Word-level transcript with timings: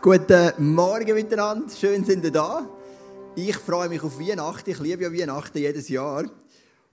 Guten 0.00 0.74
Morgen 0.74 1.12
miteinander, 1.12 1.74
schön 1.74 2.04
sind 2.04 2.24
ihr 2.24 2.30
da. 2.30 2.70
Ich 3.34 3.56
freue 3.56 3.88
mich 3.88 4.00
auf 4.00 4.20
Weihnachten, 4.20 4.70
ich 4.70 4.78
liebe 4.78 5.02
ja 5.02 5.12
Weihnachten 5.12 5.58
jedes 5.58 5.88
Jahr. 5.88 6.24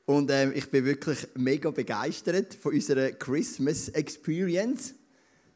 Und 0.08 0.32
ähm, 0.32 0.52
ich 0.56 0.72
bin 0.72 0.86
wirklich 0.86 1.28
mega 1.36 1.70
begeistert 1.70 2.56
von 2.56 2.74
unserer 2.74 3.12
Christmas 3.12 3.90
Experience. 3.90 4.96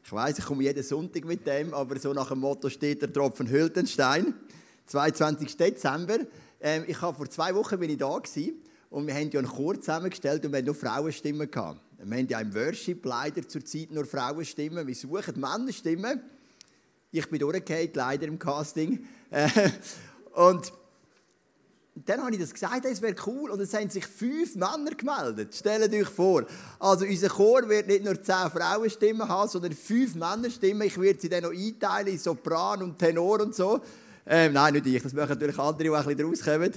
Ich 0.04 0.12
weiß, 0.12 0.38
ich 0.38 0.44
komme 0.44 0.62
jeden 0.62 0.84
Sonntag 0.84 1.24
mit 1.24 1.44
dem, 1.44 1.74
aber 1.74 1.98
so 1.98 2.12
nach 2.12 2.28
dem 2.28 2.38
Motto 2.38 2.68
steht 2.68 3.02
der 3.02 3.12
Tropfen 3.12 3.50
hüllt 3.50 3.74
den 3.74 3.88
Stein. 3.88 4.32
22. 4.86 5.56
Dezember. 5.56 6.18
Ähm, 6.60 6.84
ich 6.86 7.02
habe 7.02 7.16
vor 7.16 7.28
zwei 7.28 7.52
Wochen 7.56 7.80
bin 7.80 7.90
ich 7.90 7.98
da 7.98 8.16
gewesen, 8.16 8.62
und 8.90 9.08
wir 9.08 9.14
haben 9.14 9.28
ja 9.28 9.40
einen 9.40 9.48
Chor 9.48 9.74
zusammengestellt 9.74 10.44
und 10.44 10.52
wir 10.52 10.58
hatten 10.58 10.66
nur 10.66 10.74
Frauenstimmen 10.76 11.50
gehabt. 11.50 11.80
Wir 11.98 12.16
haben 12.16 12.28
ja 12.28 12.40
im 12.40 12.54
Worship 12.54 13.04
leider 13.04 13.46
zurzeit 13.48 13.90
nur 13.90 14.04
Frauenstimmen. 14.04 14.86
Wir 14.86 14.94
suchen 14.94 15.40
Männerstimmen. 15.40 16.20
Ich 17.12 17.28
bin 17.28 17.40
durchgefallen, 17.40 17.90
leider 17.94 18.26
im 18.26 18.38
Casting. 18.38 19.04
Äh, 19.30 19.48
und 20.32 20.72
dann 21.94 22.20
habe 22.22 22.32
ich 22.32 22.40
das 22.40 22.52
gesagt, 22.52 22.84
es 22.84 23.02
wäre 23.02 23.16
cool. 23.26 23.50
Und 23.50 23.60
es 23.60 23.74
haben 23.74 23.90
sich 23.90 24.06
fünf 24.06 24.54
Männer 24.54 24.92
gemeldet. 24.96 25.54
Stellt 25.54 25.92
euch 25.92 26.08
vor. 26.08 26.44
Also 26.78 27.04
unser 27.04 27.28
Chor 27.28 27.68
wird 27.68 27.88
nicht 27.88 28.04
nur 28.04 28.22
zehn 28.22 28.50
Frauenstimmen 28.50 29.28
haben, 29.28 29.48
sondern 29.48 29.72
fünf 29.72 30.14
Männerstimmen. 30.14 30.86
Ich 30.86 31.00
werde 31.00 31.20
sie 31.20 31.28
dann 31.28 31.42
noch 31.42 31.50
einteilen 31.50 32.08
in 32.08 32.18
Sopran 32.18 32.82
und 32.82 32.98
Tenor 32.98 33.40
und 33.40 33.54
so. 33.54 33.80
Ähm, 34.26 34.52
nein, 34.52 34.74
nicht 34.74 34.86
ich. 34.86 35.02
Das 35.02 35.12
machen 35.12 35.30
natürlich 35.30 35.58
andere, 35.58 35.82
die 35.82 35.90
auch 35.90 36.06
ein 36.06 36.16
bisschen 36.16 36.28
rauskommen. 36.28 36.72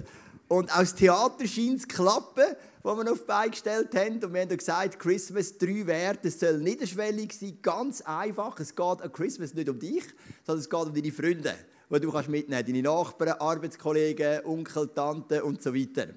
Und 0.48 0.76
aus 0.76 0.96
Theater 0.96 1.48
scheint 1.48 1.80
es 1.80 1.88
klappen, 1.88 2.56
wo 2.84 2.96
wir 2.96 3.12
auf 3.12 3.22
die 3.22 3.26
Beine 3.26 3.52
gestellt 3.52 3.96
haben. 3.96 4.24
Und 4.24 4.34
wir 4.34 4.42
haben 4.42 4.58
gesagt, 4.58 5.00
Christmas 5.00 5.58
drei 5.58 5.88
Werte, 5.88 6.28
es 6.28 6.40
soll 6.40 6.58
niederschwellig 6.60 7.34
sein, 7.34 7.58
ganz 7.62 8.02
einfach. 8.02 8.60
Es 8.60 8.76
geht 8.76 9.02
an 9.02 9.12
Christmas 9.12 9.54
nicht 9.54 9.70
um 9.70 9.80
dich, 9.80 10.04
sondern 10.46 10.62
es 10.62 10.70
geht 10.70 10.80
um 10.80 10.94
deine 10.94 11.12
Freunde 11.12 11.56
die 11.90 12.00
du 12.00 12.12
kannst 12.12 12.30
mitnehmen 12.30 12.58
kannst. 12.58 12.70
Deine 12.70 12.82
Nachbarn, 12.82 13.40
Arbeitskollegen, 13.40 14.46
Onkel, 14.46 14.90
Tante 14.96 15.44
und 15.44 15.62
so 15.62 15.74
weiter. 15.74 16.08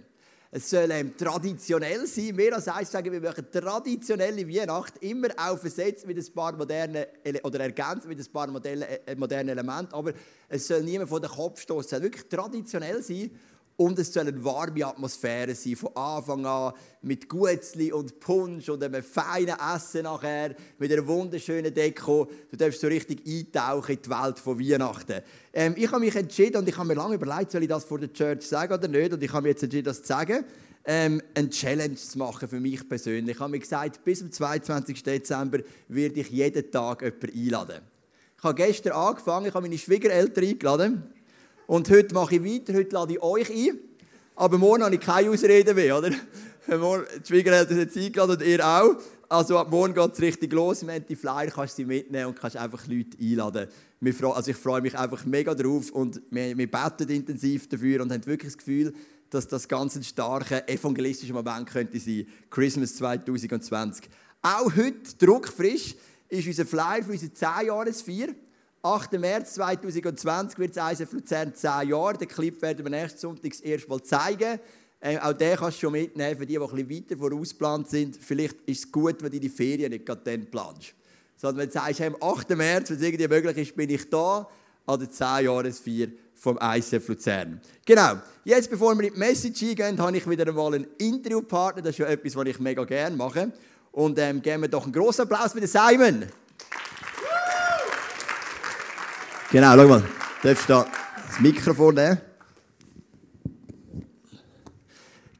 Es 0.51 0.71
soll 0.71 0.91
ähm, 0.91 1.15
traditionell 1.17 2.07
sein. 2.07 2.37
Wir 2.37 2.55
als 2.55 2.69
eins 2.69 2.91
sagen, 2.91 3.13
wir 3.13 3.21
machen 3.21 3.47
traditionelle 3.53 4.49
Weihnacht 4.49 4.95
immer 5.03 5.29
auch 5.37 5.59
versetzt 5.59 6.07
mit 6.07 6.17
ein 6.17 6.35
paar 6.35 6.57
modernen 6.57 7.05
oder 7.43 7.61
ergänzt 7.61 8.07
mit 8.07 8.19
ein 8.19 8.33
paar 8.33 8.47
modernen, 8.47 8.85
äh, 9.05 9.15
modernen 9.17 9.51
Elementen. 9.51 9.93
Aber 9.93 10.13
es 10.49 10.67
soll 10.67 10.83
niemand 10.83 11.11
von 11.11 11.21
den 11.21 11.31
Kopf 11.31 11.61
stoßen. 11.61 11.85
Es 11.85 11.91
soll 11.91 12.03
wirklich 12.03 12.27
traditionell 12.29 13.03
sein 13.03 13.31
und 13.77 13.99
es 13.99 14.13
soll 14.13 14.27
eine 14.27 14.43
warme 14.43 14.87
Atmosphäre 14.87 15.55
sein, 15.55 15.77
von 15.77 15.95
Anfang 15.95 16.47
an, 16.47 16.73
mit 17.03 17.29
Gutzli 17.29 17.93
und 17.93 18.19
Punsch 18.21 18.69
und 18.69 18.83
einem 18.83 19.03
feinen 19.03 19.57
Essen 19.75 20.05
nachher, 20.05 20.55
mit 20.79 20.91
einer 20.91 21.07
wunderschönen 21.07 21.73
Deko. 21.73 22.31
Du 22.51 22.57
darfst 22.57 22.81
so 22.81 22.87
richtig 22.87 23.27
eintauchen 23.27 23.97
in 23.97 24.03
die 24.03 24.11
Welt 24.11 24.39
von 24.39 24.59
Weihnachten. 24.59 25.21
Ähm, 25.53 25.75
ich 25.77 25.91
habe 25.91 26.01
mich 26.01 26.17
entschieden 26.17 26.57
und 26.59 26.69
ich 26.69 26.77
habe 26.77 26.89
mir 26.89 26.95
lange 26.95 27.17
überlegt, 27.17 27.51
soll 27.51 27.63
ich 27.63 27.69
das 27.69 27.85
vor 27.85 27.99
der 27.99 28.13
Church 28.13 28.47
sagen 28.47 28.73
oder 28.73 28.89
nicht? 28.89 29.13
Und 29.13 29.23
ich 29.23 29.33
habe 29.33 29.43
mich 29.43 29.51
jetzt 29.51 29.63
entschieden, 29.63 29.85
das 29.85 30.01
zu 30.01 30.09
sagen. 30.09 30.45
Ähm, 30.89 31.21
eine 31.35 31.51
Challenge 31.51 31.97
zu 31.97 32.17
machen 32.17 32.49
für 32.49 32.61
mich 32.61 32.89
persönlich. 32.89 33.35
Ich 33.35 33.41
habe 33.41 33.51
mir 33.51 33.59
gesagt, 33.59 34.05
bis 34.05 34.21
zum 34.21 34.31
22. 34.31 35.03
Dezember 35.03 35.59
werde 35.89 36.21
ich 36.21 36.31
jeden 36.31 36.71
Tag 36.71 37.03
jemanden 37.03 37.39
einladen. 37.39 37.81
Ich 38.39 38.45
habe 38.45 38.55
gestern 38.55 38.93
angefangen, 38.93 39.47
ich 39.47 39.55
habe 39.55 39.67
meine 39.67 39.79
Schwiegereltern 39.79 40.45
eingeladen. 40.45 41.16
Und 41.67 41.91
heute 41.91 42.15
mache 42.15 42.37
ich 42.37 42.45
weiter, 42.45 42.75
heute 42.75 42.95
lade 42.95 43.13
ich 43.15 43.23
euch 43.23 43.51
ein. 43.51 43.79
Aber 44.37 44.59
morgen 44.59 44.85
habe 44.85 44.95
ich 44.95 45.01
keine 45.01 45.31
Ausrede 45.31 45.75
mehr, 45.75 45.99
oder? 45.99 46.11
Die 46.69 47.27
Schwiegereltern 47.27 47.77
sind 47.77 47.97
eingeladen 47.97 48.37
und 48.37 48.43
ihr 48.43 48.67
auch. 48.67 48.97
Also 49.29 49.59
ab 49.59 49.71
morgen 49.71 49.95
geht 49.95 50.13
es 50.13 50.21
richtig 50.21 50.53
los. 50.53 50.83
Im 50.83 50.91
die 51.07 51.17
Flyer 51.17 51.51
kannst 51.51 51.77
sie 51.77 51.85
mitnehmen 51.85 52.27
und 52.27 52.39
kannst 52.39 52.57
einfach 52.57 52.87
Leute 52.87 53.17
einladen. 53.21 53.69
Also 54.33 54.51
ich 54.51 54.57
freue 54.57 54.81
mich 54.81 54.97
einfach 54.97 55.25
mega 55.25 55.55
drauf 55.55 55.91
und 55.91 56.21
wir, 56.31 56.57
wir 56.57 56.71
beten 56.71 57.09
intensiv 57.09 57.69
dafür 57.69 58.03
und 58.03 58.13
haben 58.13 58.25
wirklich 58.27 58.53
das 58.53 58.59
Gefühl, 58.59 58.93
dass 59.31 59.49
das 59.49 59.67
ganz 59.67 59.97
ein 59.97 60.05
starker 60.05 60.69
evangelistischer 60.69 61.35
Moment 61.35 61.67
könnte 61.69 61.99
sein. 61.99 62.27
Christmas 62.51 62.95
2020. 62.97 64.09
Auch 64.43 64.77
heute, 64.77 65.17
druckfrisch, 65.19 65.97
ist 66.29 66.47
unser 66.47 66.67
Flyer 66.67 67.03
für 67.03 67.13
unsere 67.13 67.33
10-Jahresfeier. 67.33 68.29
8. 68.83 69.13
März 69.13 69.55
2020 69.55 70.59
wird 70.59 70.77
es 70.77 71.01
ISF 71.01 71.13
Luzern 71.13 71.55
10 71.55 71.89
Jahre. 71.89 72.19
Den 72.19 72.29
Clip 72.29 72.61
werden 72.63 72.85
wir 72.85 72.91
nächsten 72.91 73.19
Sonntag 73.19 73.51
das 73.51 73.61
erste 73.61 73.89
Mal 73.89 74.03
zeigen. 74.03 74.61
Ähm, 75.01 75.19
auch 75.19 75.33
den 75.33 75.57
kannst 75.57 75.77
du 75.79 75.81
schon 75.83 75.93
mitnehmen, 75.93 76.37
für 76.37 76.47
die, 76.47 76.55
die 76.55 76.59
ein 76.59 76.69
bisschen 76.69 76.91
weiter 76.91 77.17
vorausplant 77.17 77.89
sind. 77.89 78.17
Vielleicht 78.17 78.57
ist 78.67 78.85
es 78.87 78.93
gut, 78.93 79.23
wenn 79.23 79.31
du 79.31 79.41
die 79.41 79.49
Ferien 79.49 79.91
nicht 79.91 80.07
gerade 80.07 80.23
dann 80.25 80.47
planst. 80.51 80.95
Sondern 81.37 81.59
wenn 81.59 81.69
du 81.69 81.73
sagst, 81.75 82.01
am 82.01 82.17
8. 82.21 82.51
März, 82.51 82.91
wenn 82.91 82.97
es 82.97 83.03
irgendwie 83.03 83.29
möglich 83.29 83.57
ist, 83.59 83.77
bin 83.77 83.91
ich 83.91 84.09
da 84.09 84.49
an 84.87 85.01
der 85.01 85.09
10-Jahresfeier 85.09 86.09
vom 86.35 86.59
ISF 86.59 87.09
Luzern. 87.09 87.61
Genau. 87.85 88.19
Jetzt, 88.45 88.71
bevor 88.71 88.95
wir 88.95 89.05
in 89.05 89.13
die 89.13 89.19
Message 89.19 89.63
eingehen, 89.63 89.99
habe 89.99 90.17
ich 90.17 90.29
wieder 90.29 90.47
einmal 90.47 90.75
einen 90.75 90.87
Interviewpartner. 90.99 91.83
Das 91.83 91.91
ist 91.91 91.99
ja 91.99 92.07
etwas, 92.07 92.37
was 92.37 92.47
ich 92.47 92.61
mega 92.61 92.85
gerne 92.85 93.17
mache. 93.17 93.53
Und 93.93 94.19
ähm, 94.19 94.43
geben 94.43 94.63
wir 94.63 94.69
doch 94.69 94.85
einen 94.85 94.93
großen 94.93 95.23
Applaus 95.23 95.53
für 95.53 95.61
den 95.61 95.69
Simon. 95.69 96.27
Genau, 99.49 99.77
schau 99.77 99.87
mal. 99.87 100.03
Du 100.43 100.49
darfst 100.49 100.69
da 100.69 100.85
das 101.29 101.39
Mikrofon 101.39 101.95
nehmen. 101.95 102.21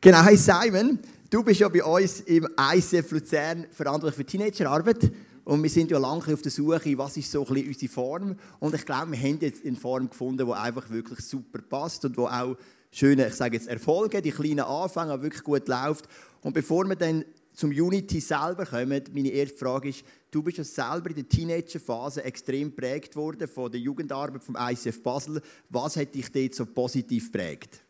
Genau, 0.01 0.23
hey 0.23 0.37
Simon, 0.37 1.01
du 1.29 1.43
bist 1.43 1.59
ja 1.59 1.69
bei 1.69 1.83
uns 1.83 2.21
im 2.21 2.47
ICF 2.57 3.11
Luzern 3.11 3.67
verantwortlich 3.73 4.15
für 4.15 4.25
Teenagerarbeit. 4.25 5.11
Und 5.45 5.61
wir 5.61 5.71
sind 5.71 5.91
ja 5.91 5.99
lange 5.99 6.33
auf 6.33 6.41
der 6.41 6.53
Suche, 6.53 6.97
was 6.97 7.17
ist 7.17 7.33
so 7.33 7.45
ein 7.45 7.53
bisschen 7.53 7.69
unsere 7.69 7.93
Form. 7.93 8.37
Und 8.61 8.75
ich 8.77 8.87
glaube, 8.87 9.11
wir 9.11 9.19
haben 9.19 9.39
jetzt 9.41 9.67
eine 9.67 9.77
Form 9.77 10.09
gefunden, 10.09 10.47
die 10.47 10.53
einfach 10.53 10.89
wirklich 10.89 11.21
super 11.21 11.59
passt 11.69 12.05
und 12.05 12.17
wo 12.17 12.27
auch 12.27 12.57
schöne, 12.93 13.27
ich 13.27 13.35
sage 13.35 13.57
jetzt 13.57 13.67
Erfolge, 13.67 14.23
die 14.23 14.31
kleinen 14.31 14.61
Anfänge 14.61 15.21
wirklich 15.21 15.43
gut 15.43 15.67
läuft. 15.67 16.05
Und 16.43 16.53
bevor 16.53 16.85
wir 16.89 16.95
dann 16.95 17.25
zum 17.57 17.71
Unity 17.71 18.21
selber 18.21 18.67
kommen, 18.67 19.03
meine 19.15 19.31
erste 19.31 19.57
Frage 19.57 19.89
ist, 19.89 20.05
du 20.31 20.43
bist 20.43 20.59
ja 20.59 20.65
selber 20.65 21.09
in 21.09 21.17
der 21.17 21.29
Teenagerphase 21.29 22.23
extrem 22.23 22.69
geprägt 22.69 23.17
worden 23.17 23.49
von 23.49 23.73
der 23.73 23.81
Jugendarbeit 23.81 24.45
vom 24.45 24.59
ICF 24.61 25.03
Basel. 25.03 25.41
Was 25.71 25.97
hat 25.97 26.15
dich 26.15 26.31
dort 26.31 26.55
so 26.55 26.67
positiv 26.67 27.33
geprägt? 27.33 27.81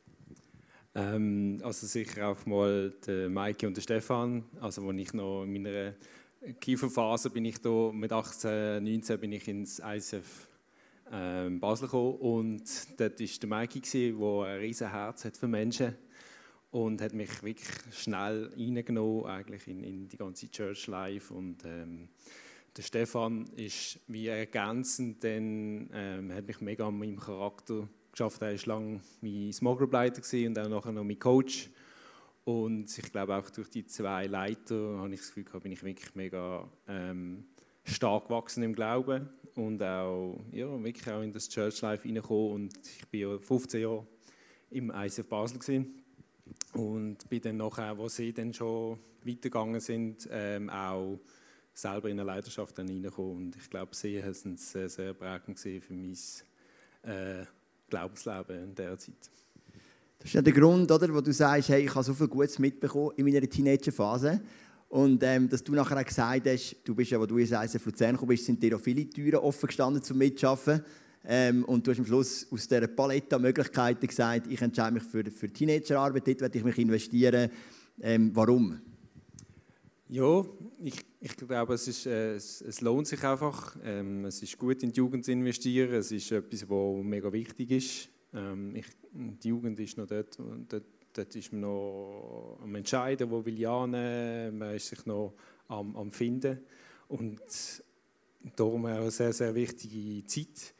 Ähm, 0.94 1.60
also 1.64 1.84
sicher 1.84 2.28
auch 2.28 2.46
mal 2.46 2.94
der 3.04 3.28
Maike 3.28 3.66
und 3.66 3.76
der 3.76 3.82
Stefan, 3.82 4.44
also 4.60 4.88
als 4.88 4.98
ich 4.98 5.12
noch 5.12 5.42
in 5.42 5.54
meiner 5.54 5.94
Kieferphase 6.60 7.28
bin 7.30 7.44
ich 7.44 7.60
da, 7.60 7.90
mit 7.92 8.12
18, 8.12 8.84
19 8.84 9.18
bin 9.18 9.32
ich 9.32 9.48
ins 9.48 9.82
ICF 9.84 10.48
ähm, 11.10 11.58
Basel 11.58 11.88
gekommen 11.88 12.14
und 12.14 12.62
dort 13.00 13.18
war 13.18 13.26
der 13.26 13.48
Maike, 13.48 13.80
der 13.80 14.12
ein 14.12 14.60
riesen 14.60 14.90
Herz 14.92 15.24
hat 15.24 15.36
für 15.36 15.48
Menschen 15.48 15.96
und 16.76 17.00
hat 17.00 17.14
mich 17.14 17.42
wirklich 17.42 17.70
schnell 17.90 18.52
reingenommen 18.54 19.24
eigentlich 19.24 19.66
in, 19.66 19.82
in 19.82 20.08
die 20.08 20.16
ganze 20.18 20.50
Church 20.50 20.86
Life 20.88 21.32
und 21.32 21.64
ähm, 21.64 22.08
der 22.76 22.82
Stefan 22.82 23.46
ist 23.56 23.98
wie 24.08 24.26
ergänzend, 24.26 25.22
denn 25.22 25.88
ähm, 25.94 26.30
hat 26.34 26.46
mich 26.46 26.60
mega 26.60 26.86
an 26.86 26.98
meinem 26.98 27.18
Charakter 27.18 27.88
geschafft. 28.12 28.42
Er 28.42 28.52
war 28.52 28.66
lange 28.66 29.00
mein 29.22 29.54
Small 29.54 29.76
Group 29.76 29.94
Leiter 29.94 30.20
und 30.46 30.58
auch 30.58 30.68
nachher 30.68 30.92
noch 30.92 31.04
mein 31.04 31.18
Coach. 31.18 31.70
Und 32.44 32.98
ich 32.98 33.10
glaube 33.10 33.36
auch 33.36 33.48
durch 33.48 33.70
die 33.70 33.86
zwei 33.86 34.26
Leiter 34.26 34.98
habe 34.98 35.14
ich 35.14 35.20
das 35.20 35.28
Gefühl 35.28 35.44
gehabt, 35.44 35.62
bin 35.62 35.72
ich 35.72 35.82
wirklich 35.82 36.14
mega 36.14 36.68
ähm, 36.88 37.46
stark 37.84 38.24
gewachsen 38.28 38.62
im 38.62 38.74
Glauben 38.74 39.30
und 39.54 39.82
auch 39.82 40.38
ja, 40.52 40.84
wirklich 40.84 41.08
auch 41.08 41.22
in 41.22 41.32
das 41.32 41.48
Church 41.48 41.80
Life 41.80 42.06
reingekommen. 42.06 42.52
Und 42.52 42.76
ich 42.98 43.08
bin 43.08 43.20
ja 43.20 43.38
15 43.38 43.80
Jahre 43.80 44.06
im 44.68 44.92
ICF 44.94 45.26
Basel 45.26 45.58
gewesen. 45.58 46.02
Und 46.72 47.28
bin 47.28 47.40
dann 47.40 47.56
nachher, 47.56 47.96
wo 47.96 48.08
sie 48.08 48.32
dann 48.32 48.52
schon 48.52 48.98
weitergegangen 49.24 49.80
sind, 49.80 50.28
ähm, 50.30 50.70
auch 50.70 51.18
selber 51.72 52.08
in 52.08 52.18
eine 52.18 52.26
Leidenschaft 52.26 52.78
reingekommen. 52.78 53.46
Und 53.46 53.56
ich 53.56 53.68
glaube, 53.68 53.94
sie 53.94 54.16
es 54.16 54.42
sehr, 54.42 54.88
sehr 54.88 55.14
prägend 55.14 55.58
für 55.58 55.80
mein 55.90 56.16
äh, 57.02 57.44
Glaubensleben 57.88 58.64
in 58.64 58.74
dieser 58.74 58.98
Zeit. 58.98 59.30
Das 60.18 60.26
ist 60.26 60.34
ja 60.34 60.42
der 60.42 60.52
Grund, 60.52 60.90
oder, 60.90 61.12
wo 61.12 61.20
du 61.20 61.32
sagst, 61.32 61.68
hey, 61.68 61.84
ich 61.84 61.94
habe 61.94 62.04
so 62.04 62.14
viel 62.14 62.28
Gutes 62.28 62.58
mitbekommen 62.58 63.12
in 63.16 63.26
meiner 63.26 63.48
Teenagerphase. 63.48 64.40
Und 64.88 65.22
ähm, 65.22 65.48
dass 65.48 65.62
du 65.62 65.72
nachher 65.72 65.98
auch 65.98 66.04
gesagt 66.04 66.46
hast, 66.46 66.76
du 66.84 66.94
bist 66.94 67.10
ja, 67.10 67.20
wo 67.20 67.26
du 67.26 67.38
in 67.38 67.52
ISF 67.52 67.84
Luzern 67.84 68.12
gekommen 68.12 68.28
bist, 68.30 68.46
sind 68.46 68.62
dir 68.62 68.76
auch 68.76 68.80
viele 68.80 69.08
Türen 69.08 69.36
offen 69.36 69.66
gestanden 69.66 70.02
zum 70.02 70.18
Mitschaffen. 70.18 70.82
Ähm, 71.28 71.64
und 71.64 71.84
du 71.86 71.90
hast 71.90 71.98
am 71.98 72.06
Schluss 72.06 72.46
aus 72.50 72.68
dieser 72.68 72.86
Palette 72.86 73.36
an 73.36 73.42
Möglichkeiten 73.42 74.06
gesagt, 74.06 74.46
ich 74.48 74.62
entscheide 74.62 74.94
mich 74.94 75.02
für, 75.02 75.24
für 75.24 75.52
Teenagerarbeit, 75.52 76.26
dort 76.26 76.40
werde 76.40 76.58
ich 76.58 76.64
mich 76.64 76.78
investieren. 76.78 77.50
Ähm, 78.00 78.30
warum? 78.34 78.80
Ja, 80.08 80.44
ich, 80.84 81.04
ich 81.20 81.36
glaube, 81.36 81.74
es, 81.74 81.88
ist, 81.88 82.06
äh, 82.06 82.34
es, 82.34 82.60
es, 82.60 82.80
lohnt 82.80 83.08
sich 83.08 83.24
einfach. 83.24 83.76
Ähm, 83.82 84.24
es 84.26 84.40
ist 84.40 84.56
gut, 84.56 84.80
in 84.84 84.92
die 84.92 84.98
Jugend 84.98 85.24
zu 85.24 85.32
investieren. 85.32 85.94
Es 85.94 86.12
ist 86.12 86.30
etwas, 86.30 86.68
was 86.68 87.04
mega 87.04 87.32
wichtig 87.32 87.72
ist. 87.72 88.08
Ähm, 88.32 88.76
ich, 88.76 88.86
die 89.12 89.48
Jugend 89.48 89.80
ist 89.80 89.98
noch 89.98 90.06
dort, 90.06 90.38
dort, 90.68 90.84
dort 91.12 91.34
ist 91.34 91.52
man 91.52 91.62
noch 91.62 92.60
am 92.62 92.72
Entscheiden, 92.76 93.28
wo 93.28 93.44
will 93.44 93.58
ich 93.58 93.66
annehmen. 93.66 94.58
Man 94.58 94.76
ist 94.76 94.86
sich 94.86 95.04
noch 95.06 95.34
am, 95.66 95.96
am 95.96 96.12
Finden. 96.12 96.60
Und 97.08 97.40
darum 98.54 98.86
auch 98.86 98.90
eine 98.90 99.10
sehr, 99.10 99.32
sehr 99.32 99.52
wichtige 99.56 100.24
Zeit 100.26 100.75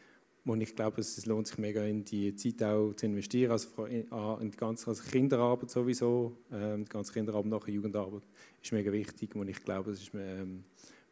wo 0.46 0.54
ich 0.54 0.76
glaube, 0.76 1.00
es 1.00 1.26
lohnt 1.26 1.48
sich 1.48 1.58
mega 1.58 1.82
in 1.82 2.04
die 2.04 2.34
Zeit 2.36 2.62
auch 2.62 2.94
zu 2.94 3.06
investieren, 3.06 3.50
also 3.50 3.84
in, 3.86 4.06
in 4.40 4.50
die 4.50 4.56
ganze 4.56 4.86
also 4.88 5.02
Kinderarbeit 5.02 5.70
sowieso, 5.70 6.36
ähm, 6.52 6.84
die 6.84 6.88
ganze 6.88 7.12
Kinderarbeit 7.12 7.50
nach 7.50 7.66
Jugendarbeit 7.66 8.22
ist 8.62 8.72
mega 8.72 8.92
wichtig 8.92 9.34
und 9.34 9.48
ich 9.48 9.62
glaube, 9.64 9.90
es 9.90 10.02
ist, 10.02 10.14
ähm, 10.14 10.62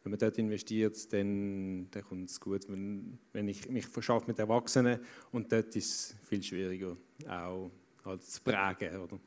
wenn 0.03 0.11
man 0.11 0.19
dort 0.19 0.37
investiert, 0.37 1.11
dann, 1.11 1.89
dann 1.91 2.03
kommt 2.03 2.29
es 2.29 2.39
gut. 2.39 2.61
Wenn, 2.69 3.17
wenn 3.33 3.49
ich 3.49 3.67
mich 3.69 3.87
verschaffe 3.87 4.27
mit 4.27 4.39
Erwachsenen 4.39 4.99
und 5.33 5.51
dort 5.51 5.75
ist 5.75 5.89
es 5.89 6.15
viel 6.29 6.41
schwieriger, 6.41 6.95
auch 7.27 7.71
halt 8.05 8.23
zu 8.23 8.39
prägen. 8.41 9.01
Oder? 9.01 9.19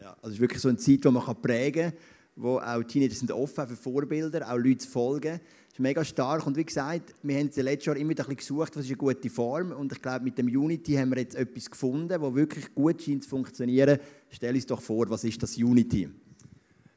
Ja, 0.00 0.10
also 0.14 0.28
es 0.28 0.34
ist 0.34 0.40
wirklich 0.40 0.60
so 0.60 0.70
eine 0.70 0.78
Zeit, 0.78 1.04
die 1.04 1.10
man 1.10 1.40
prägen 1.40 1.90
kann, 1.90 2.00
wo 2.34 2.58
auch 2.58 2.82
Teenager 2.82 3.14
sind 3.14 3.30
offen 3.30 3.66
für 3.68 3.76
Vorbilder, 3.76 4.50
auch 4.50 4.56
Leute 4.56 4.78
zu 4.78 4.88
folgen. 4.88 5.38
Ist 5.72 5.80
mega 5.80 6.04
stark 6.04 6.46
und 6.46 6.54
wie 6.58 6.64
gesagt, 6.64 7.14
wir 7.22 7.38
haben 7.38 7.50
letztes 7.54 7.86
Jahr 7.86 7.96
immer 7.96 8.10
ein 8.10 8.16
bisschen 8.16 8.36
gesucht, 8.36 8.76
was 8.76 8.84
ist 8.84 8.90
eine 8.90 8.98
gute 8.98 9.30
Form 9.30 9.72
und 9.72 9.90
ich 9.90 10.02
glaube, 10.02 10.22
mit 10.22 10.36
dem 10.36 10.48
Unity 10.48 10.92
haben 10.96 11.10
wir 11.10 11.18
jetzt 11.18 11.34
etwas 11.34 11.70
gefunden, 11.70 12.08
das 12.08 12.34
wirklich 12.34 12.74
gut 12.74 13.00
scheint 13.00 13.24
zu 13.24 13.30
funktionieren. 13.30 13.98
Stell 14.28 14.54
uns 14.54 14.66
doch 14.66 14.82
vor, 14.82 15.08
was 15.08 15.24
ist 15.24 15.42
das 15.42 15.56
Unity? 15.56 16.10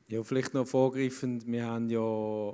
Ja, 0.09 0.21
vielleicht 0.23 0.53
noch 0.53 0.67
vorgreifend, 0.67 1.47
wir 1.47 1.65
haben 1.65 1.89
ja 1.89 2.53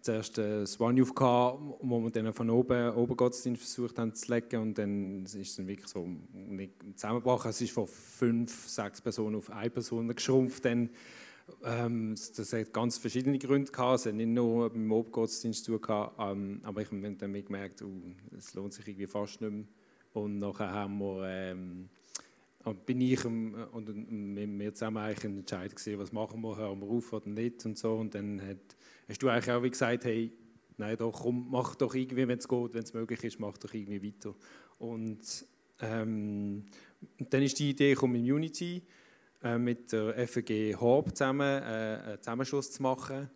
zuerst 0.00 0.36
das 0.36 0.80
One 0.80 0.98
Youth 0.98 1.14
gehabt, 1.14 1.60
wo 1.80 2.00
wir 2.00 2.10
dann 2.10 2.32
von 2.34 2.50
oben, 2.50 2.90
oben 2.94 3.16
Gottesdienst 3.16 3.62
versucht 3.62 3.98
haben 4.00 4.14
zu 4.14 4.32
legen 4.32 4.60
und 4.60 4.76
dann 4.76 5.24
ist 5.24 5.36
es 5.36 5.56
dann 5.56 5.68
wirklich 5.68 5.88
so 5.88 6.08
nicht 6.32 6.72
zusammengebrochen. 6.96 7.50
Es 7.50 7.60
ist 7.60 7.72
von 7.72 7.86
fünf, 7.86 8.68
sechs 8.68 9.00
Personen 9.00 9.36
auf 9.36 9.50
eine 9.50 9.70
Person 9.70 10.08
geschrumpft. 10.08 10.64
Dann, 10.64 10.90
ähm, 11.64 12.14
das 12.36 12.52
hat 12.52 12.72
ganz 12.72 12.98
verschiedene 12.98 13.38
Gründe 13.38 13.70
gehabt. 13.70 14.00
Es 14.00 14.06
hat 14.06 14.14
nicht 14.14 14.28
nur 14.28 14.70
beim 14.70 14.90
Obergottesdienst 14.90 15.64
zu 15.64 15.78
tun 15.78 16.08
ähm, 16.18 16.60
aber 16.62 16.82
ich 16.82 16.90
habe 16.90 17.14
dann 17.14 17.32
gemerkt, 17.32 17.82
uh, 17.82 18.02
es 18.36 18.54
lohnt 18.54 18.72
sich 18.72 18.86
irgendwie 18.88 19.06
fast 19.06 19.40
nicht 19.40 19.52
mehr. 19.52 19.64
Und 20.12 20.38
nachher 20.38 20.70
haben 20.70 20.98
wir, 20.98 21.28
ähm, 21.28 21.88
bin 22.86 23.00
ich 23.00 23.24
und 23.24 24.58
wir 24.58 24.74
zusammen 24.74 24.96
eigentlich 24.96 25.24
entscheiden 25.24 25.74
gesehen, 25.74 25.98
was 25.98 26.10
machen 26.10 26.40
wir, 26.40 26.56
hören 26.56 26.80
wir 26.80 26.88
auf 26.88 27.12
oder 27.12 27.28
nicht 27.28 27.64
und 27.66 27.78
so. 27.78 27.94
Und 27.94 28.14
dann 28.14 28.40
hat, 28.40 28.76
hast 29.08 29.22
du 29.22 29.28
eigentlich 29.28 29.52
auch 29.52 29.62
wie 29.62 29.70
gesagt, 29.70 30.04
hey, 30.04 30.32
nein, 30.78 30.96
doch, 30.96 31.12
komm, 31.22 31.48
mach 31.50 31.74
doch 31.74 31.94
irgendwie, 31.94 32.26
wenn 32.26 32.38
es 32.38 32.48
geht, 32.48 32.74
wenn 32.74 32.82
es 32.82 32.94
möglich 32.94 33.22
ist, 33.24 33.38
mach 33.38 33.58
doch 33.58 33.72
irgendwie 33.72 34.02
weiter. 34.02 34.34
Und 34.78 35.46
ähm, 35.80 36.64
dann 37.18 37.42
ist 37.42 37.58
die 37.58 37.70
Idee 37.70 37.90
gekommen, 37.90 38.16
Unity 38.16 38.78
äh, 38.78 38.82
mit 39.58 39.92
der 39.92 40.26
FG 40.26 40.74
Horb 40.76 41.16
zusammen 41.16 41.62
äh, 41.62 42.00
einen 42.04 42.22
Zusammenschluss 42.22 42.72
zu 42.72 42.82
machen. 42.82 43.30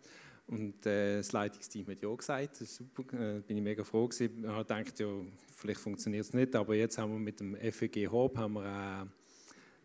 Und 0.47 0.85
äh, 0.85 1.17
das 1.17 1.31
Leitungsteam 1.31 1.87
hat 1.87 2.01
ja 2.01 2.13
gesagt, 2.13 2.59
das 2.59 2.75
super, 2.75 3.03
äh, 3.13 3.39
bin 3.39 3.57
ich 3.57 3.63
mega 3.63 3.83
froh 3.83 4.07
gewesen. 4.07 4.43
Ich 4.43 4.57
gedacht, 4.57 4.99
ja, 4.99 5.07
vielleicht 5.55 5.79
funktioniert 5.79 6.25
es 6.25 6.33
nicht, 6.33 6.55
aber 6.55 6.75
jetzt 6.75 6.97
haben 6.97 7.13
wir 7.13 7.19
mit 7.19 7.39
dem 7.39 7.55
FG 7.55 8.07
Horb 8.07 8.37
haben 8.37 8.53
wir 8.53 8.65
auch 8.65 9.07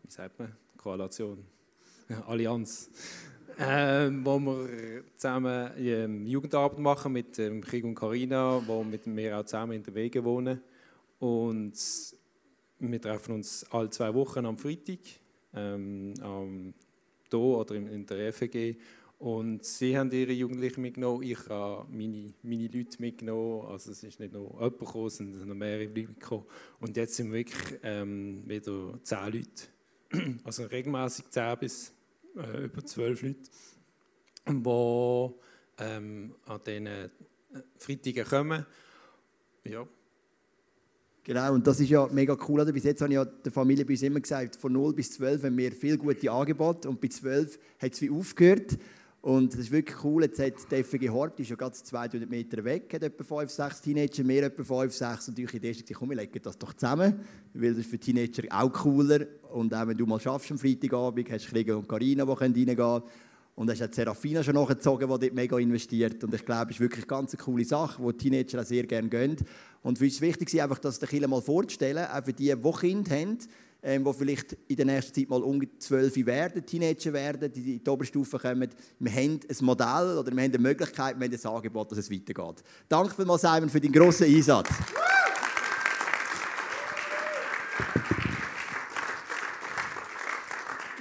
wie 0.07 0.11
sagt 0.11 0.39
man, 0.39 0.55
Koalition, 0.77 1.45
Allianz, 2.27 2.89
äh, 3.57 4.09
wo 4.23 4.39
wir 4.39 5.03
zusammen 5.17 5.71
ähm, 5.77 6.25
Jugendarbeit 6.25 6.79
machen 6.79 7.11
mit 7.11 7.37
ähm, 7.39 7.61
Krieg 7.61 7.83
und 7.83 7.95
Carina, 7.95 8.61
wo 8.65 8.83
mit 8.83 9.05
mir 9.05 9.37
auch 9.37 9.43
zusammen 9.43 9.73
in 9.73 9.83
den 9.83 9.95
Wegen 9.95 10.23
wohnen. 10.23 10.61
Und 11.19 11.73
wir 12.79 13.01
treffen 13.01 13.35
uns 13.35 13.65
alle 13.71 13.89
zwei 13.89 14.13
Wochen 14.13 14.45
am 14.45 14.57
Freitag, 14.57 14.99
ähm, 15.57 16.13
am 16.21 16.73
hier 17.29 17.39
oder 17.39 17.75
in, 17.75 18.05
der 18.05 18.31
FG. 18.31 18.75
Und 19.19 19.65
sie 19.65 19.97
haben 19.97 20.11
ihre 20.11 20.31
Jugendlichen 20.31 20.81
mitgenommen, 20.81 21.23
ich 21.23 21.49
habe 21.49 21.87
meine, 21.91 22.33
meine 22.43 22.67
Leute 22.67 23.01
mitgenommen. 23.01 23.65
Also 23.67 23.91
es 23.91 24.03
ist 24.03 24.19
nicht 24.19 24.31
nur 24.31 24.53
jemand 24.53 24.79
gekommen, 24.79 25.09
sondern 25.09 25.47
noch 25.47 25.55
mehrere 25.55 25.85
Leute 25.85 26.13
gekommen. 26.13 26.45
Und 26.79 26.95
jetzt 26.95 27.15
sind 27.15 27.31
wir 27.31 27.39
wirklich 27.39 27.79
ähm, 27.83 28.43
wieder 28.45 28.93
zehn 29.03 29.33
Leute 29.33 29.67
also 30.43 30.65
regelmäßig 30.65 31.29
10 31.29 31.57
bis 31.59 31.93
äh, 32.35 32.65
über 32.65 32.83
12 32.83 33.21
Leute, 33.21 33.39
die 34.47 35.83
ähm, 35.83 36.35
an 36.45 36.61
diesen 36.65 36.87
äh, 36.87 37.09
Freitagen 37.77 38.25
kommen. 38.25 38.65
Ja. 39.65 39.87
Genau, 41.27 41.55
und 41.55 41.67
das 41.67 41.77
ist 41.81 41.89
ja 41.89 42.07
mega 42.09 42.37
cool. 42.47 42.61
Oder? 42.61 42.71
Bis 42.71 42.85
jetzt 42.85 43.01
habe 43.01 43.11
ich 43.11 43.15
ja 43.15 43.25
der 43.25 43.51
Familie 43.51 43.83
bei 43.83 43.91
uns 43.91 44.01
immer 44.01 44.21
gesagt, 44.21 44.55
von 44.55 44.71
0 44.71 44.93
bis 44.93 45.11
12 45.11 45.43
haben 45.43 45.57
wir 45.57 45.73
viele 45.73 45.97
gute 45.97 46.31
Angebote 46.31 46.87
und 46.87 47.01
bei 47.01 47.09
12 47.09 47.59
hat 47.81 47.91
es 47.91 48.01
wie 48.01 48.09
aufgehört. 48.09 48.77
Und 49.19 49.51
das 49.51 49.59
ist 49.59 49.71
wirklich 49.71 50.01
cool. 50.05 50.23
Jetzt 50.23 50.39
hat 50.39 50.53
die 50.71 50.81
FG 50.81 51.09
Horb, 51.09 51.35
die 51.35 51.43
ist 51.43 51.49
ja 51.49 51.57
gerade 51.57 51.73
200 51.73 52.29
Meter 52.29 52.63
weg, 52.63 52.93
hat 52.93 53.03
etwa 53.03 53.41
5, 53.41 53.51
6 53.51 53.81
Teenager, 53.81 54.23
mehr 54.23 54.43
etwa 54.43 54.63
5, 54.63 54.93
6. 54.93 55.27
Und 55.27 55.37
die 55.37 55.43
Idee 55.43 55.71
ist, 55.71 55.93
komm, 55.93 56.11
wir 56.11 56.15
legen 56.15 56.39
das 56.41 56.57
doch 56.57 56.71
zusammen, 56.71 57.19
weil 57.53 57.71
das 57.71 57.79
ist 57.79 57.89
für 57.89 57.99
Teenager 57.99 58.43
auch 58.49 58.71
cooler. 58.71 59.25
Und 59.51 59.73
auch 59.73 59.85
wenn 59.85 59.97
du 59.97 60.05
mal 60.05 60.21
schaffst 60.21 60.49
am 60.51 60.57
Freitagabend, 60.57 61.29
hast 61.29 61.45
du 61.47 61.51
Kriege 61.51 61.75
und 61.75 61.89
Karina, 61.89 62.23
die 62.23 62.31
reingehen 62.31 62.73
können. 62.77 63.03
Und 63.55 63.65
dann 63.65 63.77
hat 63.77 63.95
Serafina 63.95 64.43
schon 64.43 64.53
nachgezogen, 64.53 65.09
die 65.09 65.19
dort 65.19 65.33
mega 65.33 65.57
investiert. 65.57 66.23
Und 66.23 66.31
ich 66.33 66.45
glaube, 66.45 66.69
es 66.69 66.77
ist 66.77 66.79
wirklich 66.79 67.03
eine 67.03 67.07
ganz 67.07 67.35
coole 67.35 67.65
Sache, 67.65 68.01
die 68.01 68.17
Teenager 68.17 68.61
auch 68.61 68.65
sehr 68.65 68.83
gerne 68.83 69.09
gehen. 69.09 69.35
Und 69.87 69.97
für 69.97 70.03
uns 70.03 70.15
ist 70.15 70.21
wichtig, 70.21 70.61
einfach 70.61 70.79
das 70.79 70.99
den 70.99 71.07
Kindern 71.07 71.29
mal 71.29 71.41
vorzustellen, 71.41 72.05
auch 72.11 72.25
für 72.25 72.33
die, 72.33 72.53
die 72.53 72.71
Kinder 72.73 73.09
haben, 73.09 73.37
ähm, 73.81 74.03
die 74.03 74.13
vielleicht 74.13 74.57
in 74.67 74.75
der 74.75 74.85
nächsten 74.85 75.13
Zeit 75.13 75.29
mal 75.29 75.41
um 75.41 75.65
12 75.79 76.25
werden, 76.25 76.65
Teenager 76.65 77.13
werden, 77.13 77.53
die 77.53 77.75
in 77.75 77.83
die 77.85 77.89
Oberstufe 77.89 78.37
kommen. 78.37 78.67
Wir 78.99 79.11
haben 79.13 79.39
ein 79.47 79.65
Modell 79.65 80.17
oder 80.17 80.29
wir 80.35 80.43
haben 80.43 80.51
eine 80.53 80.57
Möglichkeit, 80.57 81.17
wir 81.17 81.25
haben 81.25 81.33
ein 81.33 81.55
Angebot, 81.55 81.89
dass 81.89 81.99
es 81.99 82.11
weitergeht. 82.11 82.63
Danke 82.89 83.15
vielmals, 83.15 83.43
Simon, 83.43 83.69
für 83.69 83.79
deinen 83.79 83.93
grossen 83.93 84.25
Einsatz. 84.25 84.67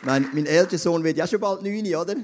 mein, 0.05 0.29
mein 0.33 0.47
ältester 0.47 0.79
Sohn 0.79 1.03
wird 1.03 1.17
ja 1.17 1.27
schon 1.27 1.41
bald 1.41 1.63
9, 1.63 1.93
oder? 1.97 2.15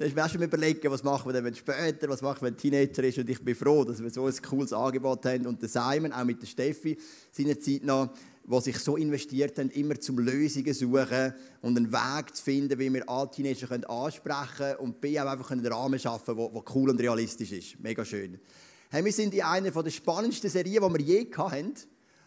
Da 0.00 0.06
ist 0.06 0.16
mir 0.16 0.24
auch 0.24 0.30
schon 0.30 0.40
überlegen, 0.40 0.90
was 0.90 1.02
machen 1.02 1.28
wir 1.28 1.34
denn, 1.34 1.44
wenn 1.44 1.54
später, 1.54 2.08
was 2.08 2.22
machen 2.22 2.40
wir, 2.40 2.46
wenn 2.46 2.56
Teenager 2.56 3.04
ist. 3.04 3.18
Und 3.18 3.28
ich 3.28 3.44
bin 3.44 3.54
froh, 3.54 3.84
dass 3.84 4.02
wir 4.02 4.08
so 4.08 4.24
ein 4.24 4.34
cooles 4.48 4.72
Angebot 4.72 5.26
haben. 5.26 5.46
Und 5.46 5.60
Simon, 5.60 6.10
auch 6.14 6.24
mit 6.24 6.40
der 6.40 6.46
Steffi, 6.46 6.96
seiner 7.30 7.60
Zeit 7.60 7.84
noch, 7.84 8.10
die 8.42 8.60
sich 8.62 8.78
so 8.78 8.96
investiert 8.96 9.58
haben, 9.58 9.68
immer 9.68 10.00
zum 10.00 10.20
Lösungen 10.20 10.72
suchen 10.72 11.34
und 11.60 11.76
einen 11.76 11.92
Weg 11.92 12.34
zu 12.34 12.42
finden, 12.42 12.78
wie 12.78 12.90
wir 12.94 13.06
alle 13.10 13.30
Teenager 13.30 13.70
ansprechen 13.90 14.56
können 14.56 14.76
und 14.76 15.02
B 15.02 15.20
auch 15.20 15.26
einfach 15.26 15.50
einen 15.50 15.66
Rahmen 15.66 15.98
schaffen 15.98 16.34
können, 16.34 16.54
der 16.54 16.62
cool 16.74 16.88
und 16.88 16.98
realistisch 16.98 17.52
ist. 17.52 17.78
Mega 17.78 18.02
schön. 18.02 18.40
Hey, 18.88 19.04
wir 19.04 19.12
sind 19.12 19.34
in 19.34 19.42
einer 19.42 19.70
der 19.70 19.90
spannendsten 19.90 20.48
Serien, 20.48 20.82
die 20.82 20.98
wir 20.98 21.00
je 21.02 21.30
hatten. 21.36 21.74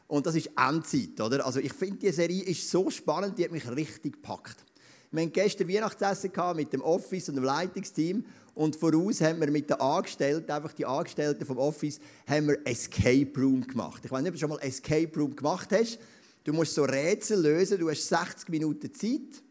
Und 0.06 0.27
das 0.27 0.36
ist 0.36 0.51
Endzeit. 0.56 1.20
Oder? 1.20 1.44
Also 1.44 1.60
ich 1.60 1.74
finde, 1.74 1.98
diese 1.98 2.13
Serie 2.13 2.44
ist 2.44 2.70
so 2.70 2.92
spannend, 2.92 3.39
die 3.39 3.46
hat 3.46 3.51
mich 3.51 3.68
richtig 3.68 4.13
gepackt. 4.13 4.63
Wir 5.13 5.22
hatten 5.22 5.32
gestern 5.32 5.67
Weihnachtsessen 5.70 6.32
mit 6.55 6.74
dem 6.74 6.82
Office 6.82 7.29
und 7.29 7.36
dem 7.36 7.43
Leitungsteam 7.43 8.25
und 8.55 8.75
voraus 8.75 9.22
haben 9.22 9.39
wir 9.41 9.51
mit 9.51 9.70
den 9.70 9.79
Angestellten, 9.79 10.51
einfach 10.51 10.74
die 10.74 10.88
Angestellten 10.88 11.46
vom 11.46 11.60
Office, 11.60 12.00
haben 12.25 12.48
wir 12.48 12.58
Escape 12.65 13.29
Room 13.38 13.62
gemacht. 13.62 14.01
Ich 14.03 14.12
weiß 14.12 14.24
nicht, 14.24 14.29
ob 14.29 14.34
du 14.34 14.39
schon 14.39 14.50
mal 14.50 14.60
Escape 14.62 15.12
Room 15.15 15.36
gemacht 15.36 15.70
hast. 15.72 16.00
Du 16.43 16.51
musst 16.51 16.74
so 16.74 16.84
Rätsel 16.84 17.39
lösen, 17.41 17.77
du 17.77 17.91
hast 17.91 18.10
60 18.10 18.50
Minuten 18.50 18.91
Zeit. 18.91 19.43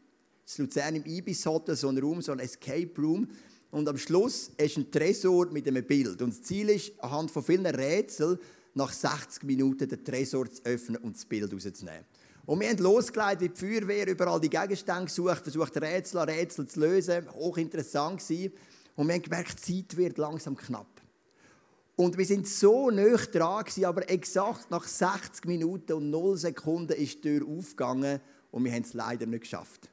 Das 0.45 0.59
Luzern 0.59 0.97
im 0.97 1.07
Ibis 1.07 1.47
Hotel, 1.47 1.77
so 1.77 1.89
ein 1.89 1.99
Raum, 1.99 2.21
so 2.23 2.33
ein 2.33 2.41
Escape 2.41 2.91
Room. 2.99 3.29
Und 3.71 3.89
am 3.89 3.99
Schluss 3.99 4.51
du 4.59 4.65
einen 4.65 4.91
Tresor 4.91 5.47
mit 5.47 5.69
einem 5.69 5.87
Bild. 5.87 6.21
Und 6.23 6.31
das 6.31 6.43
Ziel 6.43 6.71
ist, 6.71 6.93
anhand 6.99 7.31
von 7.31 7.45
vielen 7.45 7.67
Rätseln 7.67 8.37
nach 8.75 8.93
60 8.93 9.45
Minuten 9.45 9.89
den 9.89 10.05
Tresor 10.05 10.51
zu 10.51 10.61
öffnen 10.65 10.97
und 10.97 11.15
das 11.15 11.25
Bild 11.25 11.53
rauszunehmen. 11.53 12.05
Und 12.45 12.61
wir 12.61 12.69
haben 12.69 12.79
losgelegt, 12.79 13.41
wie 13.41 13.49
die 13.49 13.57
Feuerwehr 13.57 14.09
überall 14.09 14.41
die 14.41 14.51
Gegenstände 14.51 15.05
gesucht, 15.05 15.43
versucht 15.43 15.77
Rätsel 15.81 16.19
an 16.19 16.29
Rätsel 16.29 16.67
zu 16.67 16.81
lösen. 16.81 17.33
Hochinteressant 17.33 18.21
gewesen. 18.21 18.53
Und 18.97 19.07
wir 19.07 19.15
haben 19.15 19.23
gemerkt, 19.23 19.67
die 19.67 19.87
Zeit 19.87 19.97
wird 19.97 20.19
langsam 20.19 20.57
knapp. 20.57 20.87
Und 21.95 22.19
wir 22.19 22.27
sind 22.27 22.49
so 22.49 22.91
nah 22.91 23.17
dran, 23.17 23.65
gewesen, 23.65 23.85
aber 23.85 24.09
exakt 24.11 24.71
nach 24.71 24.85
60 24.85 25.45
Minuten 25.45 25.93
und 25.93 26.11
0 26.11 26.37
Sekunden 26.37 26.95
ist 26.95 27.17
die 27.17 27.21
Tür 27.21 27.47
aufgegangen 27.47 28.21
und 28.51 28.65
wir 28.65 28.73
haben 28.73 28.83
es 28.83 28.95
leider 28.95 29.27
nicht 29.27 29.43
geschafft. 29.43 29.89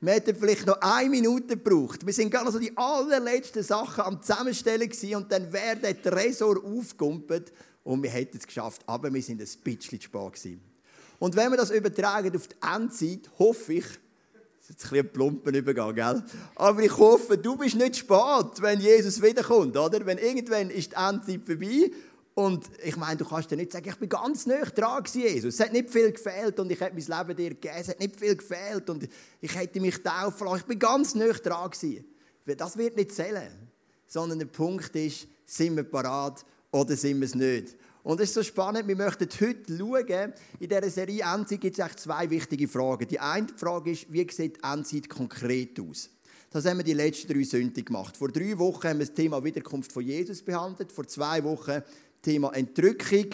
Wir 0.00 0.12
hätten 0.12 0.36
vielleicht 0.36 0.66
noch 0.66 0.80
eine 0.82 1.08
Minute 1.08 1.56
gebraucht. 1.56 2.04
Wir 2.04 2.12
sind 2.12 2.30
gerade 2.30 2.52
so 2.52 2.58
die 2.58 2.76
allerletzten 2.76 3.62
Sachen 3.62 4.04
am 4.04 4.20
Zusammenstellen 4.20 4.88
gewesen, 4.88 5.16
und 5.16 5.32
dann 5.32 5.50
wäre 5.52 5.76
der 5.76 6.00
Tresor 6.02 6.62
aufgekumpelt 6.62 7.52
und 7.82 8.02
wir 8.02 8.10
hätten 8.10 8.36
es 8.36 8.46
geschafft. 8.46 8.82
Aber 8.86 9.12
wir 9.12 9.22
sind 9.22 9.40
ein 9.40 9.48
bisschen 9.64 10.00
zu 10.00 10.04
spät 10.04 10.32
gewesen. 10.32 10.75
Und 11.18 11.36
wenn 11.36 11.50
wir 11.50 11.56
das 11.56 11.70
übertragen 11.70 12.34
auf 12.34 12.48
die 12.48 12.56
Endzeit, 12.62 13.30
hoffe 13.38 13.74
ich, 13.74 13.84
das 13.84 14.70
ist 14.70 14.82
jetzt 14.82 14.92
ein, 14.92 14.98
ein 14.98 15.12
plumpen 15.12 15.54
Übergang, 15.54 15.94
gell? 15.94 16.22
Aber 16.56 16.82
ich 16.82 16.96
hoffe, 16.96 17.38
du 17.38 17.56
bist 17.56 17.76
nicht 17.76 17.96
spät, 17.96 18.60
wenn 18.60 18.80
Jesus 18.80 19.22
wiederkommt, 19.22 19.76
oder? 19.76 20.04
Wenn 20.04 20.18
irgendwann 20.18 20.70
ist 20.70 20.92
die 20.92 20.96
Endzeit 20.96 21.42
vorbei 21.46 21.90
und 22.34 22.66
ich 22.84 22.96
meine, 22.96 23.16
du 23.16 23.24
kannst 23.24 23.50
dir 23.50 23.56
nicht 23.56 23.72
sagen, 23.72 23.88
ich 23.88 23.96
bin 23.96 24.10
ganz 24.10 24.44
nah 24.44 24.62
dran 24.62 25.02
Jesus. 25.10 25.54
Es 25.54 25.60
hat 25.60 25.72
nicht 25.72 25.88
viel 25.88 26.12
gefehlt 26.12 26.60
und 26.60 26.70
ich 26.70 26.80
habe 26.82 26.92
mein 26.92 27.18
Leben 27.18 27.36
dir 27.36 27.48
gegeben. 27.50 27.74
Es 27.78 27.88
hat 27.88 27.98
nicht 27.98 28.18
viel 28.18 28.36
gefehlt 28.36 28.90
und 28.90 29.08
ich 29.40 29.54
hätte 29.54 29.80
mich 29.80 30.02
taufen 30.02 30.46
lassen. 30.46 30.58
Ich 30.58 30.66
bin 30.66 30.78
ganz 30.78 31.14
nah 31.14 31.32
dran 31.32 31.70
gewesen. 31.70 32.04
Das 32.44 32.76
wird 32.76 32.96
nicht 32.96 33.12
zählen. 33.12 33.70
Sondern 34.06 34.38
der 34.38 34.46
Punkt 34.46 34.94
ist, 34.96 35.26
sind 35.46 35.76
wir 35.76 35.84
parat 35.84 36.44
oder 36.70 36.94
sind 36.94 37.20
wir 37.20 37.24
es 37.24 37.34
nicht? 37.34 37.74
Und 38.06 38.20
es 38.20 38.28
ist 38.28 38.34
so 38.34 38.42
spannend, 38.44 38.86
wir 38.86 38.94
möchten 38.94 39.28
heute 39.40 39.76
schauen, 39.76 40.32
in 40.60 40.68
dieser 40.68 40.90
Serie 40.90 41.24
Endzeit 41.24 41.60
gibt 41.60 41.76
es 41.76 41.96
zwei 41.96 42.30
wichtige 42.30 42.68
Fragen. 42.68 43.08
Die 43.08 43.18
eine 43.18 43.48
Frage 43.48 43.90
ist, 43.90 44.06
wie 44.12 44.24
sieht 44.30 44.62
Endzeit 44.62 45.08
konkret 45.08 45.80
aus? 45.80 46.08
Das 46.50 46.66
haben 46.66 46.76
wir 46.76 46.84
die 46.84 46.92
letzten 46.92 47.32
drei 47.32 47.42
Sünden 47.42 47.84
gemacht. 47.84 48.16
Vor 48.16 48.28
drei 48.28 48.56
Wochen 48.58 48.90
haben 48.90 49.00
wir 49.00 49.06
das 49.06 49.14
Thema 49.16 49.42
Wiederkunft 49.42 49.90
von 49.90 50.04
Jesus 50.04 50.40
behandelt, 50.40 50.92
vor 50.92 51.08
zwei 51.08 51.42
Wochen 51.42 51.82
das 51.82 52.22
Thema 52.22 52.54
Entrückung, 52.54 53.26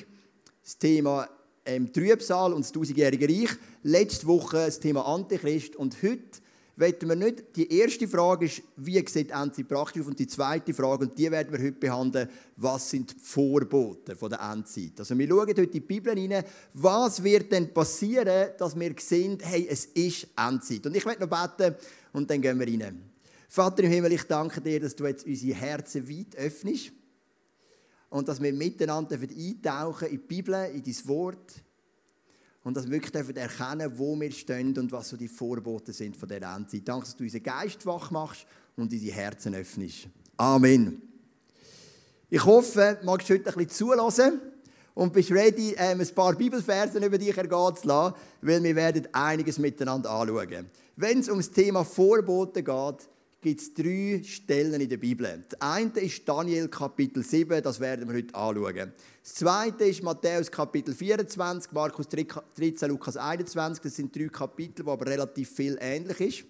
das 0.62 0.78
Thema 0.78 1.28
ähm, 1.66 1.92
Trübsal 1.92 2.54
und 2.54 2.64
das 2.64 2.72
tausendjährige 2.72 3.28
Reich. 3.28 3.50
Letzte 3.82 4.26
Woche 4.26 4.56
das 4.56 4.80
Thema 4.80 5.04
Antichrist 5.04 5.76
und 5.76 6.02
heute 6.02 6.31
wollen 6.82 7.08
wir 7.08 7.16
nicht, 7.16 7.56
die 7.56 7.72
erste 7.78 8.08
Frage 8.08 8.46
ist, 8.46 8.62
wie 8.76 9.06
sieht 9.08 9.30
Endzeit 9.30 9.68
praktisch 9.68 10.02
auf? 10.02 10.08
Und 10.08 10.18
die 10.18 10.26
zweite 10.26 10.74
Frage, 10.74 11.04
und 11.04 11.16
die 11.16 11.30
werden 11.30 11.52
wir 11.52 11.64
heute 11.64 11.78
behandeln, 11.78 12.28
was 12.56 12.90
sind 12.90 13.10
die 13.10 13.18
Vorbote 13.18 14.16
von 14.16 14.30
der 14.30 14.40
Endzeit? 14.40 14.92
Also 14.98 15.16
wir 15.16 15.28
schauen 15.28 15.48
heute 15.48 15.62
in 15.62 15.70
die 15.70 15.80
Bibel 15.80 16.14
hinein, 16.14 16.44
was 16.74 17.22
wird 17.22 17.52
denn 17.52 17.72
passieren, 17.72 18.50
dass 18.58 18.78
wir 18.78 18.94
sehen, 18.98 19.38
hey, 19.40 19.66
es 19.70 19.86
ist 19.86 20.28
Endzeit. 20.36 20.86
Und 20.86 20.96
ich 20.96 21.06
werde 21.06 21.26
noch 21.26 21.48
beten 21.56 21.76
und 22.12 22.28
dann 22.28 22.42
gehen 22.42 22.58
wir 22.58 22.66
rein. 22.66 23.10
Vater 23.48 23.84
im 23.84 23.90
Himmel, 23.90 24.12
ich 24.12 24.24
danke 24.24 24.60
dir, 24.60 24.80
dass 24.80 24.96
du 24.96 25.06
jetzt 25.06 25.26
unsere 25.26 25.54
Herzen 25.54 26.08
weit 26.08 26.36
öffnest 26.36 26.92
und 28.10 28.28
dass 28.28 28.42
wir 28.42 28.52
miteinander 28.52 29.18
eintauchen 29.18 30.08
in 30.08 30.20
die 30.20 30.26
Bibel, 30.26 30.54
in 30.74 30.82
dein 30.82 31.08
Wort 31.08 31.62
und 32.64 32.76
dass 32.76 32.85
wir 32.85 32.92
wirklich 32.92 33.37
erkennen 33.37 33.92
wo 33.97 34.19
wir 34.19 34.31
stehen 34.31 34.76
und 34.78 34.92
was 34.92 35.09
so 35.09 35.16
die 35.16 35.28
Vorbote 35.28 35.92
sind 35.92 36.16
von 36.16 36.28
dieser 36.28 36.54
Endzeit. 36.54 36.83
Danke, 36.87 37.07
dass 37.07 37.16
du 37.16 37.25
unseren 37.25 37.42
Geist 37.42 37.85
wach 37.87 38.11
machst 38.11 38.47
und 38.76 38.92
unsere 38.92 39.12
Herzen 39.12 39.54
öffnest. 39.54 40.09
Amen. 40.37 41.02
Ich 42.31 42.45
hoffe, 42.45 42.99
du 43.00 43.07
magst 43.07 43.28
heute 43.28 43.50
ein 43.50 43.54
bisschen 43.54 43.69
zulassen 43.69 44.40
und 44.95 45.12
bist 45.12 45.31
ready, 45.31 45.75
ähm, 45.76 46.00
ein 46.00 46.14
paar 46.14 46.35
Bibelversen 46.35 47.02
über 47.02 47.19
dich 47.19 47.37
ergehen 47.37 47.76
zu 47.76 47.87
lassen, 47.87 48.14
weil 48.40 48.62
wir 48.62 48.76
werden 48.76 49.09
einiges 49.12 49.59
miteinander 49.59 50.11
anschauen. 50.11 50.66
Wenn 50.97 51.21
es 51.21 51.28
um 51.28 51.38
das 51.38 51.50
Thema 51.50 51.85
Vorbote 51.85 52.62
geht, 52.62 53.09
gibt 53.42 53.61
es 53.61 53.75
drei 53.75 54.22
Stellen 54.25 54.80
in 54.80 54.88
der 54.88 54.96
Bibel. 54.96 55.42
Das 55.50 55.61
eine 55.61 56.00
ist 56.00 56.26
Daniel 56.26 56.68
Kapitel 56.68 57.25
7, 57.25 57.61
das 57.61 57.80
werden 57.80 58.08
wir 58.08 58.16
heute 58.16 58.34
anschauen. 58.34 58.92
Das 59.22 59.34
zweite 59.34 59.84
ist 59.84 60.02
Matthäus 60.02 60.50
Kapitel 60.50 60.94
24, 60.94 61.72
Markus 61.72 62.06
13, 62.08 62.88
Lukas 62.88 63.16
21. 63.16 63.82
Das 63.82 63.96
sind 63.96 64.14
drei 64.14 64.28
Kapitel, 64.28 64.87
wo 64.87 64.92
aber 64.92 65.06
relativ 65.06 65.50
viel 65.50 65.76
ähnlich 65.80 66.20
ist 66.20 66.44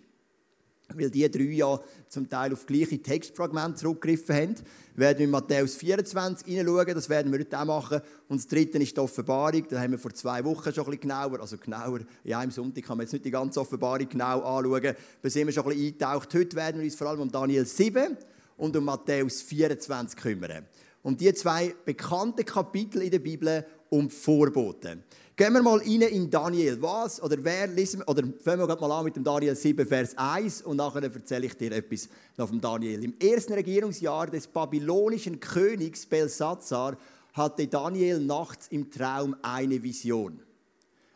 weil 0.96 1.10
die 1.10 1.30
drei 1.30 1.42
ja 1.42 1.80
zum 2.08 2.28
Teil 2.28 2.52
auf 2.52 2.66
gleiche 2.66 3.00
Textfragmente 3.00 3.80
zurückgegriffen 3.80 4.34
haben. 4.34 4.54
Wir 4.94 5.06
werden 5.06 5.24
in 5.24 5.30
Matthäus 5.30 5.76
24 5.76 6.46
hineinschauen, 6.46 6.94
das 6.94 7.08
werden 7.08 7.32
wir 7.32 7.40
heute 7.40 7.58
auch 7.58 7.64
machen. 7.64 8.00
Und 8.28 8.40
das 8.40 8.46
dritte 8.46 8.78
ist 8.78 8.96
die 8.96 9.00
Offenbarung, 9.00 9.64
da 9.68 9.80
haben 9.80 9.92
wir 9.92 9.98
vor 9.98 10.12
zwei 10.12 10.44
Wochen 10.44 10.72
schon 10.72 10.84
ein 10.84 10.90
bisschen 10.90 11.00
genauer, 11.00 11.40
also 11.40 11.56
genauer, 11.56 12.00
ja, 12.24 12.42
im 12.42 12.50
Sonntag 12.50 12.84
kann 12.84 12.96
man 12.96 13.06
jetzt 13.06 13.12
nicht 13.12 13.24
die 13.24 13.30
ganze 13.30 13.60
Offenbarung 13.60 14.08
genau 14.08 14.40
anschauen, 14.40 14.94
da 15.22 15.30
sind 15.30 15.46
wir 15.46 15.52
schon 15.52 15.64
ein 15.64 15.68
bisschen 15.70 15.86
eingetaucht. 15.86 16.34
Heute 16.34 16.56
werden 16.56 16.78
wir 16.78 16.84
uns 16.84 16.94
vor 16.94 17.08
allem 17.08 17.20
um 17.20 17.30
Daniel 17.30 17.64
7 17.64 18.16
und 18.56 18.76
um 18.76 18.84
Matthäus 18.84 19.42
24 19.42 20.18
kümmern. 20.18 20.66
Um 21.02 21.16
die 21.16 21.32
zwei 21.34 21.74
bekannten 21.84 22.44
Kapitel 22.44 23.02
in 23.02 23.10
der 23.10 23.18
Bibel 23.18 23.66
um 23.88 24.08
Vorbote. 24.08 24.98
Gehen 25.34 25.54
wir 25.54 25.62
mal 25.62 25.78
rein 25.78 26.02
in 26.02 26.28
Daniel. 26.28 26.80
Was 26.82 27.22
oder 27.22 27.42
wer 27.42 27.66
lesen 27.66 28.02
oder 28.02 28.22
fangen 28.44 28.68
wir 28.68 28.76
mal 28.76 28.92
an 28.92 29.04
mit 29.04 29.16
dem 29.16 29.24
Daniel 29.24 29.56
7, 29.56 29.86
Vers 29.86 30.16
1 30.16 30.60
und 30.62 30.76
nachher 30.76 31.02
erzähle 31.02 31.46
ich 31.46 31.56
dir 31.56 31.72
etwas 31.72 32.06
noch 32.36 32.48
vom 32.48 32.60
Daniel. 32.60 33.02
Im 33.02 33.14
ersten 33.18 33.54
Regierungsjahr 33.54 34.26
des 34.26 34.46
babylonischen 34.46 35.40
Königs 35.40 36.04
Belsazar 36.04 36.98
hatte 37.32 37.66
Daniel 37.66 38.20
nachts 38.20 38.68
im 38.68 38.90
Traum 38.90 39.34
eine 39.40 39.82
Vision. 39.82 40.38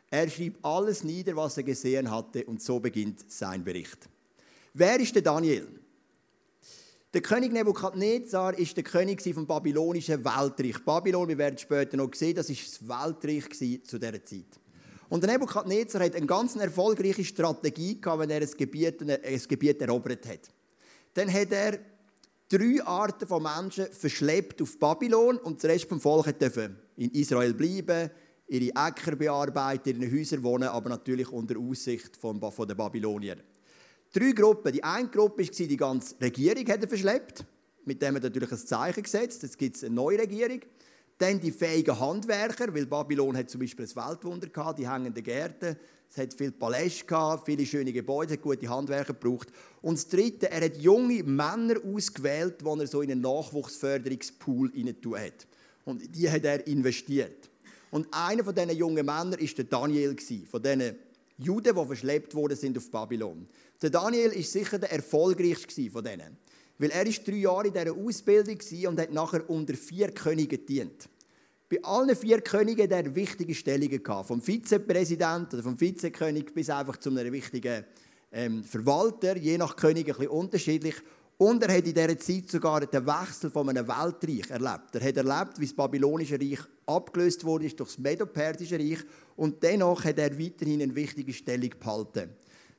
Er 0.08 0.30
schrieb 0.30 0.64
alles 0.64 1.04
nieder, 1.04 1.36
was 1.36 1.58
er 1.58 1.64
gesehen 1.64 2.10
hatte 2.10 2.42
und 2.46 2.62
so 2.62 2.80
beginnt 2.80 3.30
sein 3.30 3.62
Bericht. 3.62 4.08
Wer 4.72 4.98
ist 4.98 5.14
der 5.14 5.22
Daniel? 5.22 5.68
Der 7.16 7.22
König 7.22 7.50
Nebukadnezar 7.50 8.58
ist 8.58 8.76
der 8.76 8.84
König 8.84 9.22
vom 9.32 9.46
babylonischen 9.46 10.22
Weltreich. 10.22 10.84
Babylon, 10.84 11.26
wir 11.28 11.38
werden 11.38 11.56
später 11.56 11.96
noch 11.96 12.12
sehen, 12.12 12.34
das 12.34 12.50
ist 12.50 12.66
das 12.68 12.86
Weltreich 12.86 13.48
zu 13.84 13.98
dieser 13.98 14.22
Zeit. 14.22 14.60
Und 15.08 15.24
der 15.24 15.32
Nebukadnezar 15.32 16.04
hat 16.04 16.14
eine 16.14 16.26
ganz 16.26 16.56
erfolgreiche 16.56 17.24
Strategie 17.24 17.98
gehabt, 17.98 18.20
wenn 18.20 18.28
er 18.28 18.42
ein 18.42 18.50
Gebiet, 18.58 19.00
ein 19.00 19.42
Gebiet 19.48 19.80
erobert 19.80 20.28
hat. 20.28 20.40
Dann 21.14 21.32
hat 21.32 21.52
er 21.52 21.78
drei 22.50 22.84
Arten 22.84 23.26
von 23.26 23.42
Menschen 23.42 23.86
verschleppt 23.92 24.60
auf 24.60 24.78
Babylon 24.78 25.38
und 25.38 25.62
der 25.62 25.70
Rest 25.70 25.88
vom 25.88 26.02
Volk 26.02 26.34
in 26.96 27.10
Israel 27.12 27.54
bleiben, 27.54 28.10
ihre 28.46 28.88
Äcker 28.88 29.16
bearbeiten, 29.16 29.88
in 29.88 30.02
ihren 30.02 30.18
Häusern 30.18 30.42
wohnen, 30.42 30.68
aber 30.68 30.90
natürlich 30.90 31.32
unter 31.32 31.58
Aussicht 31.58 32.14
von 32.14 32.38
den 32.38 32.76
Babyloniern. 32.76 33.40
Drei 34.16 34.32
Gruppen. 34.32 34.72
Die 34.72 34.82
eine 34.82 35.08
Gruppe 35.08 35.42
war, 35.42 35.66
die 35.66 35.76
ganze 35.76 36.14
Regierung 36.18 36.66
hat 36.68 36.88
verschleppt. 36.88 37.44
Mit 37.84 38.00
dem 38.00 38.14
hat 38.14 38.22
er 38.24 38.30
natürlich 38.30 38.50
ein 38.50 38.56
Zeichen 38.56 39.02
gesetzt. 39.02 39.42
Jetzt 39.42 39.58
gibt 39.58 39.76
es 39.76 39.84
eine 39.84 39.94
neue 39.94 40.18
Regierung. 40.18 40.60
Dann 41.18 41.38
die 41.38 41.50
fähigen 41.50 42.00
Handwerker, 42.00 42.74
weil 42.74 42.86
Babylon 42.86 43.36
hat 43.36 43.50
zum 43.50 43.60
Beispiel 43.60 43.84
ein 43.84 43.94
Weltwunder 43.94 44.46
gehabt, 44.46 44.78
die 44.78 44.88
hängenden 44.88 45.22
Gärten. 45.22 45.76
Es 46.10 46.16
hat 46.16 46.32
viele 46.32 46.52
Paläste 46.52 47.04
gehabt, 47.04 47.44
viele 47.44 47.66
schöne 47.66 47.92
Gebäude, 47.92 48.32
hat 48.32 48.40
gute 48.40 48.66
Handwerker 48.66 49.12
gebraucht. 49.12 49.48
Und 49.82 49.98
das 49.98 50.08
Dritte, 50.08 50.50
er 50.50 50.64
hat 50.64 50.78
junge 50.78 51.22
Männer 51.22 51.74
ausgewählt, 51.84 52.62
die 52.62 52.80
er 52.80 52.86
so 52.86 53.02
in 53.02 53.12
einen 53.12 53.20
Nachwuchsförderungspool 53.20 54.72
hinein 54.72 54.96
hat. 55.14 55.46
Und 55.84 56.16
die 56.16 56.30
hat 56.30 56.44
er 56.44 56.66
investiert. 56.66 57.50
Und 57.90 58.08
einer 58.12 58.42
von 58.42 58.54
diesen 58.54 58.70
jungen 58.70 59.04
Männern 59.04 59.32
war 59.32 59.38
der 59.38 59.64
Daniel, 59.64 60.16
von 60.50 60.62
diesen 60.62 60.96
Juden, 61.38 61.76
die 61.76 61.86
verschleppt 61.86 62.34
worden 62.34 62.56
sind 62.56 62.78
auf 62.78 62.90
Babylon. 62.90 63.46
Der 63.82 63.90
Daniel 63.90 64.32
ist 64.32 64.52
sicher 64.52 64.78
der 64.78 64.92
erfolgreichste 64.92 65.90
von 65.90 66.04
denen. 66.04 66.38
Weil 66.78 66.90
er 66.90 67.06
ist 67.06 67.26
drei 67.26 67.36
Jahre 67.36 67.68
in 67.68 67.72
dieser 67.72 67.94
Ausbildung 67.94 68.58
und 68.88 69.00
hat 69.00 69.12
nachher 69.12 69.48
unter 69.48 69.74
vier 69.74 70.10
Königen 70.10 70.58
gedient. 70.58 71.08
Bei 71.68 71.82
allen 71.82 72.14
vier 72.14 72.40
Königen 72.42 72.84
hat 72.84 72.92
er 72.92 73.14
wichtige 73.14 73.54
Stellungen 73.54 74.02
gehabt. 74.02 74.28
Vom 74.28 74.40
Vizepräsident 74.40 75.52
oder 75.52 75.62
vom 75.62 75.80
Vizekönig 75.80 76.54
bis 76.54 76.70
einfach 76.70 76.96
zu 76.98 77.10
einem 77.10 77.32
wichtigen 77.32 77.84
ähm, 78.30 78.62
Verwalter, 78.62 79.36
je 79.36 79.58
nach 79.58 79.74
König 79.74 80.06
ein 80.06 80.14
bisschen 80.14 80.28
unterschiedlich. 80.28 80.94
Und 81.38 81.62
er 81.62 81.76
hat 81.76 81.86
in 81.86 81.92
dieser 81.92 82.18
Zeit 82.18 82.50
sogar 82.50 82.86
den 82.86 83.06
Wechsel 83.06 83.50
von 83.50 83.68
einem 83.68 83.86
Weltreich 83.86 84.48
erlebt. 84.48 84.94
Er 84.94 85.08
hat 85.08 85.16
erlebt, 85.16 85.58
wie 85.60 85.66
das 85.66 85.74
babylonische 85.74 86.40
Reich 86.40 86.60
abgelöst 86.86 87.44
wurde 87.44 87.68
durch 87.68 87.90
das 87.90 87.98
Medo-Persische 87.98 88.78
Reich. 88.78 89.00
Und 89.34 89.62
dennoch 89.62 90.04
hat 90.04 90.18
er 90.18 90.38
weiterhin 90.38 90.80
eine 90.80 90.94
wichtige 90.94 91.32
Stellung 91.32 91.70
behalten. 91.78 92.30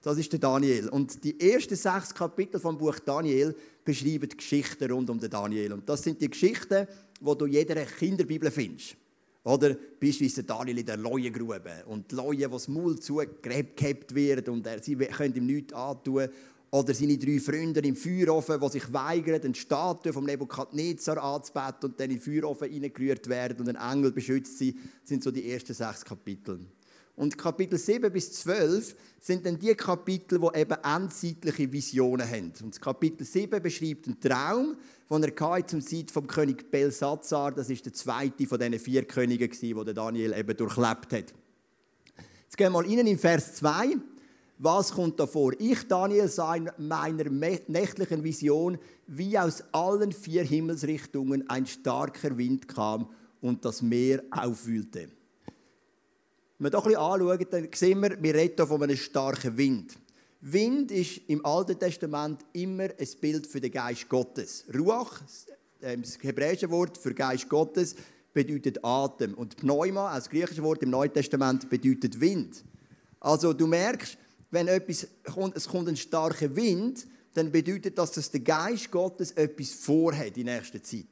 Das 0.01 0.17
ist 0.17 0.31
der 0.31 0.39
Daniel. 0.39 0.89
Und 0.89 1.23
die 1.23 1.39
ersten 1.39 1.75
sechs 1.75 2.13
Kapitel 2.13 2.59
vom 2.59 2.77
Buch 2.77 2.99
Daniel 2.99 3.55
beschreiben 3.83 4.29
die 4.29 4.37
Geschichten 4.37 4.91
rund 4.91 5.09
um 5.09 5.19
den 5.19 5.29
Daniel. 5.29 5.73
Und 5.73 5.89
das 5.89 6.03
sind 6.03 6.21
die 6.21 6.29
Geschichten, 6.29 6.87
die 7.19 7.37
du 7.37 7.45
in 7.45 7.53
jeder 7.53 7.75
Kinderbibel 7.85 8.51
findest. 8.51 8.95
Oder 9.43 9.75
beispielsweise 9.99 10.43
Daniel 10.43 10.79
in 10.79 10.85
der 10.85 10.97
Leuengrube 10.97 11.85
und 11.87 12.11
die 12.11 12.15
Leuen, 12.15 12.37
die 12.37 12.47
das 12.47 12.67
Maul 12.67 12.99
zugehabt 12.99 14.13
wird 14.13 14.49
und 14.49 14.67
er, 14.67 14.83
sie 14.83 14.97
können 14.97 15.35
ihm 15.35 15.45
nichts 15.45 15.73
antun. 15.73 16.27
Oder 16.69 16.93
seine 16.93 17.17
drei 17.17 17.39
Freunde 17.39 17.79
im 17.79 17.95
Feuerofen, 17.95 18.59
die 18.59 18.69
sich 18.69 18.91
weigern, 18.91 19.41
eine 19.41 19.55
Statue 19.55 20.11
vom 20.11 20.25
Nebukadnezar 20.25 21.23
anzubeten 21.23 21.91
und 21.91 21.99
dann 21.99 22.09
in 22.09 22.17
den 22.17 22.21
Feuerofen 22.21 22.69
reingerührt 22.69 23.29
werden 23.29 23.61
und 23.61 23.73
ein 23.73 23.93
Engel 23.93 24.11
beschützt 24.11 24.57
sie. 24.57 24.73
Das 24.73 25.09
sind 25.09 25.23
so 25.23 25.31
die 25.31 25.49
ersten 25.49 25.73
sechs 25.73 26.03
Kapitel. 26.03 26.59
Und 27.17 27.35
Kapitel 27.35 27.79
7 27.79 28.13
bis 28.13 28.31
12 28.31 28.95
sind 29.19 29.43
dann 29.43 29.57
die 29.57 29.73
Kapitel, 29.73 30.39
die 30.39 30.59
eben 30.59 30.77
endzeitliche 30.83 31.71
Visionen 31.71 32.29
haben. 32.29 32.53
Und 32.61 32.79
Kapitel 32.79 33.25
7 33.25 33.59
beschreibt 33.61 34.05
einen 34.05 34.19
Traum, 34.19 34.77
den 35.09 35.23
er 35.23 35.67
zum 35.67 35.81
Zeit 35.81 36.11
vom 36.11 36.27
König 36.27 36.69
Belsazar. 36.69 37.51
Das 37.53 37.71
ist 37.71 37.83
der 37.83 37.93
zweite 37.93 38.45
von 38.45 38.59
diesen 38.59 38.77
vier 38.77 39.03
Königen, 39.03 39.49
die 39.51 39.93
Daniel 39.95 40.33
eben 40.33 40.55
durchlebt 40.55 41.11
hat. 41.11 41.33
Jetzt 42.43 42.55
gehen 42.55 42.71
wir 42.71 42.81
mal 42.81 42.85
rein 42.85 43.07
in 43.07 43.17
Vers 43.17 43.55
2. 43.55 43.97
Was 44.59 44.91
kommt 44.91 45.19
da 45.19 45.25
vor? 45.25 45.53
Ich, 45.57 45.87
Daniel, 45.87 46.27
sah 46.27 46.55
in 46.55 46.69
meiner 46.77 47.31
nächtlichen 47.31 48.23
Vision, 48.23 48.77
wie 49.07 49.39
aus 49.39 49.63
allen 49.71 50.11
vier 50.11 50.43
Himmelsrichtungen 50.43 51.49
ein 51.49 51.65
starker 51.65 52.37
Wind 52.37 52.67
kam 52.67 53.09
und 53.41 53.65
das 53.65 53.81
Meer 53.81 54.23
aufwühlte. 54.29 55.16
Wenn 56.59 56.73
wir 56.73 56.81
hier 56.81 56.99
ein 56.99 57.19
bisschen 57.19 57.29
anschauen, 57.29 57.47
dann 57.51 57.69
sehen 57.71 58.01
wir, 58.01 58.23
wir 58.23 58.33
reden 58.33 58.55
hier 58.55 58.67
von 58.67 58.81
einem 58.81 58.97
starken 58.97 59.57
Wind. 59.57 59.93
Wind 60.41 60.91
ist 60.91 61.21
im 61.27 61.45
Alten 61.45 61.77
Testament 61.77 62.43
immer 62.53 62.85
ein 62.85 63.07
Bild 63.21 63.45
für 63.45 63.61
den 63.61 63.71
Geist 63.71 64.09
Gottes. 64.09 64.65
Ruach, 64.75 65.21
ähm, 65.83 66.01
das 66.01 66.17
hebräische 66.21 66.69
Wort 66.71 66.97
für 66.97 67.13
Geist 67.13 67.47
Gottes, 67.47 67.95
bedeutet 68.33 68.83
Atem. 68.83 69.35
Und 69.35 69.57
Pneuma, 69.57 70.09
als 70.09 70.29
griechisches 70.29 70.63
Wort 70.63 70.81
im 70.81 70.89
Neuen 70.89 71.13
Testament, 71.13 71.69
bedeutet 71.69 72.19
Wind. 72.19 72.63
Also 73.19 73.53
du 73.53 73.67
merkst, 73.67 74.17
wenn 74.49 74.67
etwas 74.67 75.07
kommt, 75.31 75.55
es 75.55 75.67
kommt 75.67 75.89
ein 75.89 75.97
starker 75.97 76.55
Wind, 76.55 77.05
dann 77.35 77.51
bedeutet 77.51 77.99
das, 77.99 78.13
dass 78.13 78.31
der 78.31 78.39
Geist 78.39 78.89
Gottes 78.89 79.31
etwas 79.33 79.69
vorhat 79.73 80.35
in 80.37 80.45
nächster 80.45 80.81
Zeit. 80.81 81.05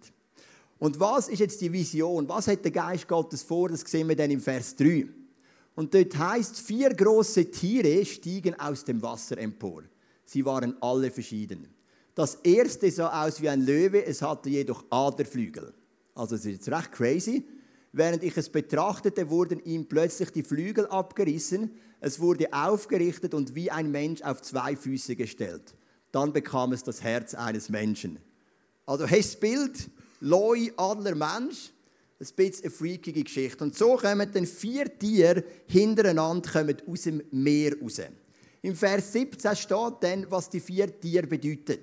Und 0.79 0.99
was 0.99 1.29
ist 1.29 1.39
jetzt 1.39 1.61
die 1.61 1.71
Vision? 1.71 2.27
Was 2.27 2.47
hat 2.47 2.63
der 2.63 2.71
Geist 2.71 3.07
Gottes 3.07 3.43
vor? 3.43 3.69
Das 3.69 3.81
sehen 3.81 4.09
wir 4.09 4.15
dann 4.15 4.31
im 4.31 4.41
Vers 4.41 4.75
3. 4.75 5.07
Und 5.75 5.93
dort 5.93 6.17
heißt, 6.17 6.59
vier 6.59 6.89
große 6.89 7.51
Tiere 7.51 8.05
stiegen 8.05 8.57
aus 8.59 8.83
dem 8.83 9.01
Wasser 9.01 9.37
empor. 9.37 9.83
Sie 10.23 10.45
waren 10.45 10.75
alle 10.81 11.11
verschieden. 11.11 11.67
Das 12.15 12.35
erste 12.43 12.89
sah 12.89 13.25
aus 13.25 13.41
wie 13.41 13.49
ein 13.49 13.65
Löwe, 13.65 14.05
es 14.05 14.21
hatte 14.21 14.49
jedoch 14.49 14.85
Aderflügel. 14.89 15.73
Also 16.15 16.35
es 16.35 16.45
ist 16.45 16.51
jetzt 16.53 16.69
recht 16.69 16.91
crazy. 16.93 17.45
Während 17.91 18.23
ich 18.23 18.35
es 18.37 18.49
betrachtete, 18.49 19.29
wurden 19.29 19.63
ihm 19.63 19.85
plötzlich 19.85 20.29
die 20.31 20.43
Flügel 20.43 20.87
abgerissen, 20.87 21.71
es 22.01 22.19
wurde 22.19 22.51
aufgerichtet 22.53 23.33
und 23.33 23.55
wie 23.55 23.71
ein 23.71 23.89
Mensch 23.89 24.21
auf 24.21 24.41
zwei 24.41 24.75
Füße 24.75 25.15
gestellt. 25.15 25.75
Dann 26.11 26.31
bekam 26.31 26.71
es 26.71 26.83
das 26.83 27.01
Herz 27.01 27.33
eines 27.33 27.69
Menschen. 27.69 28.19
Also 28.85 29.09
hast 29.09 29.33
das 29.33 29.39
Bild, 29.39 29.89
Loi, 30.19 30.71
Adler, 30.77 31.15
Mensch, 31.15 31.71
ein 32.19 32.27
bisschen 32.35 32.65
eine 32.65 32.71
freakige 32.71 33.23
Geschichte. 33.23 33.63
Und 33.63 33.77
so 33.77 33.95
kommen 33.97 34.29
dann 34.31 34.45
vier 34.45 34.97
Tiere 34.97 35.43
hintereinander 35.67 36.49
kommen 36.49 36.77
aus 36.87 37.01
dem 37.01 37.21
Meer 37.31 37.77
raus. 37.79 38.01
Im 38.61 38.75
Vers 38.75 39.11
17 39.13 39.55
steht 39.55 39.93
dann, 40.01 40.25
was 40.29 40.49
die 40.49 40.59
vier 40.59 40.99
Tiere 40.99 41.27
bedeuten. 41.27 41.79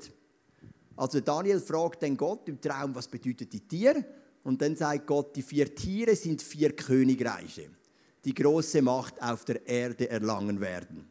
Also 0.97 1.21
Daniel 1.21 1.61
fragt 1.61 2.03
dann 2.03 2.17
Gott 2.17 2.49
im 2.49 2.61
Traum, 2.61 2.95
was 2.95 3.09
bedeutet 3.09 3.53
die 3.53 3.61
Tiere? 3.61 4.05
Und 4.43 4.61
dann 4.61 4.75
sagt 4.75 5.07
Gott, 5.07 5.37
die 5.37 5.43
vier 5.43 5.73
Tiere 5.75 6.17
sind 6.17 6.43
vier 6.43 6.73
Königreiche, 6.73 7.71
die 8.25 8.35
große 8.35 8.83
Macht 8.83 9.23
auf 9.23 9.45
der 9.45 9.65
Erde 9.67 10.09
erlangen 10.11 10.61
werden. 10.61 11.09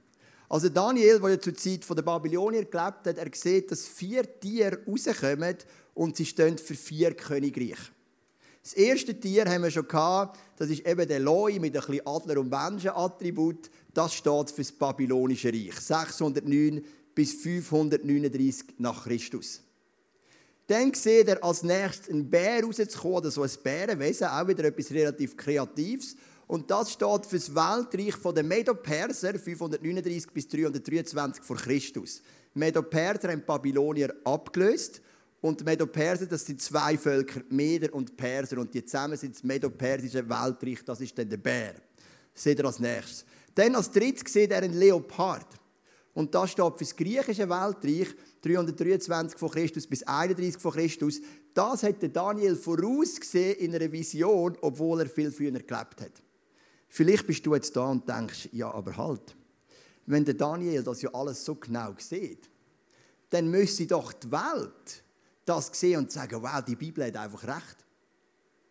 Also 0.49 0.67
Daniel, 0.67 1.19
der 1.19 1.29
ja 1.29 1.39
zur 1.39 1.55
Zeit 1.55 1.89
der 1.89 2.01
Babylonier 2.01 2.65
gelebt 2.65 3.05
hat, 3.05 3.17
er 3.17 3.29
sieht, 3.33 3.71
dass 3.71 3.87
vier 3.87 4.23
Tiere 4.39 4.79
rauskommen 4.85 5.55
und 5.93 6.17
sie 6.17 6.25
stehen 6.25 6.57
für 6.57 6.75
vier 6.75 7.13
Königreiche. 7.13 7.91
Das 8.63 8.73
erste 8.73 9.19
Tier 9.19 9.45
haben 9.45 9.63
wir 9.63 9.71
schon 9.71 9.87
gehabt, 9.87 10.39
das 10.57 10.69
ist 10.69 10.85
eben 10.85 11.07
der 11.07 11.19
Loi 11.19 11.57
mit 11.59 11.75
ein 11.75 11.81
bisschen 11.83 12.05
Adler- 12.05 12.39
und 12.39 12.49
Menschenattribut. 12.49 13.71
Das 13.93 14.13
steht 14.13 14.51
für 14.51 14.61
das 14.61 14.71
babylonische 14.71 15.51
Reich. 15.51 15.79
609 15.79 16.83
bis 17.15 17.33
539 17.33 18.75
nach 18.77 19.03
Christus. 19.03 19.61
Dann 20.67 20.93
sieht 20.93 21.27
er 21.27 21.43
als 21.43 21.63
nächstes 21.63 22.09
einen 22.09 22.29
Bär 22.29 22.63
rauszukommen, 22.63 23.31
so 23.31 23.41
ein 23.41 23.49
Bärenwesen, 23.63 24.27
auch 24.27 24.47
wieder 24.47 24.65
etwas 24.65 24.91
relativ 24.91 25.35
Kreatives. 25.35 26.15
Und 26.47 26.69
das 26.69 26.91
steht 26.91 27.25
für 27.25 27.37
das 27.37 27.55
Weltreich 27.55 28.33
der 28.33 28.43
Medo-Perser, 28.43 29.39
539 29.39 30.31
bis 30.31 30.47
323 30.47 31.43
vor 31.43 31.57
Christus. 31.57 32.21
Medo-Perser 32.53 33.31
haben 33.31 33.43
Babylonier 33.45 34.13
abgelöst 34.23 35.01
und 35.41 35.65
Medo-Perser, 35.65 36.27
das 36.27 36.45
sind 36.45 36.61
zwei 36.61 36.97
Völker, 36.97 37.41
Meder 37.49 37.93
und 37.93 38.15
Perser. 38.15 38.59
Und 38.59 38.73
die 38.73 38.85
zusammen 38.85 39.17
sind 39.17 39.35
das 39.35 39.43
Medo-Persische 39.43 40.27
Weltreich, 40.29 40.83
das 40.85 41.01
ist 41.01 41.17
dann 41.17 41.27
der 41.29 41.37
Bär. 41.37 41.73
Seht 42.33 42.59
ihr 42.59 42.65
als 42.65 42.79
nächstes. 42.79 43.25
Dann 43.55 43.75
als 43.75 43.91
drittes 43.91 44.31
sieht 44.31 44.51
er 44.51 44.61
einen 44.61 44.73
Leopard. 44.73 45.47
Und 46.13 46.35
das 46.35 46.51
steht 46.51 46.73
für 46.77 46.83
das 46.83 46.95
griechische 46.95 47.49
Weltreich, 47.49 48.09
323 48.41 49.39
vor 49.39 49.51
Christus 49.51 49.87
bis 49.87 50.03
31 50.03 50.61
vor 50.61 50.73
Christus. 50.73 51.21
Das 51.53 51.83
hat 51.83 52.15
Daniel 52.15 52.55
vorausgesehen 52.55 53.57
in 53.57 53.75
einer 53.75 53.91
Vision, 53.91 54.57
obwohl 54.61 55.01
er 55.01 55.09
viel 55.09 55.31
früher 55.31 55.51
gelebt 55.51 56.01
hat. 56.01 56.21
Vielleicht 56.87 57.25
bist 57.25 57.45
du 57.45 57.55
jetzt 57.55 57.75
da 57.75 57.85
und 57.85 58.07
denkst, 58.07 58.49
ja, 58.51 58.71
aber 58.71 58.95
halt, 58.95 59.35
wenn 60.05 60.25
der 60.25 60.33
Daniel 60.33 60.83
das 60.83 61.01
ja 61.01 61.09
alles 61.13 61.43
so 61.43 61.55
genau 61.55 61.93
sieht, 61.97 62.49
dann 63.29 63.49
müsste 63.49 63.87
doch 63.87 64.11
die 64.11 64.31
Welt 64.31 65.03
das 65.45 65.71
sehen 65.73 65.99
und 65.99 66.11
sagen, 66.11 66.41
wow, 66.41 66.63
die 66.65 66.75
Bibel 66.75 67.05
hat 67.05 67.17
einfach 67.17 67.43
recht. 67.43 67.85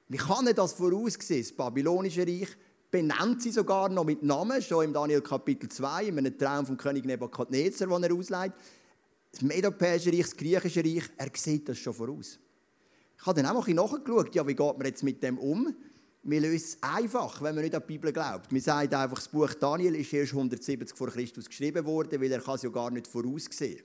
Wie 0.08 0.16
kann 0.16 0.46
er 0.46 0.54
das 0.54 0.72
vorausgesehen? 0.72 1.42
Das 1.42 1.52
babylonische 1.52 2.26
Reich 2.26 2.48
benennt 2.90 3.42
sie 3.42 3.50
sogar 3.50 3.88
noch 3.88 4.04
mit 4.04 4.22
Namen, 4.22 4.60
schon 4.60 4.86
im 4.86 4.92
Daniel 4.92 5.20
Kapitel 5.20 5.68
2, 5.68 6.06
in 6.06 6.18
einem 6.18 6.36
Traum 6.36 6.66
vom 6.66 6.76
König 6.76 7.04
Nebukadnezar, 7.04 7.86
den 7.86 8.02
er 8.02 8.14
ausleiht. 8.14 8.52
Das 9.30 9.42
Medopäische 9.42 10.10
Reich, 10.10 10.22
das 10.22 10.36
griechische 10.36 10.84
Reich, 10.84 11.04
er 11.16 11.30
sieht 11.34 11.68
das 11.68 11.78
schon 11.78 11.94
voraus. 11.94 12.38
Ich 13.16 13.26
habe 13.26 13.40
dann 13.40 13.54
auch 13.54 13.66
mal 13.66 13.74
nachgeschaut, 13.74 14.34
ja, 14.34 14.46
wie 14.46 14.54
geht 14.54 14.78
man 14.78 14.86
jetzt 14.86 15.02
mit 15.04 15.22
dem 15.22 15.38
um? 15.38 15.74
Wir 16.22 16.40
lösen 16.40 16.56
es 16.56 16.78
einfach, 16.82 17.40
wenn 17.40 17.54
man 17.54 17.64
nicht 17.64 17.74
an 17.74 17.82
die 17.82 17.92
Bibel 17.92 18.12
glaubt. 18.12 18.52
Wir 18.52 18.60
sagen 18.60 18.94
einfach, 18.94 19.18
das 19.18 19.28
Buch 19.28 19.54
Daniel 19.54 19.94
ist 19.94 20.12
erst 20.12 20.32
170 20.32 20.96
vor 20.96 21.08
Christus 21.08 21.46
geschrieben 21.48 21.84
worden, 21.84 22.20
weil 22.20 22.32
er 22.32 22.46
es 22.46 22.62
ja 22.62 22.68
gar 22.68 22.90
nicht 22.90 23.06
voraussehen 23.06 23.80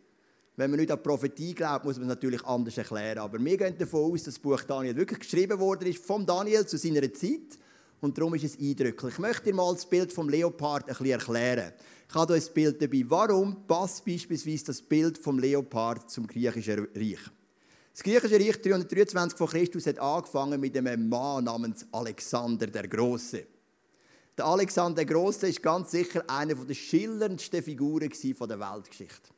wenn 0.58 0.72
man 0.72 0.80
nicht 0.80 0.92
an 0.92 0.98
die 0.98 1.04
Prophetie 1.04 1.54
glaubt, 1.54 1.86
muss 1.86 1.98
man 1.98 2.04
es 2.04 2.16
natürlich 2.16 2.44
anders 2.46 2.78
erklären. 2.78 3.20
Aber 3.20 3.44
wir 3.44 3.58
gehen 3.58 3.78
davon 3.78 4.12
aus, 4.12 4.24
dass 4.24 4.36
das 4.36 4.40
Buch 4.40 4.62
Daniel 4.64 4.96
wirklich 4.96 5.20
geschrieben 5.20 5.60
worden 5.60 5.88
ist 5.88 6.06
von 6.06 6.26
Daniel 6.26 6.66
zu 6.66 6.78
seiner 6.78 7.12
Zeit. 7.14 7.60
Und 8.00 8.18
darum 8.18 8.36
ist 8.36 8.44
es 8.44 8.60
eindrücklich. 8.60 9.14
Ich 9.14 9.20
möchte 9.20 9.46
dir 9.46 9.56
mal 9.56 9.74
das 9.74 9.86
Bild 9.86 10.14
vom 10.14 10.30
Leopard 10.30 10.84
ein 10.84 10.90
bisschen 10.90 11.08
erklären. 11.08 11.74
Ich 12.08 12.16
habe 12.16 12.34
hier 12.36 12.44
ein 12.44 12.54
Bild 12.54 12.82
dabei. 12.82 13.04
Warum 13.08 13.68
passt 13.68 14.06
beispielsweise 14.06 14.66
das 14.66 14.82
Bild 14.82 15.18
vom 15.18 15.40
Leopard 15.40 16.10
zum 16.10 16.28
griechischen 16.28 16.88
Reich? 16.96 17.20
Das 17.92 18.04
griechische 18.04 18.36
Reich 18.36 18.62
323 18.62 19.38
vor 19.38 19.50
Christus 19.50 19.88
hat 19.88 20.00
angefangen 20.00 20.60
mit 20.60 20.78
einem 20.78 21.10
Mann 21.10 21.46
namens 21.46 21.86
Alexander 21.92 22.68
der 22.68 22.88
Große. 22.88 23.46
Der 24.38 24.46
Alexander 24.46 25.04
der 25.04 25.14
Große 25.14 25.48
ist 25.48 25.64
ganz 25.64 25.92
sicher 25.92 26.24
eine 26.28 26.56
der 26.56 26.74
schillerndsten 26.74 27.64
Figuren 27.64 28.10
der 28.10 28.60
Weltgeschichte. 28.60 29.35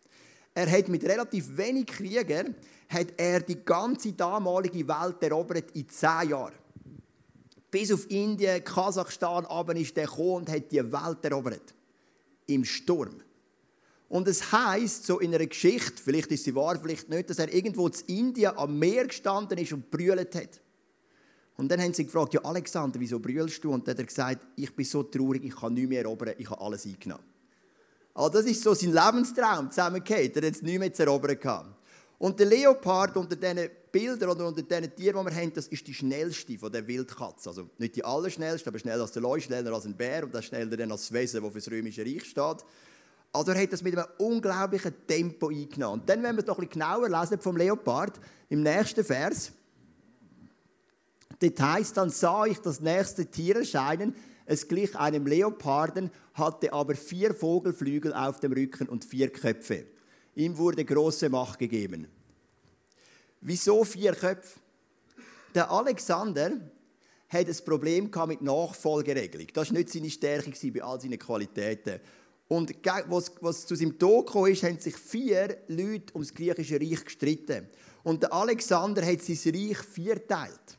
Er 0.57 0.71
hat 0.71 0.87
mit 0.87 1.03
relativ 1.03 1.55
wenig 1.55 1.85
Kriegern 1.85 2.55
hat 2.89 3.13
er 3.15 3.41
die 3.41 3.63
ganze 3.63 4.13
damalige 4.13 4.87
Welt 4.87 5.21
erobert 5.21 5.69
in 5.75 5.87
zehn 5.87 6.29
Jahren. 6.29 6.55
Bis 7.69 7.91
auf 7.91 8.09
Indien, 8.09 8.63
Kasachstan 8.63 9.45
aber 9.45 9.75
ist 9.75 9.95
er 9.95 10.07
gekommen 10.07 10.37
und 10.37 10.49
hat 10.49 10.71
die 10.71 10.91
Welt 10.91 11.23
erobert. 11.23 11.75
Im 12.47 12.65
Sturm. 12.65 13.21
Und 14.09 14.27
es 14.27 14.51
heißt 14.51 15.05
so 15.05 15.19
in 15.19 15.35
einer 15.35 15.45
Geschichte, 15.45 16.01
vielleicht 16.01 16.31
ist 16.31 16.45
sie 16.45 16.55
wahr, 16.55 16.79
vielleicht 16.81 17.07
nicht, 17.07 17.29
dass 17.29 17.37
er 17.37 17.53
irgendwo 17.53 17.87
in 17.87 17.93
Indien 18.07 18.57
am 18.57 18.79
Meer 18.79 19.05
gestanden 19.05 19.59
ist 19.59 19.73
und 19.73 19.91
brüllt 19.91 20.33
hat. 20.33 20.59
Und 21.57 21.69
dann 21.69 21.79
haben 21.81 21.93
sie 21.93 22.05
gefragt, 22.05 22.33
ja 22.33 22.41
Alexander, 22.43 22.99
wieso 22.99 23.19
brüllst 23.19 23.63
du? 23.63 23.73
Und 23.73 23.87
dann 23.87 23.91
hat 23.91 23.99
er 23.99 24.05
gesagt, 24.05 24.47
ich 24.55 24.75
bin 24.75 24.85
so 24.85 25.03
traurig, 25.03 25.43
ich 25.43 25.55
kann 25.55 25.75
nichts 25.75 25.89
mehr 25.89 26.01
erobern, 26.01 26.33
ich 26.35 26.49
habe 26.49 26.61
alles 26.61 26.83
eingenommen. 26.87 27.36
Also 28.17 28.29
das 28.29 28.45
ist 28.47 28.63
so 28.63 28.73
sein 28.73 28.93
Lebenstraum 28.93 29.69
zusammengehört. 29.69 30.35
Er 30.37 30.47
hat 30.47 30.55
es 30.55 30.63
nicht 30.63 30.79
mehr 30.79 30.91
zu 30.91 31.03
erobern 31.03 31.39
gehabt. 31.39 31.69
Und 32.17 32.39
der 32.39 32.47
Leopard 32.47 33.15
unter 33.15 33.35
diesen 33.35 33.69
Bildern 33.91 34.31
oder 34.31 34.47
unter 34.47 34.63
diesen 34.63 34.95
Tieren, 34.95 35.23
die 35.23 35.31
wir 35.31 35.39
haben, 35.39 35.53
das 35.53 35.67
ist 35.67 35.85
die 35.85 35.93
schnellste 35.93 36.57
von 36.57 36.71
der 36.71 36.87
Wildkatze. 36.87 37.47
Also 37.47 37.69
nicht 37.77 37.95
die 37.95 38.03
allerschnellste, 38.03 38.71
aber 38.71 38.79
schneller 38.79 39.03
als 39.03 39.11
der 39.11 39.21
Leu, 39.21 39.39
schneller 39.39 39.71
als 39.71 39.85
ein 39.85 39.95
Bär 39.95 40.23
und 40.23 40.33
das 40.33 40.45
schneller 40.45 40.75
dann 40.75 40.91
als 40.91 41.01
das 41.01 41.13
Wesen, 41.13 41.43
das 41.43 41.51
für 41.51 41.59
das 41.59 41.71
Römische 41.71 42.01
Reich 42.01 42.25
steht. 42.25 42.65
Also 43.31 43.51
er 43.51 43.61
hat 43.61 43.71
das 43.71 43.83
mit 43.83 43.95
einem 43.95 44.07
unglaublichen 44.17 44.95
Tempo 45.05 45.49
eingenommen. 45.49 46.01
Und 46.01 46.09
dann, 46.09 46.23
wenn 46.23 46.35
wir 46.35 46.41
es 46.41 46.47
noch 46.47 46.57
ein 46.57 46.67
bisschen 46.67 46.81
genauer 46.81 47.09
lesen 47.09 47.39
vom 47.39 47.55
Leopard, 47.55 48.19
im 48.49 48.63
nächsten 48.63 49.03
Vers, 49.03 49.51
dort 51.39 51.59
heißt, 51.59 51.95
dann 51.97 52.09
sah 52.09 52.45
ich 52.45 52.57
das 52.57 52.79
nächste 52.79 53.27
Tier 53.27 53.57
erscheinen, 53.57 54.15
es 54.47 54.67
glich 54.67 54.95
einem 54.95 55.27
Leoparden, 55.27 56.09
hatte 56.33 56.71
aber 56.71 56.95
vier 56.95 57.33
Vogelflügel 57.33 58.13
auf 58.13 58.39
dem 58.39 58.53
Rücken 58.53 58.87
und 58.87 59.03
vier 59.03 59.29
Köpfe. 59.29 59.85
Ihm 60.35 60.57
wurde 60.57 60.85
große 60.85 61.29
Macht 61.29 61.59
gegeben. 61.59 62.07
Wieso 63.41 63.83
vier 63.83 64.13
Köpfe? 64.13 64.59
Der 65.53 65.69
Alexander 65.69 66.51
hat 67.29 67.47
ein 67.47 67.65
Problem 67.65 68.09
mit 68.27 68.41
Nachfolgeregelung. 68.41 69.47
Das 69.53 69.69
war 69.69 69.77
nicht 69.77 69.89
seine 69.89 70.09
Stärke 70.09 70.71
bei 70.71 70.81
all 70.81 71.01
seinen 71.01 71.19
Qualitäten. 71.19 71.99
Und 72.47 72.73
was, 73.07 73.31
was 73.41 73.65
zu 73.65 73.75
seinem 73.75 73.99
Tod 73.99 74.31
kam, 74.31 74.45
ist, 74.45 74.63
haben 74.63 74.79
sich 74.79 74.95
vier 74.95 75.57
Leute 75.67 76.13
ums 76.13 76.33
griechische 76.33 76.79
Reich 76.79 77.03
gestritten. 77.03 77.67
Und 78.03 78.23
der 78.23 78.31
Alexander 78.31 79.05
hat 79.05 79.21
sein 79.21 79.53
Reich 79.53 79.77
vierteilt. 79.77 80.76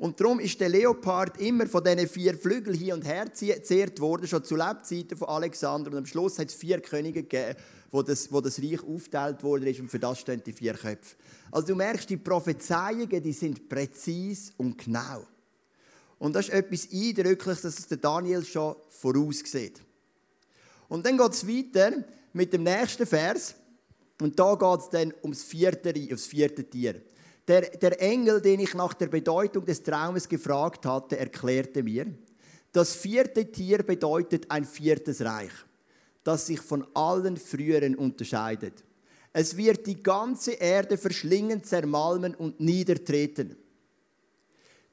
Und 0.00 0.18
darum 0.18 0.40
ist 0.40 0.58
der 0.58 0.70
Leopard 0.70 1.38
immer 1.42 1.66
von 1.66 1.84
diesen 1.84 2.08
vier 2.08 2.34
Flügeln 2.34 2.74
hin 2.74 2.94
und 2.94 3.04
her 3.04 3.26
gezehrt 3.26 4.00
worden, 4.00 4.26
schon 4.26 4.42
zu 4.42 4.56
Lebzeiten 4.56 5.18
von 5.18 5.28
Alexander. 5.28 5.90
Und 5.90 5.98
am 5.98 6.06
Schluss 6.06 6.38
hat 6.38 6.48
es 6.48 6.54
vier 6.54 6.80
Könige 6.80 7.22
gegeben, 7.22 7.60
wo 7.90 8.00
das, 8.00 8.32
wo 8.32 8.40
das 8.40 8.62
Reich 8.62 8.82
aufteilt 8.82 9.42
worden 9.42 9.66
ist. 9.66 9.78
Und 9.78 9.90
für 9.90 9.98
das 9.98 10.20
stehen 10.20 10.42
die 10.42 10.54
vier 10.54 10.72
Köpfe. 10.72 11.16
Also 11.52 11.66
du 11.66 11.74
merkst, 11.74 12.08
die 12.08 12.16
Prophezeiungen, 12.16 13.22
die 13.22 13.34
sind 13.34 13.68
präzise 13.68 14.52
und 14.56 14.78
genau. 14.78 15.26
Und 16.18 16.32
das 16.32 16.48
ist 16.48 16.54
etwas 16.54 16.88
Eindrückliches, 16.90 17.60
dass 17.60 17.78
es 17.80 17.86
der 17.86 17.98
Daniel 17.98 18.42
schon 18.42 18.76
voraussieht. 18.88 19.82
Und 20.88 21.04
dann 21.04 21.18
geht 21.18 21.32
es 21.32 21.46
weiter 21.46 21.92
mit 22.32 22.54
dem 22.54 22.62
nächsten 22.62 23.04
Vers. 23.04 23.54
Und 24.18 24.38
da 24.38 24.54
geht 24.54 24.80
es 24.80 24.88
dann 24.88 25.12
ums 25.22 25.42
vierte, 25.42 25.92
ums 25.94 26.24
vierte 26.24 26.64
Tier. 26.64 27.02
Der, 27.48 27.62
der 27.62 28.00
Engel, 28.00 28.40
den 28.40 28.60
ich 28.60 28.74
nach 28.74 28.94
der 28.94 29.08
Bedeutung 29.08 29.64
des 29.64 29.82
Traumes 29.82 30.28
gefragt 30.28 30.86
hatte, 30.86 31.18
erklärte 31.18 31.82
mir, 31.82 32.06
das 32.72 32.94
vierte 32.94 33.50
Tier 33.50 33.82
bedeutet 33.82 34.50
ein 34.50 34.64
viertes 34.64 35.22
Reich, 35.22 35.50
das 36.22 36.46
sich 36.46 36.60
von 36.60 36.86
allen 36.94 37.36
früheren 37.36 37.96
unterscheidet. 37.96 38.84
Es 39.32 39.56
wird 39.56 39.86
die 39.86 40.02
ganze 40.02 40.52
Erde 40.52 40.96
verschlingen, 40.96 41.64
zermalmen 41.64 42.34
und 42.34 42.60
niedertreten. 42.60 43.56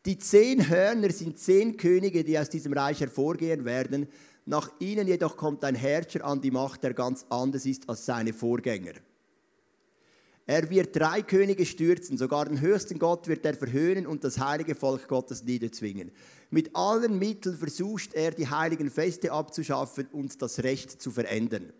Die 0.06 0.18
zehn 0.18 0.70
Hörner 0.70 1.12
sind 1.12 1.38
zehn 1.38 1.76
Könige, 1.76 2.24
die 2.24 2.40
aus 2.40 2.50
diesem 2.50 2.74
Reich 2.74 3.02
hervorgehen 3.02 3.66
werden. 3.66 4.08
Nach 4.46 4.72
ihnen 4.80 5.08
jedoch 5.08 5.36
kommt 5.36 5.64
ein 5.64 5.76
Herrscher 5.76 6.24
an 6.24 6.40
die 6.40 6.52
Macht, 6.52 6.84
der 6.84 6.94
ganz 6.94 7.26
anders 7.30 7.66
ist 7.66 7.90
als 7.90 8.06
seine 8.06 8.32
Vorgänger. 8.32 8.94
Er 10.50 10.70
wird 10.70 10.96
drei 10.96 11.22
Könige 11.24 11.66
stürzen, 11.66 12.18
sogar 12.18 12.46
den 12.46 12.62
höchsten 12.62 12.98
Gott 13.00 13.28
wird 13.28 13.46
er 13.46 13.54
verhöhnen 13.54 14.08
und 14.08 14.24
das 14.24 14.40
heilige 14.40 14.76
Volk 14.76 15.10
Gottes 15.10 15.44
niederzwingen. 15.44 16.10
Mit 16.50 16.74
allen 16.74 17.20
Mitteln 17.20 17.58
versucht 17.58 18.14
er, 18.14 18.32
die 18.32 18.48
heiligen 18.48 18.90
Feste 18.90 19.34
abzuschaffen 19.34 20.08
und 20.14 20.42
das 20.42 20.64
Recht 20.64 21.02
zu 21.02 21.12
verändern. 21.12 21.74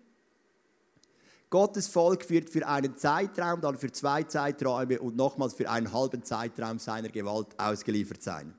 Gottes 1.50 1.88
Volk 1.88 2.30
wird 2.30 2.50
für 2.50 2.68
einen 2.68 2.98
Zeitraum, 2.98 3.62
dann 3.62 3.78
für 3.78 3.90
zwei 3.90 4.24
Zeiträume 4.24 5.00
und 5.00 5.16
nochmals 5.16 5.54
für 5.54 5.70
einen 5.70 5.94
halben 5.94 6.24
Zeitraum 6.24 6.78
seiner 6.78 7.08
Gewalt 7.08 7.48
ausgeliefert 7.58 8.22
sein. 8.22 8.54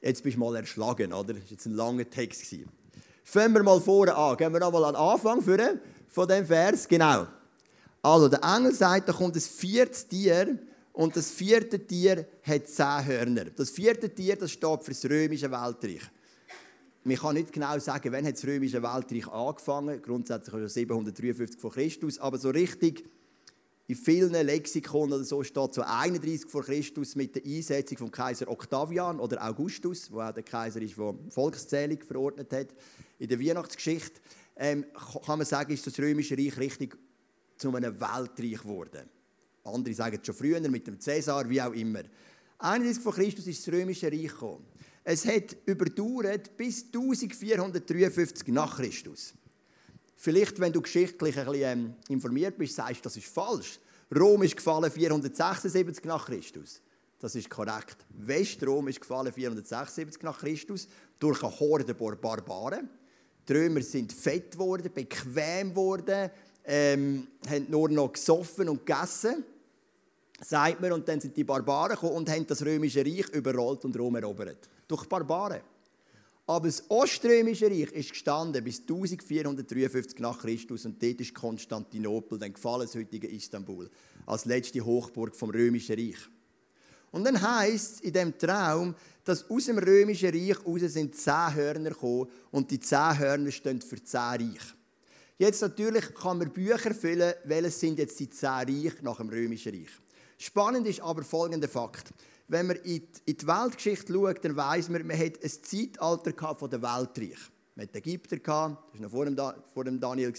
Jetzt 0.00 0.24
bist 0.24 0.34
du 0.34 0.40
mal 0.40 0.56
erschlagen, 0.56 1.12
oder? 1.12 1.34
Das 1.34 1.44
war 1.44 1.50
jetzt 1.50 1.66
ein 1.66 1.74
langer 1.74 2.10
Text. 2.10 2.56
Fangen 3.22 3.54
wir 3.54 3.62
mal 3.62 3.80
vorne 3.80 4.16
an. 4.16 4.36
Gehen 4.36 4.52
wir 4.52 4.58
nochmal 4.58 4.84
an 4.84 4.94
den 4.94 5.00
Anfang 5.00 5.80
von 6.08 6.26
dem 6.26 6.44
Vers. 6.44 6.88
Genau. 6.88 7.28
Also, 8.02 8.28
der 8.28 8.42
Engel 8.42 8.74
sagt, 8.74 9.08
da 9.08 9.12
kommt 9.12 9.36
ein 9.36 9.40
viertes 9.40 10.08
Tier 10.08 10.58
und 10.92 11.16
das 11.16 11.30
vierte 11.30 11.78
Tier 11.78 12.26
hat 12.42 12.66
zehn 12.68 13.04
Hörner. 13.04 13.44
Das 13.44 13.70
vierte 13.70 14.08
Tier, 14.08 14.36
das 14.36 14.52
steht 14.52 14.82
für 14.82 14.90
das 14.90 15.04
römische 15.04 15.50
Weltreich. 15.50 16.02
Man 17.04 17.16
kann 17.16 17.34
nicht 17.34 17.52
genau 17.52 17.78
sagen, 17.78 18.12
wann 18.12 18.26
hat 18.26 18.34
das 18.34 18.44
römische 18.44 18.82
Weltreich 18.82 19.26
angefangen. 19.28 20.02
Grundsätzlich 20.02 20.50
schon 20.50 20.68
753 20.68 21.60
vor 21.60 21.72
Christus, 21.72 22.18
aber 22.18 22.38
so 22.38 22.50
richtig 22.50 23.04
in 23.86 23.96
vielen 23.96 24.32
Lexikon 24.32 25.12
oder 25.12 25.24
so 25.24 25.42
steht 25.42 25.74
so 25.74 25.82
31 25.82 26.48
vor 26.48 26.62
Christus 26.62 27.16
mit 27.16 27.34
der 27.34 27.44
Einsetzung 27.44 27.98
vom 27.98 28.10
Kaiser 28.10 28.48
Octavian 28.48 29.18
oder 29.18 29.44
Augustus, 29.44 30.12
wo 30.12 30.20
auch 30.20 30.32
der 30.32 30.44
Kaiser 30.44 30.80
ist, 30.80 30.96
der 30.96 31.14
Volkszählung 31.28 31.98
verordnet 32.00 32.52
hat. 32.52 32.68
In 33.18 33.28
der 33.28 33.40
Weihnachtsgeschichte 33.40 34.20
ähm, 34.56 34.84
kann 35.26 35.38
man 35.38 35.46
sagen, 35.46 35.72
ist 35.72 35.86
das 35.86 35.98
römische 35.98 36.38
Reich 36.38 36.56
richtig 36.58 36.96
zu 37.60 37.74
einem 37.74 38.00
Weltreich 38.00 38.62
geworden. 38.62 39.08
Andere 39.64 39.94
sagen 39.94 40.18
es 40.18 40.26
schon 40.26 40.34
früher 40.34 40.60
mit 40.68 40.86
dem 40.86 40.98
Cäsar, 40.98 41.48
wie 41.48 41.60
auch 41.60 41.72
immer. 41.72 42.02
31 42.58 43.02
vor 43.02 43.14
Christus 43.14 43.46
ist 43.46 43.66
das 43.66 43.74
römische 43.74 44.06
Reich 44.06 44.28
gekommen. 44.28 44.66
Es 45.04 45.26
hat 45.26 45.56
überdauert 45.66 46.56
bis 46.56 46.84
1453 46.86 48.48
nach 48.48 48.76
Christus. 48.76 49.34
Vielleicht, 50.16 50.58
wenn 50.60 50.72
du 50.72 50.80
geschichtlich 50.80 51.38
ein 51.38 51.46
bisschen 51.46 51.62
ähm, 51.62 51.94
informiert 52.08 52.56
bist, 52.58 52.76
sagst 52.76 52.98
du, 52.98 53.02
das 53.04 53.16
ist 53.16 53.26
falsch. 53.26 53.78
Rom 54.14 54.42
ist 54.42 54.56
gefallen 54.56 54.90
476 54.90 56.04
nach 56.04 56.26
Christus. 56.26 56.82
Das 57.18 57.34
ist 57.34 57.48
korrekt. 57.50 57.96
Westrom 58.10 58.88
ist 58.88 59.00
gefallen 59.00 59.32
476 59.32 60.22
nach 60.22 60.38
Christus 60.38 60.88
durch 61.18 61.42
eine 61.42 61.58
Horde 61.60 61.94
Barbaren. 61.94 62.88
Die 63.48 63.52
Römer 63.52 63.82
sind 63.82 64.12
fett 64.12 64.52
geworden, 64.52 64.90
bequem 64.92 65.70
geworden, 65.70 66.30
ähm, 66.72 67.26
haben 67.48 67.66
nur 67.68 67.88
noch 67.88 68.12
gesoffen 68.12 68.68
und 68.68 68.86
gegessen, 68.86 69.44
sagt 70.40 70.80
man. 70.80 70.92
Und 70.92 71.08
dann 71.08 71.20
sind 71.20 71.36
die 71.36 71.42
Barbaren 71.42 71.94
gekommen 71.94 72.14
und 72.14 72.30
haben 72.30 72.46
das 72.46 72.64
römische 72.64 73.04
Reich 73.04 73.28
überrollt 73.30 73.84
und 73.84 73.98
Rom 73.98 74.14
erobert. 74.14 74.68
Durch 74.86 75.04
Barbaren. 75.06 75.60
Aber 76.46 76.66
das 76.66 76.84
Oströmische 76.88 77.66
Reich 77.66 77.92
ist 77.92 78.10
gestanden 78.10 78.62
bis 78.62 78.80
1453 78.80 80.18
nach 80.20 80.38
Christus 80.38 80.84
und 80.84 81.00
dort 81.02 81.20
ist 81.20 81.34
Konstantinopel, 81.34 82.38
dann 82.38 82.52
gefallen 82.52 82.82
das 82.82 82.94
heutige 82.94 83.28
Istanbul, 83.28 83.88
als 84.26 84.46
letzte 84.46 84.84
Hochburg 84.84 85.36
vom 85.36 85.50
Römischen 85.50 85.96
Reich. 85.96 86.18
Und 87.12 87.24
dann 87.24 87.40
heißt 87.40 87.94
es 87.94 88.00
in 88.00 88.12
dem 88.12 88.36
Traum, 88.36 88.94
dass 89.24 89.48
aus 89.48 89.66
dem 89.66 89.78
Römischen 89.78 90.30
Reich 90.30 90.64
raus 90.64 90.80
sind 90.92 91.14
zehn 91.14 91.54
Hörner 91.54 91.90
gekommen 91.90 92.28
und 92.50 92.70
die 92.70 92.80
zehn 92.80 93.18
Hörner 93.18 93.50
stehen 93.52 93.80
für 93.80 94.02
zehn 94.02 94.20
Reich. 94.20 94.74
Jetzt 95.40 95.62
natürlich 95.62 96.14
kann 96.14 96.36
man 96.36 96.52
Bücher 96.52 96.92
füllen, 96.92 97.32
welches 97.44 97.80
sind 97.80 97.98
jetzt 97.98 98.20
die 98.20 98.28
zehn 98.28 98.50
Reiche 98.50 98.96
nach 99.00 99.16
dem 99.16 99.30
Römischen 99.30 99.72
Reich. 99.72 99.88
Spannend 100.36 100.86
ist 100.86 101.00
aber 101.00 101.22
folgender 101.22 101.66
Fakt. 101.66 102.12
Wenn 102.46 102.66
man 102.66 102.76
in 102.76 103.08
die 103.26 103.46
Weltgeschichte 103.46 104.12
schaut, 104.12 104.44
dann 104.44 104.54
weiss 104.54 104.90
man, 104.90 105.06
man 105.06 105.18
hat 105.18 105.42
ein 105.42 105.50
Zeitalter 105.50 106.54
von 106.54 106.68
der 106.68 106.82
Weltreich. 106.82 107.38
Man 107.74 107.86
hat 107.86 107.96
Ägypter, 107.96 108.36
das 108.36 108.48
war 108.48 108.90
noch 108.98 109.10
vor 109.10 109.24
dem, 109.24 109.36
vor 109.72 109.84
dem 109.84 109.98
Daniel. 109.98 110.34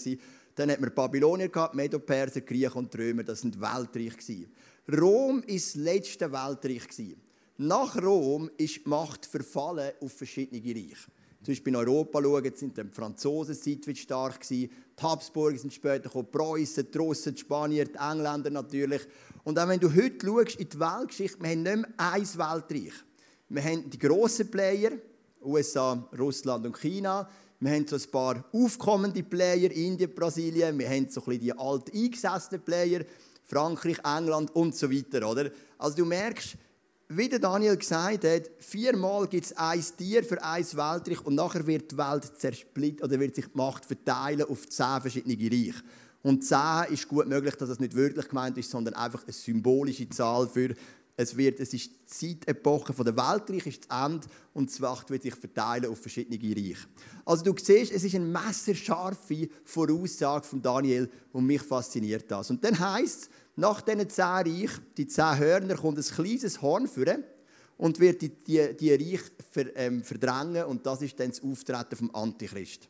Dann 0.54 0.70
hat 0.70 0.80
man 0.80 0.94
Babylonier, 0.94 1.50
Medo-Perser, 1.72 2.42
Griechen 2.42 2.72
und 2.74 2.96
Römer, 2.96 3.24
das 3.24 3.40
sind 3.40 3.60
Weltreich. 3.60 4.46
Rom 4.88 5.42
war 5.42 5.46
das 5.48 5.74
letzte 5.74 6.30
Weltreich. 6.30 7.16
Nach 7.56 8.00
Rom 8.00 8.48
ist 8.56 8.76
die 8.76 8.88
Macht 8.88 9.26
verfallen 9.26 9.94
auf 10.00 10.12
verschiedene 10.12 10.62
Reiche. 10.62 11.10
Zum 11.42 11.52
Beispiel 11.52 11.72
in 11.72 11.76
Europa 11.76 12.22
schauen, 12.22 12.52
sind 12.54 12.76
die 12.76 12.84
Franzosen 12.92 13.54
zeitweit 13.56 13.98
stark 13.98 14.40
gewesen, 14.40 14.70
die 14.98 15.02
Habsburger 15.02 15.58
sind 15.58 15.72
später 15.72 16.04
gekommen, 16.04 16.28
die 16.32 16.38
Preußen, 16.38 16.86
die 16.92 16.98
Russen, 16.98 17.34
die 17.34 17.40
Spanier, 17.40 17.84
die 17.86 17.98
Engländer 17.98 18.50
natürlich. 18.50 19.02
Und 19.42 19.58
auch 19.58 19.66
wenn 19.66 19.80
du 19.80 19.92
heute 19.92 20.24
schaust 20.24 20.60
in 20.60 20.68
die 20.68 20.78
Weltgeschichte, 20.78 21.42
wir 21.42 21.50
haben 21.50 21.62
nicht 21.62 21.76
mehr 21.76 21.88
ein 21.96 22.22
Weltreich. 22.22 22.92
Wir 23.48 23.64
haben 23.64 23.90
die 23.90 23.98
grossen 23.98 24.50
Player, 24.50 24.92
USA, 25.44 26.08
Russland 26.16 26.64
und 26.64 26.78
China. 26.78 27.28
Wir 27.58 27.72
haben 27.72 27.86
so 27.88 27.96
ein 27.96 28.10
paar 28.10 28.44
aufkommende 28.52 29.22
Player, 29.24 29.70
Indien, 29.72 30.14
Brasilien. 30.14 30.78
Wir 30.78 30.88
haben 30.88 31.08
so 31.08 31.20
ein 31.22 31.26
bisschen 31.26 31.40
die 31.40 31.52
alt 31.52 31.92
eingesessenen 31.92 32.62
Player, 32.62 33.04
Frankreich, 33.44 33.98
England 34.04 34.54
und 34.54 34.76
so 34.76 34.90
weiter. 34.90 35.28
Oder? 35.28 35.50
Also 35.76 35.96
du 35.96 36.04
merkst, 36.04 36.56
wie 37.16 37.28
der 37.28 37.38
Daniel 37.38 37.76
gesagt 37.76 38.24
hat, 38.24 38.50
viermal 38.58 39.26
gibt 39.26 39.46
es 39.46 39.56
ein 39.56 39.84
Tier 39.98 40.24
für 40.24 40.42
ein 40.42 40.64
Weltreich 40.64 41.24
und 41.24 41.34
nachher 41.34 41.66
wird 41.66 41.92
die 41.92 41.96
Welt 41.96 42.32
zersplittert 42.38 43.04
oder 43.04 43.20
wird 43.20 43.34
sich 43.34 43.46
die 43.46 43.56
Macht 43.56 43.84
verteilen 43.84 44.42
auf 44.42 44.68
zehn 44.68 45.00
verschiedene 45.00 45.34
Reiche. 45.34 45.82
Und 46.22 46.44
zehn 46.44 46.84
ist 46.90 47.08
gut 47.08 47.26
möglich, 47.26 47.54
dass 47.56 47.68
das 47.68 47.80
nicht 47.80 47.96
wörtlich 47.96 48.28
gemeint 48.28 48.56
ist, 48.56 48.70
sondern 48.70 48.94
einfach 48.94 49.24
eine 49.24 49.32
symbolische 49.32 50.08
Zahl 50.08 50.48
für 50.48 50.74
es, 51.16 51.36
wird, 51.36 51.60
es 51.60 51.74
ist 51.74 51.90
die 51.90 52.06
Zeitepoche 52.06 52.92
von 52.92 53.04
der 53.04 53.16
Weltreich, 53.16 53.66
ist 53.66 53.86
das 53.88 54.06
Ende 54.06 54.26
und 54.54 54.74
die 54.74 54.82
Macht 54.82 55.10
wird 55.10 55.22
sich 55.22 55.34
verteilen 55.34 55.86
auf 55.86 55.98
verschiedene 55.98 56.38
Reiche. 56.42 56.86
Also 57.24 57.44
du 57.44 57.54
siehst, 57.56 57.92
es 57.92 58.04
ist 58.04 58.14
eine 58.14 58.24
messerscharfe 58.24 59.48
Voraussage 59.64 60.46
von 60.46 60.62
Daniel 60.62 61.10
und 61.32 61.44
mich 61.44 61.62
fasziniert 61.62 62.30
das. 62.30 62.50
Und 62.50 62.64
dann 62.64 62.78
heißt 62.78 63.22
es, 63.22 63.30
nach 63.56 63.80
diesen 63.82 64.08
zehn 64.08 64.24
Reich, 64.24 64.70
die 64.96 65.06
zehn 65.06 65.38
Hörner, 65.38 65.76
kommt 65.76 65.98
ein 65.98 66.04
kleines 66.04 66.62
Horn 66.62 66.88
führen 66.88 67.24
und 67.76 68.00
wird 68.00 68.22
die, 68.22 68.30
die, 68.30 68.76
die 68.76 68.92
Reich 68.92 69.20
ver, 69.50 69.76
ähm, 69.76 70.02
verdrängen 70.02 70.64
und 70.64 70.86
das 70.86 71.02
ist 71.02 71.18
dann 71.20 71.30
das 71.30 71.42
Auftreten 71.42 71.96
vom 71.96 72.14
Antichrist. 72.14 72.88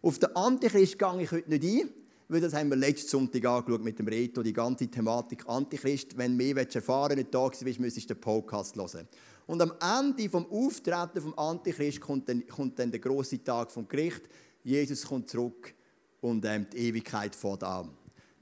Auf 0.00 0.18
den 0.18 0.34
Antichrist 0.36 0.98
gehe 0.98 1.22
ich 1.22 1.30
heute 1.32 1.50
nicht 1.50 1.64
ein, 1.64 1.90
weil 2.28 2.40
das 2.40 2.54
haben 2.54 2.70
wir 2.70 2.76
letzten 2.76 3.08
Sonntag 3.08 3.44
angeschaut 3.44 3.82
mit 3.82 3.98
dem 3.98 4.06
Reto, 4.06 4.42
die 4.42 4.52
ganze 4.52 4.86
Thematik 4.86 5.48
Antichrist. 5.48 6.16
Wenn 6.16 6.38
du 6.38 6.44
mehr 6.44 6.56
erfahren 6.56 7.16
willst, 7.16 7.18
nicht 7.18 7.34
da 7.34 7.48
bist, 7.48 7.80
müsstest 7.80 8.10
du 8.10 8.14
den 8.14 8.20
Podcast 8.20 8.76
hören. 8.76 9.08
Und 9.46 9.62
am 9.62 9.72
Ende 9.80 10.28
vom 10.28 10.46
Auftreten 10.50 11.22
vom 11.22 11.38
Antichrist 11.38 12.00
kommt 12.00 12.28
dann, 12.28 12.46
kommt 12.46 12.78
dann 12.78 12.90
der 12.90 13.00
große 13.00 13.42
Tag 13.42 13.72
vom 13.72 13.88
Gericht. 13.88 14.28
Jesus 14.62 15.06
kommt 15.06 15.28
zurück 15.30 15.74
und 16.20 16.44
ähm, 16.44 16.66
die 16.70 16.76
Ewigkeit 16.76 17.34
fährt 17.34 17.64
an. 17.64 17.90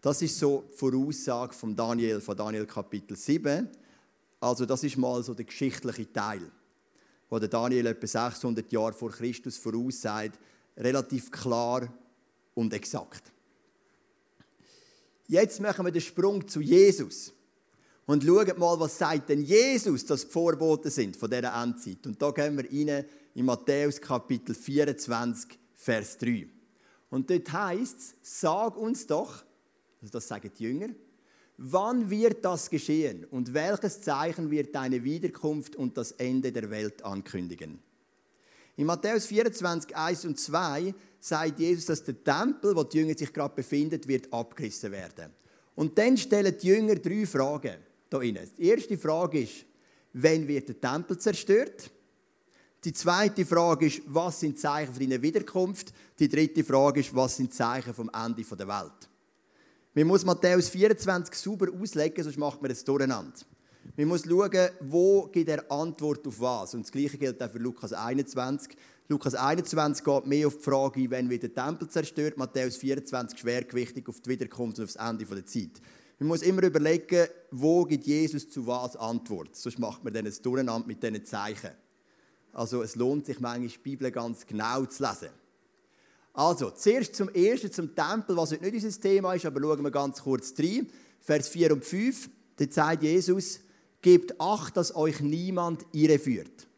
Das 0.06 0.22
ist 0.22 0.38
so 0.38 0.62
die 0.72 0.76
Voraussage 0.76 1.52
von 1.52 1.74
Daniel, 1.74 2.20
von 2.20 2.36
Daniel 2.36 2.64
Kapitel 2.64 3.16
7. 3.16 3.68
Also 4.38 4.64
das 4.64 4.84
ist 4.84 4.96
mal 4.96 5.20
so 5.24 5.34
der 5.34 5.46
geschichtliche 5.46 6.12
Teil, 6.12 6.48
wo 7.28 7.40
der 7.40 7.48
Daniel 7.48 7.86
etwa 7.86 8.06
600 8.06 8.70
Jahre 8.70 8.92
vor 8.92 9.10
Christus 9.10 9.56
voraussagt, 9.56 10.38
relativ 10.76 11.28
klar 11.32 11.92
und 12.54 12.72
exakt. 12.72 13.32
Jetzt 15.26 15.58
machen 15.58 15.84
wir 15.84 15.90
den 15.90 16.00
Sprung 16.00 16.46
zu 16.46 16.60
Jesus 16.60 17.32
und 18.06 18.22
schauen 18.22 18.58
mal, 18.58 18.78
was 18.78 18.98
sagt 18.98 19.28
denn 19.28 19.42
Jesus, 19.42 20.06
dass 20.06 20.24
die 20.24 20.30
Vorboten 20.30 20.88
sind 20.92 21.16
von 21.16 21.28
dieser 21.28 21.52
Endzeit. 21.60 22.06
Und 22.06 22.22
da 22.22 22.30
gehen 22.30 22.56
wir 22.56 22.64
rein 22.64 23.04
in 23.34 23.44
Matthäus 23.44 24.00
Kapitel 24.00 24.54
24, 24.54 25.58
Vers 25.74 26.16
3. 26.18 26.46
Und 27.10 27.28
dort 27.28 27.52
heißt 27.52 27.98
es, 27.98 28.14
sag 28.22 28.76
uns 28.76 29.04
doch, 29.04 29.45
also 30.06 30.18
das 30.18 30.28
sagen 30.28 30.50
die 30.56 30.62
Jünger. 30.62 30.88
Wann 31.58 32.10
wird 32.10 32.44
das 32.44 32.70
geschehen 32.70 33.24
und 33.24 33.52
welches 33.54 34.00
Zeichen 34.02 34.50
wird 34.50 34.74
deine 34.74 35.02
Wiederkunft 35.02 35.74
und 35.74 35.96
das 35.96 36.12
Ende 36.12 36.52
der 36.52 36.70
Welt 36.70 37.02
ankündigen? 37.02 37.80
In 38.76 38.86
Matthäus 38.86 39.26
24, 39.26 39.96
1 39.96 40.24
und 40.26 40.38
2 40.38 40.94
sagt 41.18 41.58
Jesus, 41.58 41.86
dass 41.86 42.04
der 42.04 42.22
Tempel, 42.22 42.76
wo 42.76 42.84
die 42.84 42.98
Jünger 42.98 43.16
sich 43.16 43.32
gerade 43.32 43.54
befinden, 43.54 44.06
wird 44.06 44.32
abgerissen 44.32 44.92
werden. 44.92 45.32
Und 45.74 45.96
dann 45.98 46.16
stellen 46.16 46.54
die 46.60 46.66
Jünger 46.68 46.96
drei 46.96 47.26
Fragen 47.26 47.76
da 48.08 48.20
Die 48.20 48.38
erste 48.58 48.96
Frage 48.98 49.40
ist, 49.40 49.64
wann 50.12 50.46
wird 50.46 50.68
der 50.68 50.80
Tempel 50.80 51.18
zerstört? 51.18 51.90
Die 52.84 52.92
zweite 52.92 53.44
Frage 53.44 53.86
ist, 53.86 54.02
was 54.06 54.38
sind 54.38 54.58
Zeichen 54.60 54.94
für 54.94 55.00
deine 55.00 55.20
Wiederkunft? 55.20 55.92
Die 56.20 56.28
dritte 56.28 56.62
Frage 56.62 57.00
ist, 57.00 57.14
was 57.14 57.38
sind 57.38 57.52
Zeichen 57.52 57.92
vom 57.92 58.10
Ende 58.14 58.44
der 58.44 58.68
Welt? 58.68 59.08
Man 59.96 60.08
muss 60.08 60.26
Matthäus 60.26 60.68
24 60.68 61.34
sauber 61.34 61.68
auslegen, 61.72 62.22
sonst 62.22 62.36
macht 62.36 62.60
man 62.60 62.70
es 62.70 62.84
durcheinander. 62.84 63.32
Man 63.96 64.08
muss 64.08 64.26
schauen, 64.26 64.68
wo 64.80 65.22
gibt 65.28 65.48
er 65.48 65.72
Antwort 65.72 66.26
auf 66.28 66.38
was. 66.38 66.74
Und 66.74 66.82
das 66.82 66.92
Gleiche 66.92 67.16
gilt 67.16 67.42
auch 67.42 67.50
für 67.50 67.56
Lukas 67.56 67.94
21. 67.94 68.76
Lukas 69.08 69.34
21 69.34 70.04
geht 70.04 70.26
mehr 70.26 70.48
auf 70.48 70.58
die 70.58 70.62
Frage, 70.62 71.10
wenn 71.10 71.30
wieder 71.30 71.48
der 71.48 71.64
Tempel 71.64 71.88
zerstört. 71.88 72.36
Matthäus 72.36 72.76
24 72.76 73.38
schwergewichtig 73.38 74.06
auf 74.06 74.20
die 74.20 74.28
Wiederkunft 74.28 74.78
und 74.78 74.84
auf 74.84 74.92
das 74.92 75.08
Ende 75.08 75.24
der 75.24 75.46
Zeit. 75.46 75.80
Man 76.18 76.28
muss 76.28 76.42
immer 76.42 76.64
überlegen, 76.64 77.28
wo 77.50 77.84
gibt 77.84 78.04
Jesus 78.04 78.50
zu 78.50 78.66
was 78.66 78.96
Antwort. 78.96 79.56
Sonst 79.56 79.78
macht 79.78 80.04
man 80.04 80.12
dann 80.12 80.26
ein 80.26 80.34
Durcheinander 80.42 80.86
mit 80.86 81.02
diesen 81.02 81.24
Zeichen. 81.24 81.70
Also 82.52 82.82
es 82.82 82.96
lohnt 82.96 83.24
sich 83.24 83.40
manchmal, 83.40 83.68
die 83.68 83.78
Bibel 83.78 84.10
ganz 84.10 84.44
genau 84.44 84.84
zu 84.84 85.02
lesen. 85.02 85.30
Also, 86.36 86.70
zuerst 86.70 87.16
zum 87.16 87.30
Ersten, 87.30 87.72
zum 87.72 87.94
Tempel, 87.94 88.36
was 88.36 88.52
heute 88.52 88.64
nicht 88.70 88.84
unser 88.84 89.00
Thema 89.00 89.32
ist, 89.32 89.46
aber 89.46 89.58
schauen 89.58 89.82
wir 89.82 89.90
ganz 89.90 90.22
kurz 90.22 90.52
rein. 90.58 90.86
Vers 91.22 91.48
4 91.48 91.72
und 91.72 91.82
5, 91.82 92.28
da 92.56 92.66
sagt 92.68 93.02
Jesus, 93.02 93.60
gebt 94.02 94.38
Acht, 94.38 94.76
dass 94.76 94.94
euch 94.94 95.20
niemand 95.20 95.86
irreführt. 95.92 96.68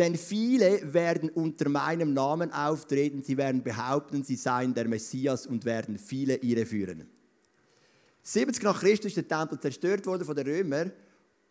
Denn 0.00 0.16
viele 0.16 0.92
werden 0.92 1.30
unter 1.30 1.68
meinem 1.68 2.12
Namen 2.12 2.52
auftreten, 2.52 3.22
sie 3.22 3.36
werden 3.36 3.62
behaupten, 3.62 4.24
sie 4.24 4.34
seien 4.34 4.74
der 4.74 4.88
Messias 4.88 5.46
und 5.46 5.64
werden 5.64 5.96
viele 5.96 6.38
irreführen. 6.38 7.08
70 8.24 8.64
nach 8.64 8.80
Christus 8.80 9.16
ist 9.16 9.16
der 9.16 9.28
Tempel 9.28 9.60
zerstört 9.60 10.04
worden 10.06 10.24
von 10.24 10.34
den 10.34 10.48
Römern 10.48 10.90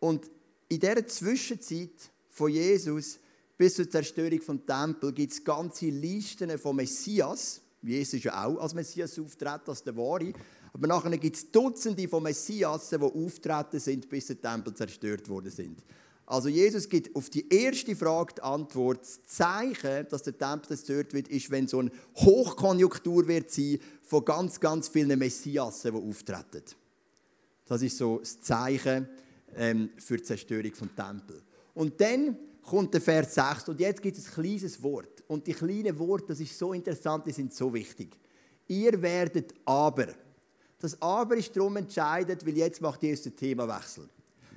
und 0.02 0.30
in 0.68 0.82
dieser 0.82 1.08
Zwischenzeit 1.08 2.12
von 2.30 2.52
Jesus 2.52 3.20
bis 3.58 3.76
zur 3.76 3.90
Zerstörung 3.90 4.40
des 4.40 4.66
Tempels 4.66 5.16
gibt 5.16 5.32
es 5.32 5.44
ganze 5.44 5.86
Listen 5.88 6.58
von 6.58 6.76
Messias. 6.76 7.62
Jesus 7.82 8.16
ist 8.16 8.24
ja 8.26 8.46
auch 8.46 8.58
als 8.58 8.74
Messias 8.74 9.18
auftreten, 9.20 9.70
als 9.70 9.84
der 9.84 9.96
Wahre. 9.96 10.34
Aber 10.74 10.88
nachher 10.88 11.18
gibt 11.18 11.38
es 11.38 11.52
Dutzende 11.52 12.08
von 12.08 12.24
Messias, 12.24 12.90
die 12.90 12.98
auftreten 12.98 13.80
sind, 13.80 14.10
bis 14.10 14.28
der 14.28 14.42
Tempel 14.42 14.74
zerstört 14.74 15.30
worden 15.30 15.52
sind. 15.52 15.84
Also 16.26 16.50
Jesus 16.50 16.90
gibt 16.90 17.16
auf 17.16 17.30
die 17.30 17.48
erste 17.48 17.96
Frage 17.96 18.34
die 18.38 18.42
Antwort. 18.42 19.02
Das 19.02 19.24
Zeichen, 19.24 20.08
dass 20.10 20.24
der 20.24 20.38
Tempel 20.38 20.70
zerstört 20.70 21.14
wird, 21.14 21.28
ist, 21.28 21.52
wenn 21.52 21.68
so 21.68 21.80
eine 21.80 21.92
Hochkonjunktur 22.16 23.28
wird 23.28 23.52
sein 23.52 23.80
von 24.02 24.26
ganz, 24.26 24.60
ganz 24.60 24.88
vielen 24.88 25.18
Messiasen, 25.20 25.92
die 25.94 26.10
auftreten. 26.10 26.64
Das 27.68 27.82
ist 27.82 27.98
so 27.98 28.20
das 28.20 28.42
Zeichen 28.42 29.08
ähm, 29.56 29.92
für 29.98 30.18
die 30.18 30.24
Zerstörung 30.24 30.72
des 30.72 30.80
Tempels. 30.80 31.44
Und 31.76 32.02
dann 32.02 32.38
kommt 32.66 32.94
der 32.94 33.02
Vers 33.02 33.36
6 33.36 33.70
und 33.70 33.80
jetzt 33.80 34.02
gibt 34.02 34.18
es 34.18 34.28
ein 34.28 34.34
kleines 34.34 34.82
Wort. 34.82 35.24
Und 35.28 35.46
die 35.46 35.54
kleinen 35.54 35.98
Worte, 36.00 36.28
das 36.30 36.40
ist 36.40 36.58
so 36.58 36.74
interessant, 36.74 37.26
die 37.28 37.32
sind 37.32 37.54
so 37.54 37.74
wichtig. 37.74 38.18
Ihr 38.68 39.02
werdet 39.02 39.54
aber. 39.66 40.08
Das 40.80 41.00
aber 41.02 41.38
ist 41.38 41.56
darum 41.56 41.78
entscheidend, 41.78 42.46
weil 42.46 42.58
jetzt 42.58 42.82
macht 42.82 43.04
Jesus 43.04 43.24
den 43.24 43.36
Themawechsel. 43.36 44.10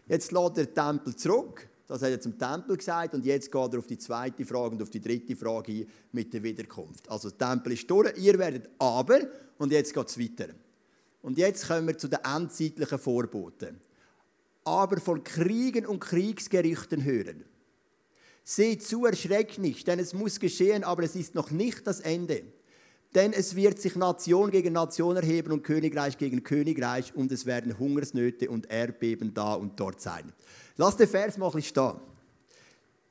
Jetzt 0.06 0.32
lädt 0.32 0.58
er 0.58 0.66
den 0.66 0.74
Tempel 0.74 1.16
zurück. 1.16 1.68
Das 1.86 2.02
hat 2.02 2.10
er 2.10 2.20
zum 2.20 2.38
Tempel 2.38 2.76
gesagt. 2.76 3.14
Und 3.14 3.24
jetzt 3.24 3.52
geht 3.52 3.72
er 3.72 3.78
auf 3.78 3.86
die 3.86 3.98
zweite 3.98 4.44
Frage 4.44 4.74
und 4.74 4.82
auf 4.82 4.90
die 4.90 5.00
dritte 5.00 5.36
Frage 5.36 5.72
ein 5.72 5.86
mit 6.12 6.32
der 6.32 6.42
Wiederkunft. 6.42 7.10
Also, 7.10 7.30
der 7.30 7.50
Tempel 7.50 7.72
ist 7.72 7.90
durch. 7.90 8.16
Ihr 8.18 8.38
werdet 8.38 8.68
aber. 8.78 9.20
Und 9.58 9.72
jetzt 9.72 9.92
geht 9.92 10.08
es 10.08 10.18
weiter. 10.18 10.48
Und 11.22 11.36
jetzt 11.38 11.66
kommen 11.66 11.86
wir 11.86 11.98
zu 11.98 12.08
den 12.08 12.20
endzeitlichen 12.24 12.98
Vorboten. 12.98 13.80
Aber 14.64 14.98
von 14.98 15.22
Kriegen 15.22 15.86
und 15.86 16.00
Kriegsgerichten 16.00 17.04
hören. 17.04 17.44
Seht 18.50 18.82
zu, 18.82 19.04
erschreckt 19.04 19.58
nicht, 19.58 19.86
denn 19.86 19.98
es 19.98 20.14
muss 20.14 20.40
geschehen, 20.40 20.82
aber 20.82 21.02
es 21.02 21.14
ist 21.14 21.34
noch 21.34 21.50
nicht 21.50 21.86
das 21.86 22.00
Ende. 22.00 22.44
Denn 23.14 23.34
es 23.34 23.54
wird 23.54 23.78
sich 23.78 23.94
Nation 23.94 24.50
gegen 24.50 24.72
Nation 24.72 25.16
erheben 25.16 25.52
und 25.52 25.62
Königreich 25.62 26.16
gegen 26.16 26.42
Königreich 26.42 27.14
und 27.14 27.30
es 27.30 27.44
werden 27.44 27.78
Hungersnöte 27.78 28.48
und 28.48 28.70
Erdbeben 28.70 29.34
da 29.34 29.52
und 29.52 29.78
dort 29.78 30.00
sein. 30.00 30.32
Lass 30.78 30.96
den 30.96 31.08
Vers 31.08 31.36
mal 31.36 31.60
stehen. 31.60 32.00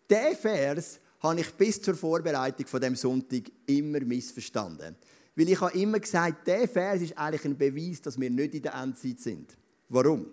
Der 0.09 0.35
Vers 0.35 0.99
habe 1.19 1.39
ich 1.39 1.51
bis 1.51 1.83
zur 1.83 1.93
Vorbereitung 1.93 2.65
von 2.65 2.81
dem 2.81 2.95
Sonntag 2.95 3.43
immer 3.67 3.99
missverstanden. 3.99 4.95
Weil 5.35 5.49
ich 5.49 5.61
habe 5.61 5.77
immer 5.77 5.99
gesagt, 5.99 6.47
der 6.47 6.67
Vers 6.67 7.03
ist 7.03 7.15
eigentlich 7.15 7.45
ein 7.45 7.55
Beweis, 7.55 8.01
dass 8.01 8.19
wir 8.19 8.31
nicht 8.31 8.55
in 8.55 8.63
der 8.63 8.73
Endzeit 8.73 9.19
sind. 9.19 9.55
Warum? 9.87 10.25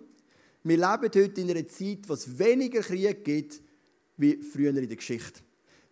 Wir 0.63 0.77
leben 0.77 1.11
heute 1.13 1.41
in 1.41 1.51
einer 1.51 1.67
Zeit, 1.67 1.99
wo 2.07 2.13
es 2.13 2.39
weniger 2.39 2.81
Krieg 2.81 3.23
gibt, 3.23 3.61
wie 4.17 4.41
früher 4.41 4.69
in 4.69 4.87
der 4.87 4.95
Geschichte. 4.95 5.41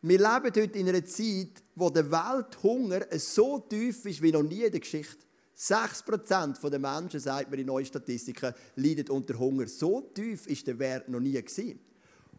Wir 0.02 0.18
leben 0.18 0.52
heute 0.54 0.80
in 0.80 0.90
einer 0.90 1.06
Zeit, 1.06 1.64
wo 1.76 1.90
der 1.90 2.12
Welthunger 2.12 3.06
so 3.18 3.60
tief 3.60 4.06
ist 4.06 4.22
wie 4.22 4.32
noch 4.32 4.44
nie 4.44 4.64
in 4.64 4.72
der 4.72 4.82
Geschichte. 4.82 5.26
6% 5.58 6.70
der 6.70 6.80
Menschen, 6.80 7.20
sagt 7.20 7.50
man 7.50 7.60
in 7.60 7.68
neuen 7.68 7.86
Statistiken, 7.86 8.54
leiden 8.76 9.10
unter 9.10 9.38
Hunger. 9.38 9.68
So 9.68 10.02
tief 10.14 10.48
ist 10.48 10.68
der 10.68 10.78
Wert 10.80 11.08
noch 11.08 11.20
nie 11.20 11.34
gewesen. 11.34 11.80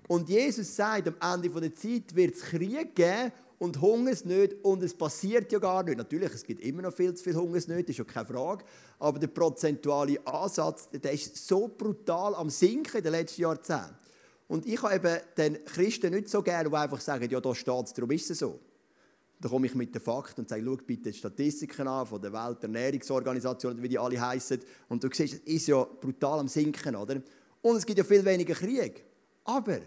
Und 0.08 0.28
Jesus 0.28 0.76
sagt, 0.76 1.08
am 1.08 1.34
Ende 1.34 1.48
der 1.48 1.74
Zeit 1.74 2.14
wird 2.14 2.34
es 2.34 2.42
Krieg 2.42 2.94
geben 2.94 3.32
und 3.58 3.80
Hungersnöte 3.80 4.56
und 4.56 4.82
es 4.82 4.92
passiert 4.92 5.50
ja 5.50 5.58
gar 5.58 5.82
nicht. 5.82 5.96
Natürlich, 5.96 6.34
es 6.34 6.44
gibt 6.44 6.62
immer 6.62 6.82
noch 6.82 6.92
viel 6.92 7.14
zu 7.14 7.24
viel 7.24 7.34
Hungersnöte, 7.34 7.92
ist 7.92 7.98
ja 7.98 8.04
keine 8.04 8.26
Frage. 8.26 8.64
Aber 8.98 9.18
der 9.18 9.28
prozentuale 9.28 10.18
Ansatz, 10.26 10.90
der 10.90 11.12
ist 11.12 11.46
so 11.46 11.68
brutal 11.68 12.34
am 12.34 12.50
Sinken 12.50 12.98
in 12.98 13.04
den 13.04 13.12
letzten 13.12 13.42
Jahrzehnten. 13.42 14.03
Und 14.46 14.66
ich 14.66 14.82
habe 14.82 14.94
eben 14.94 15.18
den 15.36 15.64
Christen 15.64 16.12
nicht 16.12 16.28
so 16.28 16.42
gerne, 16.42 16.68
die 16.68 16.76
einfach 16.76 17.00
sagen, 17.00 17.28
ja, 17.30 17.40
da 17.40 17.54
steht 17.54 17.86
es, 17.86 17.92
darum 17.92 18.10
ist 18.10 18.30
es 18.30 18.38
so. 18.38 18.60
Dann 19.40 19.50
komme 19.50 19.66
ich 19.66 19.74
mit 19.74 19.94
den 19.94 20.02
Fakten 20.02 20.42
und 20.42 20.48
sage, 20.48 20.62
schau 20.64 20.76
bitte 20.76 21.10
die 21.10 21.18
Statistiken 21.18 21.88
an 21.88 22.06
von 22.06 22.20
der 22.20 22.32
Welternährungsorganisation, 22.32 23.82
wie 23.82 23.88
die 23.88 23.98
alle 23.98 24.20
heißen. 24.20 24.60
Und 24.88 25.02
du 25.02 25.08
siehst, 25.12 25.34
es 25.34 25.40
ist 25.40 25.66
ja 25.68 25.82
brutal 25.84 26.40
am 26.40 26.48
Sinken, 26.48 26.96
oder? 26.96 27.20
Und 27.62 27.76
es 27.76 27.86
gibt 27.86 27.98
ja 27.98 28.04
viel 28.04 28.24
weniger 28.24 28.54
Krieg. 28.54 29.04
Aber 29.44 29.78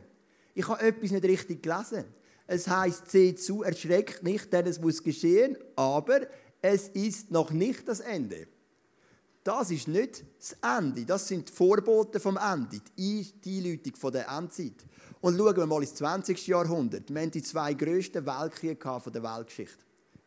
ich 0.54 0.68
habe 0.68 0.82
etwas 0.82 1.12
nicht 1.12 1.24
richtig 1.24 1.64
gelesen. 1.64 2.06
Es 2.48 2.68
heißt, 2.68 3.12
seht 3.12 3.42
zu, 3.42 3.64
erschreckt 3.64 4.24
nicht, 4.24 4.52
denn 4.52 4.66
es 4.66 4.80
muss 4.80 5.04
geschehen, 5.04 5.58
aber 5.76 6.22
es 6.62 6.88
ist 6.90 7.30
noch 7.30 7.52
nicht 7.52 7.88
das 7.88 8.00
Ende. 8.00 8.48
Das 9.48 9.72
ist 9.72 9.88
nicht 9.88 10.26
das 10.38 10.58
Ende, 10.62 11.06
das 11.06 11.26
sind 11.26 11.48
die 11.48 11.54
Vorbote 11.54 12.20
vom 12.20 12.36
Ende, 12.36 12.82
die 12.98 13.26
Einleitung 13.46 13.96
von 13.96 14.12
der 14.12 14.28
Endzeit. 14.28 14.86
Und 15.22 15.38
schauen 15.38 15.56
wir 15.56 15.66
mal 15.66 15.82
ins 15.82 15.96
20. 15.96 16.48
Jahrhundert. 16.48 17.10
Wir 17.10 17.22
haben 17.22 17.32
die 17.32 17.42
zwei 17.42 17.74
grössten 17.74 18.26
Weltkriege 18.26 18.76
der 18.76 19.24
Weltgeschichte. 19.24 19.78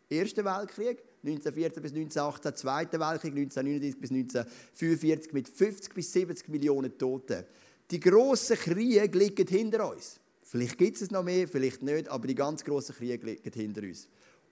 Erster 0.09 0.42
Weltkrieg, 0.42 1.04
1914 1.22 1.83
bis 1.83 1.92
1918, 1.92 2.56
Zweiter 2.56 2.98
Weltkrieg, 2.98 3.33
1939 3.33 4.00
bis 4.00 4.11
1945, 4.11 5.33
mit 5.35 5.48
50 5.50 5.92
bis 5.92 6.12
70 6.14 6.48
Millionen 6.48 6.96
Toten. 6.96 7.44
Die 7.90 8.00
grossen 8.00 8.56
Kriege 8.56 9.18
liegen 9.18 9.46
hinter 9.46 9.90
uns. 9.90 10.18
Vielleicht 10.44 10.78
gibt 10.78 10.98
es 10.98 11.11
noch 11.11 11.24
mehr, 11.24 11.46
vielleicht 11.46 11.83
nicht, 11.83 12.09
aber 12.09 12.26
die 12.26 12.35
ganz 12.35 12.64
grossen 12.64 12.94
Kriege 12.94 13.26
liegen 13.26 13.52
hinter 13.52 13.83
uns. 13.83 14.09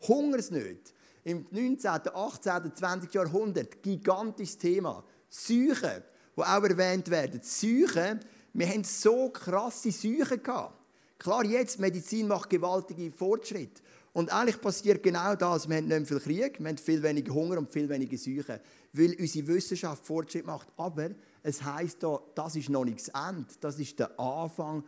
Hungersnöte 0.07 0.93
im 1.25 1.47
19., 1.51 1.91
18., 2.15 2.75
20. 2.75 3.15
Jahrhundert 3.15 3.83
gigantisches 3.83 4.59
Thema. 4.59 5.05
Seuchen, 5.29 6.03
die 6.37 6.43
auch 6.43 6.63
erwähnt 6.63 7.11
werden. 7.11 7.41
Seuchen, 7.43 8.21
wir 8.53 8.69
haben 8.69 8.85
so 8.85 9.31
krasse 9.31 9.93
Seuchen 9.93 10.43
gehabt. 10.43 10.75
Klar, 11.19 11.45
jetzt, 11.45 11.81
Medizin 11.81 12.29
macht 12.29 12.49
gewaltige 12.49 13.11
Fortschritte. 13.11 13.83
Und 14.13 14.33
eigentlich 14.33 14.61
passiert 14.61 15.03
genau 15.03 15.35
das. 15.35 15.69
Wir 15.69 15.77
haben 15.77 15.89
nicht 15.89 16.09
viel 16.09 16.21
Krieg, 16.21 16.59
wir 16.59 16.69
haben 16.69 16.79
viel 16.79 17.03
weniger 17.03 17.35
Hunger 17.35 17.59
und 17.59 17.71
viel 17.73 17.89
weniger 17.89 18.17
Seuchen, 18.17 18.59
weil 18.93 19.15
unsere 19.19 19.47
Wissenschaft 19.49 20.05
Fortschritt 20.05 20.47
macht. 20.47 20.69
Aber 20.77 21.11
es 21.43 21.63
heisst 21.63 22.03
da, 22.03 22.19
das 22.35 22.57
ist 22.57 22.69
noch 22.69 22.85
nicht 22.85 22.99
das 22.99 23.29
Ende, 23.29 23.47
das 23.61 23.79
ist 23.79 23.99
der 23.99 24.19
Anfang 24.19 24.85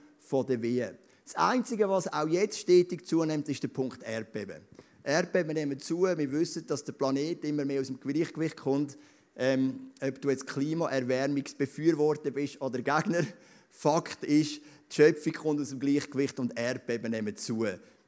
der 0.48 0.62
Wehe. 0.62 0.98
Das 1.24 1.34
Einzige, 1.36 1.88
was 1.88 2.12
auch 2.12 2.26
jetzt 2.26 2.58
stetig 2.58 3.06
zunimmt, 3.06 3.48
ist 3.48 3.62
der 3.62 3.68
Punkt 3.68 4.02
Erdbeben. 4.02 4.62
Erdbeben 5.10 5.54
nehmen 5.54 5.78
zu. 5.78 6.02
Wir 6.02 6.32
wissen, 6.32 6.66
dass 6.66 6.84
der 6.84 6.92
Planet 6.92 7.44
immer 7.44 7.64
mehr 7.64 7.80
aus 7.80 7.88
dem 7.88 8.00
Gleichgewicht 8.00 8.56
kommt. 8.56 8.96
Ähm, 9.36 9.90
ob 10.02 10.20
du 10.20 10.30
jetzt 10.30 10.46
Klimaerwärmungsbefürworter 10.46 12.30
bist 12.30 12.60
oder 12.60 12.78
Gegner, 12.78 13.24
Fakt 13.70 14.24
ist, 14.24 14.60
die 14.90 14.94
Schöpfung 14.94 15.32
kommt 15.32 15.60
aus 15.60 15.70
dem 15.70 15.80
Gleichgewicht 15.80 16.38
und 16.40 16.58
Erdbeben 16.58 17.10
nehmen 17.10 17.36
zu. 17.36 17.66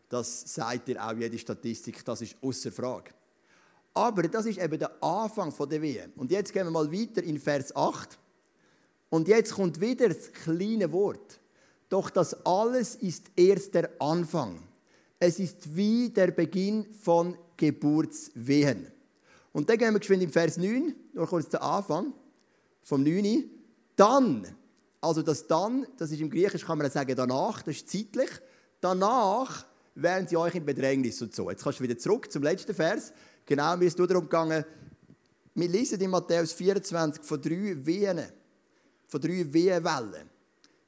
Das 0.08 0.54
sagt 0.54 0.88
dir 0.88 1.04
auch 1.04 1.16
jede 1.16 1.38
Statistik, 1.38 2.04
das 2.04 2.22
ist 2.22 2.36
außer 2.42 2.72
Frage. 2.72 3.12
Aber 3.94 4.22
das 4.22 4.46
ist 4.46 4.58
eben 4.58 4.78
der 4.78 5.02
Anfang 5.02 5.54
der 5.68 5.82
Wehe. 5.82 6.10
Und 6.16 6.30
jetzt 6.30 6.52
gehen 6.52 6.66
wir 6.66 6.70
mal 6.70 6.90
weiter 6.90 7.22
in 7.22 7.38
Vers 7.38 7.74
8. 7.74 8.18
Und 9.10 9.28
jetzt 9.28 9.54
kommt 9.54 9.80
wieder 9.80 10.08
das 10.08 10.32
kleine 10.32 10.90
Wort. 10.90 11.38
Doch 11.88 12.08
das 12.08 12.34
alles 12.46 12.94
ist 12.96 13.30
erst 13.36 13.74
der 13.74 13.90
Anfang. 14.00 14.58
Es 15.24 15.38
ist 15.38 15.76
wie 15.76 16.11
der 16.11 16.32
Beginn 16.32 16.92
von 16.94 17.38
Geburtswehen. 17.56 18.88
Und 19.52 19.70
dann 19.70 19.78
gehen 19.78 19.92
wir 19.92 20.00
geschwind 20.00 20.24
im 20.24 20.32
Vers 20.32 20.56
9, 20.56 20.96
noch 21.12 21.28
kurz 21.28 21.48
der 21.48 21.62
Anfang 21.62 22.12
vom 22.82 23.04
9. 23.04 23.48
Dann, 23.94 24.48
also 25.00 25.22
das 25.22 25.46
dann, 25.46 25.87
das 25.96 26.11
ist 26.11 26.20
im 26.20 26.28
Griechisch, 26.28 26.66
kann 26.66 26.76
man 26.76 26.90
sagen 26.90 27.14
danach, 27.14 27.62
das 27.62 27.76
ist 27.76 27.88
zeitlich. 27.88 28.30
Danach 28.80 29.64
werden 29.94 30.26
sie 30.26 30.37
euch 30.37 30.56
in 30.56 30.66
Bedrängnis 30.66 31.22
und 31.22 31.32
so. 31.32 31.48
Jetzt 31.50 31.62
kannst 31.62 31.78
du 31.78 31.85
wieder 31.85 31.96
zurück 31.96 32.32
zum 32.32 32.42
letzten 32.42 32.74
Vers. 32.74 33.12
Genau, 33.46 33.76
mir 33.76 33.85
ist 33.85 33.98
nur 33.98 34.08
darum 34.08 34.24
gegangen, 34.24 34.64
wir 35.54 35.68
lesen 35.68 36.00
in 36.00 36.11
Matthäus 36.11 36.52
24 36.52 37.22
von 37.22 37.40
drei 37.40 37.76
Wehen. 37.87 38.26
von 39.06 39.20
drei 39.20 39.52
Wehenwellen. 39.52 40.32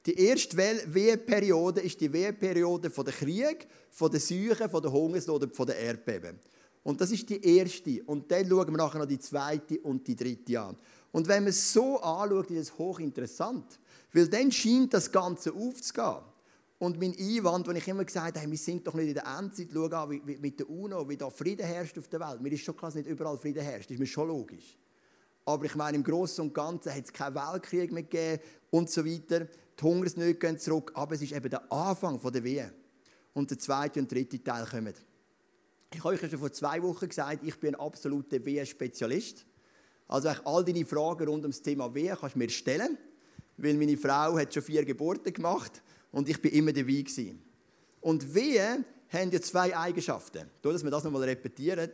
Die 0.07 0.19
erste 0.19 0.57
Wehenperiode 0.57 1.81
ist 1.81 2.01
die 2.01 2.13
Wehenperiode 2.13 2.91
von 2.91 3.05
der 3.05 3.15
Krieg, 3.15 3.67
von 3.91 4.11
der 4.11 4.21
Seuchen, 4.21 4.69
von 4.69 4.83
der 4.83 4.93
Hungersnot 4.93 5.43
oder 5.43 5.55
von 5.55 5.67
der 5.67 5.79
Erdbeben. 5.79 6.39
Und 6.83 7.01
das 7.01 7.11
ist 7.11 7.29
die 7.31 7.43
erste. 7.43 8.03
Und 8.05 8.31
dann 8.31 8.47
schauen 8.47 8.69
wir 8.69 8.77
nachher 8.77 8.99
noch 8.99 9.07
die 9.07 9.19
zweite 9.19 9.81
und 9.81 10.07
die 10.07 10.15
dritte 10.15 10.61
an. 10.61 10.77
Und 11.13 11.27
wenn 11.27 11.45
man 11.45 11.51
es 11.51 11.73
so 11.73 11.99
anschaut, 12.01 12.51
ist 12.51 12.59
es 12.59 12.79
hochinteressant. 12.79 13.79
Weil 14.13 14.29
dann 14.29 14.53
scheint 14.53 14.93
das 14.93 15.11
Ganze 15.11 15.53
aufzugehen. 15.55 16.23
Und 16.79 17.01
mein 17.01 17.17
Einwand, 17.19 17.67
wenn 17.67 17.77
ich 17.77 17.89
immer 17.89 18.05
gesagt 18.05 18.37
habe, 18.37 18.51
wir 18.51 18.59
sind 18.59 18.87
doch 18.87 18.93
nicht 18.95 19.09
in 19.09 19.15
der 19.15 19.25
Endzeit, 19.39 19.69
schau 19.73 19.87
an, 19.87 20.11
wie, 20.11 20.21
wie, 20.27 20.37
mit 20.37 20.59
der 20.59 20.69
UNO, 20.69 21.09
wie 21.09 21.17
da 21.17 21.31
Frieden 21.31 21.65
herrscht 21.65 21.97
auf 21.97 22.09
der 22.09 22.21
Welt. 22.21 22.43
Mir 22.43 22.53
ist 22.53 22.63
schon 22.63 22.77
klar, 22.77 22.91
dass 22.91 22.97
nicht 22.97 23.09
überall 23.09 23.39
Frieden 23.39 23.63
herrscht. 23.63 23.89
Das 23.89 23.95
ist 23.95 24.01
mir 24.01 24.07
schon 24.07 24.29
logisch. 24.29 24.77
Aber 25.47 25.65
ich 25.65 25.75
meine, 25.75 25.97
im 25.97 26.05
Großen 26.05 26.45
und 26.45 26.53
Ganzen 26.53 26.95
hat 26.95 27.05
es 27.05 27.13
keinen 27.13 27.35
Weltkrieg 27.35 27.93
mehr 27.93 28.03
gegeben 28.03 28.43
und 28.71 28.91
so 28.91 29.05
weiter. 29.05 29.47
Die 29.79 29.83
Hungersnöte 29.83 30.39
gehen 30.39 30.59
zurück, 30.59 30.93
aber 30.95 31.15
es 31.15 31.23
ist 31.23 31.33
eben 31.33 31.51
der 31.51 31.71
Anfang 31.73 32.21
der 32.21 32.45
Wehe. 32.45 32.73
Und 33.33 33.51
der 33.51 33.59
zweite 33.59 34.01
und 34.01 34.11
dritte 34.11 34.43
Teil 34.43 34.65
kommen. 34.67 34.95
Ich 35.93 36.03
habe 36.03 36.15
euch 36.15 36.21
schon 36.21 36.39
vor 36.39 36.53
zwei 36.53 36.83
Wochen 36.83 37.09
gesagt, 37.09 37.45
ich 37.45 37.59
bin 37.59 37.75
ein 37.75 37.81
absoluter 37.81 38.45
Wehe-Spezialist. 38.45 39.45
Also 40.09 40.29
all 40.45 40.65
deine 40.65 40.85
Fragen 40.85 41.29
rund 41.29 41.45
um 41.45 41.51
das 41.51 41.63
Thema 41.63 41.93
Wehe 41.95 42.17
kannst 42.19 42.35
du 42.35 42.39
mir 42.39 42.51
stellen, 42.51 42.99
weil 43.57 43.75
meine 43.75 43.97
Frau 43.97 44.39
hat 44.39 44.53
schon 44.53 44.63
vier 44.63 44.85
Geburten 44.85 45.33
gemacht 45.33 45.83
und 46.13 46.29
ich 46.29 46.41
bin 46.41 46.53
immer 46.53 46.73
dabei 46.73 47.03
gewesen. 47.03 47.43
Und 48.01 48.35
Wehen 48.35 48.85
haben 49.09 49.31
ja 49.31 49.41
zwei 49.41 49.77
Eigenschaften. 49.77 50.51
Nur, 50.63 50.73
dass 50.73 50.85
wir 50.85 50.91
das 50.91 51.05
nochmal 51.05 51.23
repetieren, 51.23 51.91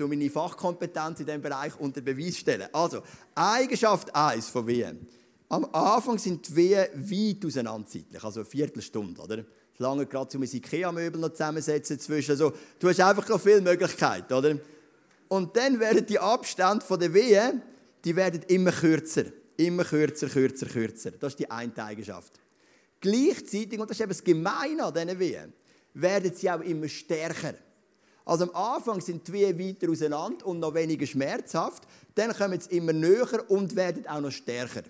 um 0.00 0.08
meine 0.08 0.28
Fachkompetenz 0.28 1.20
in 1.20 1.26
diesem 1.26 1.42
Bereich 1.42 1.78
unter 1.78 2.00
Beweis 2.00 2.34
zu 2.34 2.40
stellen. 2.40 2.68
Also, 2.72 3.02
Eigenschaft 3.34 4.14
1 4.14 4.48
von 4.48 4.66
Wehen. 4.66 5.06
Am 5.54 5.66
Anfang 5.72 6.18
sind 6.18 6.48
die 6.48 6.56
Wehen 6.56 6.88
weit 6.94 7.46
auseinander 7.46 7.86
zeitlich, 7.86 8.24
also 8.24 8.40
eine 8.40 8.44
Viertelstunde, 8.44 9.20
oder? 9.20 9.44
Lange 9.78 10.04
gerade 10.04 10.36
um 10.36 10.42
ein 10.42 10.48
Ikea-Möbel 10.52 11.20
noch 11.20 11.28
zusammensetzen 11.28 12.00
zwischen. 12.00 12.32
Also, 12.32 12.52
du 12.80 12.88
hast 12.88 12.98
einfach 12.98 13.28
noch 13.28 13.40
viele 13.40 13.60
Möglichkeiten, 13.60 14.34
oder? 14.34 14.58
Und 15.28 15.56
dann 15.56 15.78
werden 15.78 16.04
die 16.06 16.18
Abstände 16.18 16.84
der 16.98 17.14
Wehen, 17.14 17.62
die 18.04 18.16
werden 18.16 18.42
immer 18.48 18.72
kürzer. 18.72 19.26
Immer 19.56 19.84
kürzer, 19.84 20.26
kürzer, 20.28 20.66
kürzer. 20.66 21.12
Das 21.12 21.34
ist 21.34 21.38
die 21.38 21.48
eine 21.48 21.72
Eigenschaft. 21.76 22.32
Gleichzeitig, 23.00 23.78
und 23.78 23.88
das 23.88 23.96
ist 23.96 24.00
eben 24.00 24.08
das 24.08 24.24
Gemeine 24.24 24.86
an 24.86 24.92
diesen 24.92 25.18
Wehen, 25.20 25.52
werden 25.94 26.34
sie 26.34 26.50
auch 26.50 26.62
immer 26.62 26.88
stärker. 26.88 27.54
Also 28.24 28.50
am 28.50 28.56
Anfang 28.56 29.00
sind 29.00 29.28
die 29.28 29.32
Wehen 29.32 29.56
weiter 29.56 29.88
auseinander 29.88 30.46
und 30.46 30.58
noch 30.58 30.74
weniger 30.74 31.06
schmerzhaft. 31.06 31.84
Dann 32.16 32.32
kommen 32.32 32.60
sie 32.60 32.76
immer 32.76 32.92
näher 32.92 33.48
und 33.48 33.76
werden 33.76 34.04
auch 34.08 34.20
noch 34.20 34.32
stärker. 34.32 34.82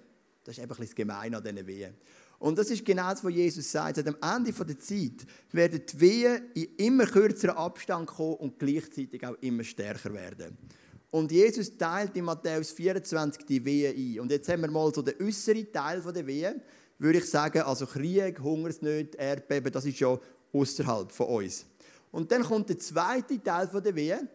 Das 0.44 0.56
ist 0.56 0.62
eben 0.62 0.74
das 0.76 0.94
Gemeine 0.94 1.38
an 1.38 1.42
diesen 1.42 1.66
Wehen. 1.66 1.94
Und 2.38 2.58
das 2.58 2.70
ist 2.70 2.84
genau 2.84 3.10
das, 3.10 3.24
was 3.24 3.32
Jesus 3.32 3.72
sagt. 3.72 4.06
Am 4.06 4.36
Ende 4.36 4.52
der 4.52 4.78
Zeit 4.78 5.26
werden 5.52 5.82
die 5.90 6.00
Wehen 6.00 6.42
in 6.54 6.76
immer 6.76 7.06
kürzeren 7.06 7.56
Abstand 7.56 8.06
kommen 8.06 8.36
und 8.36 8.58
gleichzeitig 8.58 9.26
auch 9.26 9.36
immer 9.40 9.64
stärker 9.64 10.12
werden. 10.12 10.56
Und 11.10 11.32
Jesus 11.32 11.76
teilt 11.76 12.16
in 12.16 12.24
Matthäus 12.24 12.72
24 12.72 13.46
die 13.46 13.64
Wehen 13.64 13.96
ein. 13.96 14.20
Und 14.20 14.30
jetzt 14.30 14.48
haben 14.48 14.62
wir 14.62 14.70
mal 14.70 14.92
so 14.92 15.00
den 15.00 15.14
äußeren 15.20 15.72
Teil 15.72 16.00
der 16.00 16.26
Wehen 16.26 16.60
würde 16.98 17.18
ich 17.18 17.28
sagen, 17.28 17.62
also 17.62 17.86
Krieg, 17.86 18.40
Hungersnöte, 18.40 19.18
Erdbeben, 19.18 19.72
das 19.72 19.84
ist 19.84 19.98
ja 20.00 20.18
außerhalb 20.52 21.10
von 21.10 21.26
uns. 21.26 21.66
Und 22.10 22.30
dann 22.30 22.42
kommt 22.42 22.68
der 22.68 22.78
zweite 22.78 23.42
Teil 23.42 23.68
der 23.68 23.94
Wehe. 23.94 24.28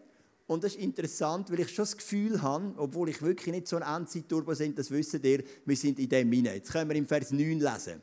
Und 0.49 0.63
das 0.63 0.73
ist 0.73 0.81
interessant, 0.81 1.51
weil 1.51 1.59
ich 1.59 1.69
schon 1.69 1.83
das 1.83 1.95
Gefühl 1.95 2.41
habe, 2.41 2.73
obwohl 2.77 3.09
ich 3.09 3.21
wirklich 3.21 3.53
nicht 3.53 3.67
so 3.67 3.75
ein 3.75 3.83
Endzeit-Turbo 3.83 4.55
bin, 4.55 4.73
das 4.73 4.89
wissen 4.89 5.21
ihr, 5.21 5.43
wir 5.63 5.75
sind 5.75 5.99
in 5.99 6.09
dem 6.09 6.31
hinein. 6.31 6.55
Jetzt 6.55 6.71
können 6.71 6.89
wir 6.89 6.97
im 6.97 7.05
Vers 7.05 7.29
9 7.29 7.59
lesen. 7.59 8.01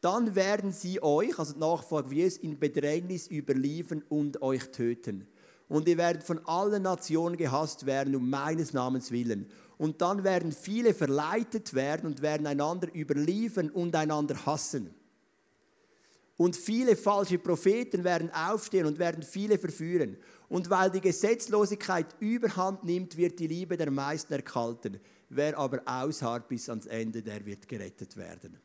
Dann 0.00 0.34
werden 0.34 0.72
sie 0.72 1.02
euch, 1.02 1.38
also 1.38 1.52
die 1.52 1.58
Nachfolger 1.58 2.10
wie 2.10 2.22
es, 2.22 2.38
in 2.38 2.58
Bedrängnis 2.58 3.30
überliefern 3.30 4.02
und 4.08 4.40
euch 4.40 4.70
töten. 4.70 5.28
Und 5.68 5.86
ihr 5.86 5.98
werdet 5.98 6.22
von 6.22 6.38
allen 6.46 6.82
Nationen 6.82 7.36
gehasst 7.36 7.84
werden 7.84 8.16
um 8.16 8.30
meines 8.30 8.72
Namens 8.72 9.10
willen. 9.10 9.46
Und 9.76 10.00
dann 10.00 10.24
werden 10.24 10.52
viele 10.52 10.94
verleitet 10.94 11.74
werden 11.74 12.06
und 12.06 12.22
werden 12.22 12.46
einander 12.46 12.88
überliefern 12.94 13.68
und 13.68 13.94
einander 13.94 14.46
hassen. 14.46 14.94
Und 16.40 16.56
viele 16.56 16.96
falsche 16.96 17.36
Propheten 17.36 18.02
werden 18.02 18.30
aufstehen 18.32 18.86
und 18.86 18.98
werden 18.98 19.22
viele 19.22 19.58
verführen. 19.58 20.16
Und 20.50 20.68
weil 20.68 20.90
die 20.90 21.00
Gesetzlosigkeit 21.00 22.16
überhand 22.18 22.82
nimmt, 22.82 23.16
wird 23.16 23.38
die 23.38 23.46
Liebe 23.46 23.76
der 23.76 23.90
meisten 23.90 24.32
erkalten. 24.32 24.98
Wer 25.28 25.56
aber 25.56 25.80
ausharrt 25.86 26.48
bis 26.48 26.68
ans 26.68 26.86
Ende, 26.86 27.22
der 27.22 27.46
wird 27.46 27.68
gerettet 27.68 28.16
werden. 28.16 28.58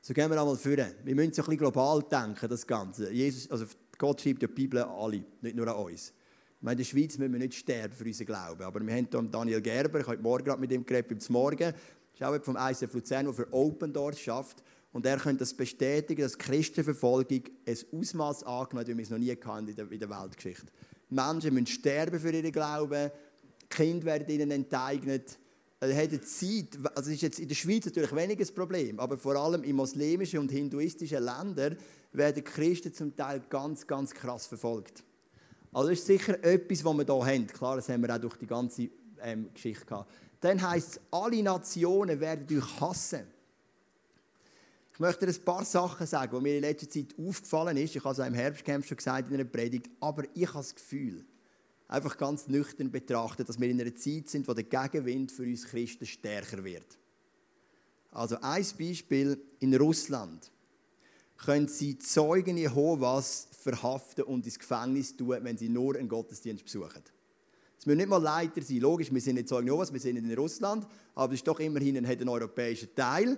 So 0.00 0.14
gehen 0.14 0.30
wir 0.30 0.40
einmal 0.40 0.56
führen. 0.56 0.94
Wir 1.04 1.14
müssen 1.14 1.34
so 1.34 1.42
ein 1.42 1.44
bisschen 1.44 1.58
global 1.58 2.02
denken, 2.02 2.48
das 2.48 2.66
Ganze. 2.66 3.12
Jesus, 3.12 3.50
also 3.50 3.66
Gott 3.98 4.22
schreibt 4.22 4.40
ja 4.40 4.48
die 4.48 4.54
Bibel 4.54 4.82
an 4.82 4.88
alle, 4.88 5.22
nicht 5.42 5.54
nur 5.54 5.68
an 5.68 5.84
uns. 5.84 6.14
In 6.62 6.76
der 6.76 6.82
Schweiz 6.82 7.18
müssen 7.18 7.32
wir 7.32 7.40
nicht 7.40 7.54
sterben 7.54 7.92
für 7.92 8.04
unseren 8.04 8.26
Glauben. 8.26 8.62
Aber 8.62 8.80
wir 8.80 8.94
haben 8.94 9.08
hier 9.10 9.22
Daniel 9.22 9.60
Gerber, 9.60 10.00
ich 10.00 10.06
habe 10.06 10.16
heute 10.16 10.22
Morgen 10.22 10.60
mit 10.60 10.72
ihm 10.72 10.86
geredet, 10.86 11.08
beim 11.10 11.18
Morgen. 11.28 11.58
Das 11.58 11.74
ist 12.14 12.22
auch 12.22 12.42
vom 12.42 12.56
ICF 12.56 12.94
Luzern, 12.94 13.26
der 13.26 13.34
für 13.34 13.52
Open 13.52 13.92
Doors 13.92 14.18
schafft. 14.18 14.62
Und 14.92 15.04
er 15.04 15.18
könnte 15.18 15.40
das 15.40 15.52
bestätigen, 15.52 16.22
dass 16.22 16.38
Christenverfolgung 16.38 17.42
ein 17.66 17.76
Ausmaß 17.92 18.44
angenommen 18.44 18.80
hat, 18.80 18.88
wie 18.88 18.96
wir 18.96 19.02
es 19.02 19.10
noch 19.10 19.18
nie 19.18 19.36
hatten 19.36 19.68
in 19.68 19.76
der, 19.76 20.10
Weltgeschichte. 20.10 20.66
Menschen 21.12 21.54
müssen 21.54 21.66
sterben 21.66 22.18
für 22.18 22.30
ihren 22.30 22.52
Glauben, 22.52 23.10
Kinder 23.68 24.06
werden 24.06 24.28
ihnen 24.28 24.50
enteignet. 24.50 25.38
Er 25.80 25.96
hat 25.96 26.10
Zeit, 26.24 26.78
also 26.94 27.10
ist 27.10 27.22
jetzt 27.22 27.40
in 27.40 27.48
der 27.48 27.54
Schweiz 27.54 27.86
natürlich 27.86 28.14
weniger 28.14 28.40
das 28.40 28.52
Problem, 28.52 29.00
aber 29.00 29.18
vor 29.18 29.34
allem 29.34 29.64
in 29.64 29.74
muslimischen 29.74 30.38
und 30.38 30.50
hinduistischen 30.50 31.24
Ländern 31.24 31.76
werden 32.12 32.44
Christen 32.44 32.94
zum 32.94 33.16
Teil 33.16 33.42
ganz, 33.48 33.86
ganz 33.86 34.14
krass 34.14 34.46
verfolgt. 34.46 35.02
Also 35.72 35.90
das 35.90 36.00
ist 36.00 36.06
sicher 36.06 36.42
etwas, 36.44 36.84
was 36.84 36.94
wir 36.94 37.04
hier 37.04 37.26
haben. 37.26 37.46
Klar, 37.46 37.76
das 37.76 37.88
haben 37.88 38.02
wir 38.02 38.14
auch 38.14 38.20
durch 38.20 38.36
die 38.36 38.46
ganze 38.46 38.90
ähm, 39.22 39.48
Geschichte 39.52 39.86
gehabt. 39.86 40.10
Dann 40.40 40.60
heisst 40.60 40.90
es, 40.90 41.00
alle 41.10 41.42
Nationen 41.42 42.20
werden 42.20 42.46
euch 42.56 42.80
hassen. 42.80 43.31
Ich 45.02 45.04
möchte 45.04 45.26
ein 45.26 45.44
paar 45.44 45.64
Sachen 45.64 46.06
sagen, 46.06 46.36
die 46.36 46.40
mir 46.40 46.54
in 46.58 46.60
letzter 46.60 46.88
Zeit 46.88 47.12
aufgefallen 47.18 47.76
ist. 47.76 47.96
Ich 47.96 48.04
habe 48.04 48.12
es 48.12 48.20
auch 48.20 48.24
im 48.24 48.34
Herbstcamp 48.34 48.86
schon 48.86 48.96
gesagt 48.96 49.26
in 49.26 49.34
einer 49.34 49.42
Predigt. 49.42 49.90
Aber 49.98 50.22
ich 50.32 50.46
habe 50.46 50.58
das 50.58 50.76
Gefühl, 50.76 51.24
einfach 51.88 52.16
ganz 52.16 52.46
nüchtern 52.46 52.88
betrachtet, 52.88 53.48
dass 53.48 53.60
wir 53.60 53.68
in 53.68 53.80
einer 53.80 53.96
Zeit 53.96 54.28
sind, 54.28 54.46
wo 54.46 54.54
der 54.54 54.62
Gegenwind 54.62 55.32
für 55.32 55.42
uns 55.42 55.66
Christen 55.66 56.06
stärker 56.06 56.62
wird. 56.62 56.86
Also 58.12 58.36
ein 58.42 58.64
Beispiel 58.78 59.42
in 59.58 59.74
Russland 59.74 60.52
können 61.36 61.66
sie 61.66 61.98
Zeugen 61.98 62.56
Jehovas 62.56 63.48
verhaften 63.60 64.22
und 64.22 64.46
ins 64.46 64.60
Gefängnis 64.60 65.16
tun, 65.16 65.36
wenn 65.40 65.58
sie 65.58 65.68
nur 65.68 65.96
einen 65.96 66.08
Gottesdienst 66.08 66.62
besuchen. 66.62 67.02
Es 67.76 67.86
müssen 67.86 67.98
nicht 67.98 68.08
mal 68.08 68.22
Leiter 68.22 68.62
sein. 68.62 68.78
Logisch, 68.78 69.12
wir 69.12 69.20
sind 69.20 69.34
nicht 69.34 69.48
Zeugen 69.48 69.66
Jehovas, 69.66 69.92
wir 69.92 69.98
sind 69.98 70.16
in 70.16 70.32
Russland, 70.34 70.86
aber 71.16 71.32
es 71.32 71.40
ist 71.40 71.48
doch 71.48 71.58
immerhin 71.58 71.96
ein, 71.96 72.06
ein 72.06 72.28
europäischer 72.28 72.94
Teil 72.94 73.36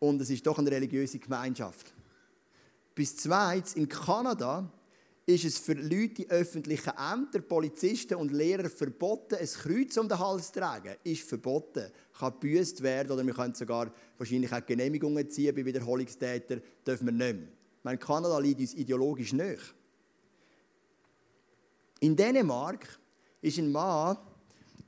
und 0.00 0.20
es 0.20 0.30
ist 0.30 0.46
doch 0.46 0.58
eine 0.58 0.70
religiöse 0.70 1.18
Gemeinschaft. 1.18 1.94
Bis 2.94 3.16
zweites, 3.16 3.74
in 3.74 3.88
Kanada 3.88 4.68
ist 5.26 5.44
es 5.44 5.58
für 5.58 5.74
Leute 5.74 6.22
in 6.22 6.30
öffentlichen 6.30 6.92
Ämtern, 6.96 7.46
Polizisten 7.46 8.16
und 8.16 8.32
Lehrer 8.32 8.68
verboten, 8.68 9.36
ein 9.36 9.46
Kreuz 9.46 9.96
um 9.96 10.08
den 10.08 10.18
Hals 10.18 10.48
zu 10.48 10.58
tragen. 10.60 10.96
Ist 11.04 11.28
verboten. 11.28 11.90
Kann 12.18 12.32
gebüßt 12.32 12.82
werden 12.82 13.12
oder 13.12 13.24
wir 13.24 13.34
können 13.34 13.54
sogar 13.54 13.92
wahrscheinlich 14.18 14.52
auch 14.52 14.64
Genehmigungen 14.66 15.30
ziehen 15.30 15.54
bei 15.54 15.64
Wiederholungstätern. 15.64 16.60
Dürfen 16.84 17.06
wir 17.06 17.12
nicht 17.12 17.38
mehr. 17.38 17.48
Meine, 17.82 17.98
Kanada 17.98 18.38
liegt 18.38 18.60
uns 18.60 18.74
ideologisch 18.74 19.32
nicht. 19.32 19.74
In 22.00 22.16
Dänemark 22.16 22.98
ist 23.40 23.58
ein 23.58 23.70
Mann, 23.70 24.16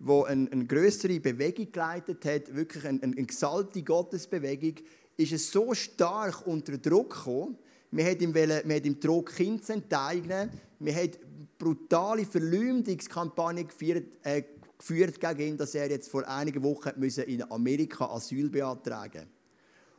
der 0.00 0.24
eine, 0.26 0.50
eine 0.50 0.66
größere 0.66 1.20
Bewegung 1.20 1.70
geleitet 1.70 2.24
hat, 2.24 2.54
wirklich 2.54 2.84
eine, 2.84 3.02
eine, 3.02 3.16
eine 3.16 3.82
Gottesbewegung, 3.84 4.84
ist 5.22 5.32
es 5.32 5.50
so 5.50 5.74
stark 5.74 6.46
unter 6.46 6.78
Druck 6.78 7.10
gekommen, 7.10 7.56
wir 7.94 8.06
haben 8.06 8.20
ihm, 8.20 8.34
wollen, 8.34 8.62
wir 8.64 8.76
haben 8.76 8.84
ihm 8.84 8.98
Druck 8.98 9.34
Kind 9.34 9.68
enteignen. 9.68 10.50
Wir 10.78 10.94
haben 10.94 11.10
brutale 11.58 12.24
Verleumdungskampagne 12.24 13.66
geführt, 13.66 14.06
äh, 14.22 14.44
geführt 14.78 15.20
gegen 15.20 15.40
ihn, 15.40 15.56
dass 15.58 15.74
er 15.74 15.90
jetzt 15.90 16.10
vor 16.10 16.26
einigen 16.26 16.62
Wochen 16.62 16.88
in 17.26 17.50
Amerika 17.52 18.06
Asyl 18.06 18.48
beantragen. 18.48 19.26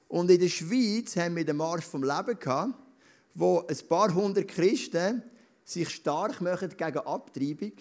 Und 0.07 0.31
in 0.31 0.39
der 0.39 0.49
Schweiz 0.49 1.15
haben 1.15 1.35
wir 1.35 1.45
den 1.45 1.55
Marsch 1.55 1.85
vom 1.85 2.03
Leben 2.03 2.39
gehabt, 2.39 2.73
wo 3.35 3.59
ein 3.59 3.87
paar 3.87 4.11
hundert 4.11 4.47
Christen 4.47 5.21
sich 5.63 5.89
stark 5.89 6.41
machen 6.41 6.69
gegen 6.69 6.97
Abtreibung 6.97 7.73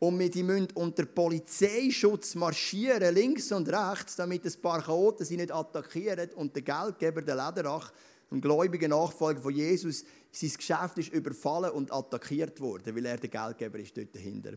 und 0.00 0.18
wir 0.18 0.30
die 0.30 0.42
müssen 0.42 0.68
unter 0.74 1.04
Polizeischutz 1.04 2.34
marschieren, 2.34 3.14
links 3.14 3.52
und 3.52 3.68
rechts, 3.68 4.16
damit 4.16 4.44
ein 4.46 4.62
paar 4.62 4.82
Chaoten 4.82 5.26
sie 5.26 5.36
nicht 5.36 5.52
attackieren 5.52 6.30
und 6.36 6.54
der 6.56 6.62
Geldgeber, 6.62 7.22
der 7.22 7.36
Lederach, 7.36 7.92
ein 8.30 8.40
gläubiger 8.40 8.88
Nachfolger 8.88 9.40
von 9.40 9.54
Jesus, 9.54 10.04
sein 10.32 10.52
Geschäft 10.56 10.98
ist 10.98 11.12
überfallen 11.12 11.72
und 11.72 11.92
attackiert 11.92 12.58
worden, 12.60 12.96
weil 12.96 13.04
er 13.04 13.18
der 13.18 13.28
Geldgeber 13.28 13.78
ist 13.78 13.96
dort 13.96 14.14
dahinter. 14.14 14.52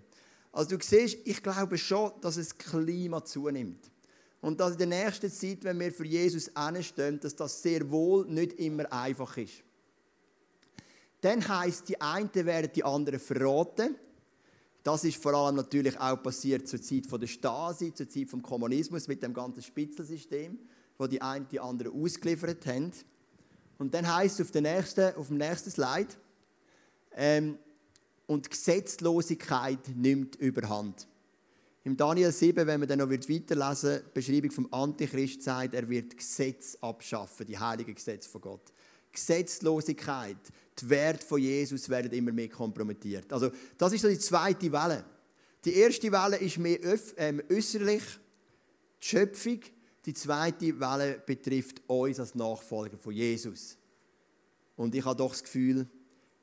Also 0.53 0.77
du 0.77 0.83
siehst, 0.83 1.17
ich 1.25 1.43
glaube 1.43 1.77
schon, 1.77 2.11
dass 2.21 2.35
das 2.35 2.57
Klima 2.57 3.23
zunimmt. 3.25 3.91
Und 4.39 4.59
dass 4.59 4.73
in 4.73 4.89
der 4.89 5.05
nächsten 5.05 5.31
Zeit, 5.31 5.63
wenn 5.63 5.79
wir 5.79 5.91
für 5.91 6.05
Jesus 6.05 6.55
anstehen, 6.55 7.19
dass 7.19 7.35
das 7.35 7.61
sehr 7.61 7.89
wohl 7.89 8.25
nicht 8.27 8.53
immer 8.53 8.91
einfach 8.93 9.35
ist. 9.37 9.63
Dann 11.21 11.45
heißt 11.45 11.89
die 11.89 11.99
einen 11.99 12.33
werden 12.33 12.71
die 12.73 12.83
anderen 12.83 13.19
verraten. 13.19 13.95
Das 14.83 15.05
ist 15.05 15.21
vor 15.21 15.33
allem 15.33 15.55
natürlich 15.55 15.97
auch 15.97 16.21
passiert 16.21 16.67
zur 16.67 16.81
Zeit 16.81 17.05
der 17.09 17.27
Stasi, 17.27 17.93
zur 17.93 18.07
Zeit 18.07 18.31
des 18.31 18.41
Kommunismus 18.41 19.07
mit 19.07 19.23
dem 19.23 19.33
ganzen 19.33 19.63
Spitzelsystem, 19.63 20.59
wo 20.97 21.07
die 21.07 21.21
einen 21.21 21.47
die 21.47 21.59
anderen 21.59 21.93
ausgeliefert 22.03 22.65
haben. 22.65 22.91
Und 23.77 23.93
dann 23.93 24.13
heißt 24.13 24.39
es 24.39 24.47
auf, 24.47 24.61
nächsten, 24.61 25.15
auf 25.15 25.27
dem 25.27 25.37
nächsten 25.37 25.71
Slide, 25.71 26.09
ähm, 27.15 27.57
und 28.25 28.49
Gesetzlosigkeit 28.49 29.89
nimmt 29.95 30.35
überhand. 30.37 31.07
Im 31.83 31.97
Daniel 31.97 32.31
7, 32.31 32.65
wenn 32.65 32.79
man 32.79 32.87
dann 32.87 32.99
noch 32.99 33.09
weiterlesen 33.09 34.01
die 34.05 34.11
Beschreibung 34.13 34.51
vom 34.51 34.67
Antichrist 34.71 35.43
sagt, 35.43 35.73
er 35.73 35.87
wird 35.89 36.15
Gesetz 36.15 36.77
abschaffen, 36.79 37.45
die 37.45 37.57
heiligen 37.57 37.93
Gesetze 37.93 38.29
von 38.29 38.41
Gott. 38.41 38.71
Gesetzlosigkeit, 39.13 40.37
die 40.79 40.89
Werte 40.89 41.25
von 41.25 41.39
Jesus 41.39 41.87
werden 41.87 42.11
immer 42.11 42.31
mehr 42.31 42.49
kompromittiert. 42.49 43.31
Also 43.31 43.51
das 43.77 43.93
ist 43.93 44.01
so 44.01 44.09
die 44.09 44.19
zweite 44.19 44.71
Welle. 44.71 45.05
Die 45.63 45.75
erste 45.75 46.11
Welle 46.11 46.37
ist 46.37 46.57
mehr 46.57 46.79
ähm, 47.17 47.41
äußerlich, 47.49 48.03
die 49.01 49.05
Schöpfung. 49.05 49.59
Die 50.05 50.13
zweite 50.13 50.77
Welle 50.79 51.21
betrifft 51.25 51.81
uns 51.87 52.19
als 52.19 52.35
Nachfolger 52.35 52.97
von 52.97 53.13
Jesus. 53.13 53.77
Und 54.75 54.93
ich 54.95 55.05
habe 55.05 55.15
doch 55.15 55.31
das 55.31 55.43
Gefühl, 55.43 55.87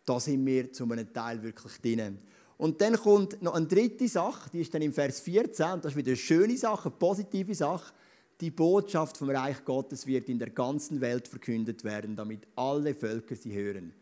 da 0.07 0.19
sind 0.19 0.47
wir 0.47 0.73
zu 0.73 0.85
einem 0.85 1.13
Teil 1.13 1.43
wirklich 1.43 1.79
drin. 1.81 2.19
Und 2.57 2.81
dann 2.81 2.97
kommt 2.97 3.43
noch 3.43 3.55
eine 3.55 3.67
dritte 3.67 4.09
Sache, 4.09 4.51
die 4.53 4.61
ist 4.61 4.73
dann 4.73 4.83
im 4.83 4.93
Vers 4.93 5.21
14, 5.21 5.73
und 5.73 5.85
das 5.85 5.93
ist 5.93 5.97
wieder 5.97 6.11
eine 6.11 6.17
schöne 6.17 6.57
Sache, 6.57 6.89
eine 6.89 6.97
positive 6.99 7.55
Sache. 7.55 7.93
Die 8.41 8.51
Botschaft 8.51 9.19
vom 9.19 9.31
Reich 9.31 9.65
Gottes 9.65 10.07
wird 10.07 10.29
in 10.29 10.39
der 10.39 10.51
ganzen 10.51 11.01
Welt 11.01 11.29
verkündet 11.29 11.85
werden, 11.85 12.17
damit 12.17 12.47
alle 12.57 12.95
Völker 12.95 13.37
sie 13.37 13.53
hören. 13.53 13.93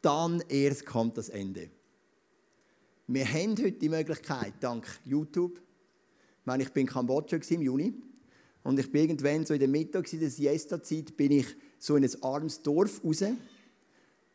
Dann 0.00 0.42
erst 0.48 0.86
kommt 0.86 1.18
das 1.18 1.28
Ende. 1.28 1.70
Wir 3.08 3.26
haben 3.26 3.56
heute 3.58 3.72
die 3.72 3.88
Möglichkeit, 3.88 4.54
dank 4.60 4.86
YouTube, 5.04 5.58
ich 5.58 6.46
meine, 6.46 6.62
ich 6.62 6.70
bin 6.70 6.82
in 6.82 6.92
Kambodscha 6.92 7.38
im 7.50 7.62
Juni, 7.62 7.94
und 8.62 8.78
ich 8.78 8.90
bin 8.90 9.02
irgendwann 9.02 9.44
so 9.44 9.54
in 9.54 9.60
der 9.60 9.68
Mittag, 9.68 10.08
der 10.10 10.30
Siesta-Zeit, 10.30 11.16
bin 11.16 11.32
ich 11.32 11.46
so 11.78 11.96
in 11.96 12.04
ein 12.04 12.22
armes 12.22 12.62
Dorf 12.62 13.02
raus 13.04 13.24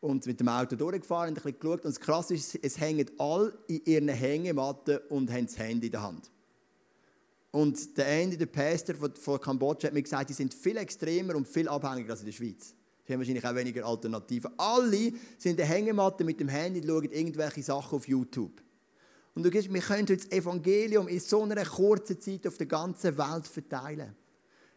und 0.02 0.26
mit 0.26 0.40
dem 0.40 0.48
Auto 0.48 0.76
durchgefahren 0.76 1.30
und 1.30 1.38
ein 1.38 1.44
bisschen 1.44 1.60
geschaut. 1.60 1.86
Und 1.86 1.96
das 1.96 2.00
Krasse 2.00 2.34
ist, 2.34 2.58
es 2.62 2.80
hängen 2.80 3.10
alle 3.18 3.58
in 3.68 3.86
ihren 3.86 4.10
Hängematten 4.10 5.00
und 5.10 5.32
haben 5.32 5.46
das 5.46 5.58
Handy 5.58 5.88
in 5.88 5.92
der 5.92 6.02
Hand. 6.02 6.32
Und 7.56 7.98
der 7.98 8.06
Andy, 8.08 8.36
der 8.36 8.48
Pastor 8.48 8.98
von, 8.98 9.16
von 9.16 9.40
Kambodscha, 9.40 9.88
hat 9.88 9.94
mir 9.94 10.04
gesagt, 10.04 10.30
die 10.30 10.34
sind 10.34 10.54
viel 10.54 10.76
extremer 10.76 11.36
und 11.36 11.48
viel 11.48 11.70
abhängiger 11.70 12.12
als 12.12 12.20
in 12.20 12.26
der 12.26 12.34
Schweiz. 12.34 12.76
Sie 13.06 13.14
haben 13.14 13.22
wahrscheinlich 13.22 13.46
auch 13.46 13.56
weniger 13.56 13.86
Alternativen. 13.86 14.52
Alle 14.58 15.14
sind 15.38 15.52
in 15.52 15.56
der 15.56 15.66
Hängematte 15.66 16.26
mit 16.26 16.38
dem 16.42 16.50
Handy 16.50 16.82
und 16.82 16.88
schauen 16.88 17.12
irgendwelche 17.14 17.64
Sachen 17.64 17.96
auf 17.96 18.10
YouTube. 18.10 18.62
Und 19.36 19.44
du 19.44 19.50
siehst, 19.50 19.74
wir 19.74 19.80
können 19.80 20.06
das 20.06 20.30
Evangelium 20.32 21.08
in 21.08 21.22
so 21.22 21.44
einer 21.44 21.64
kurzen 21.64 22.20
Zeit 22.20 22.46
auf 22.46 22.58
der 22.58 22.68
ganzen 22.68 23.18
Welt 23.18 23.48
verteilen. 23.48 24.14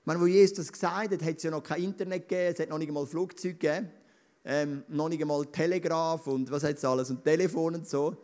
Ich 0.01 0.07
meine, 0.07 0.21
wo 0.21 0.27
Jesus 0.27 0.59
das 0.59 0.73
gesagt 0.73 1.11
hat, 1.15 1.21
hat 1.25 1.37
es 1.37 1.43
ja 1.43 1.51
noch 1.51 1.65
kein 1.65 1.83
Internet 1.83 2.29
gegeben, 2.29 2.53
es 2.55 2.61
hat 2.61 2.69
noch 2.69 2.79
nicht 2.79 2.89
einmal 2.89 3.07
Flugzeuge 3.07 3.55
gegeben 3.55 3.91
ähm, 4.45 4.83
noch 4.89 5.09
nicht 5.09 5.21
einmal 5.21 5.45
Telegraph 5.47 6.27
und 6.27 6.51
was 6.51 6.63
jetzt 6.63 6.85
alles 6.85 7.11
und 7.11 7.23
Telefon 7.23 7.75
und 7.75 7.89
so. 7.89 8.17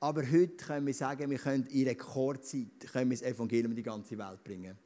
Aber 0.00 0.22
heute 0.22 0.64
können 0.64 0.86
wir 0.86 0.94
sagen, 0.94 1.30
wir 1.30 1.38
können 1.38 1.66
in 1.66 1.86
Rekordzeit 1.86 2.90
können 2.90 3.10
wir 3.10 3.18
das 3.18 3.26
Evangelium 3.26 3.72
in 3.72 3.76
die 3.76 3.82
ganze 3.82 4.16
Welt 4.16 4.42
bringen. 4.42 4.76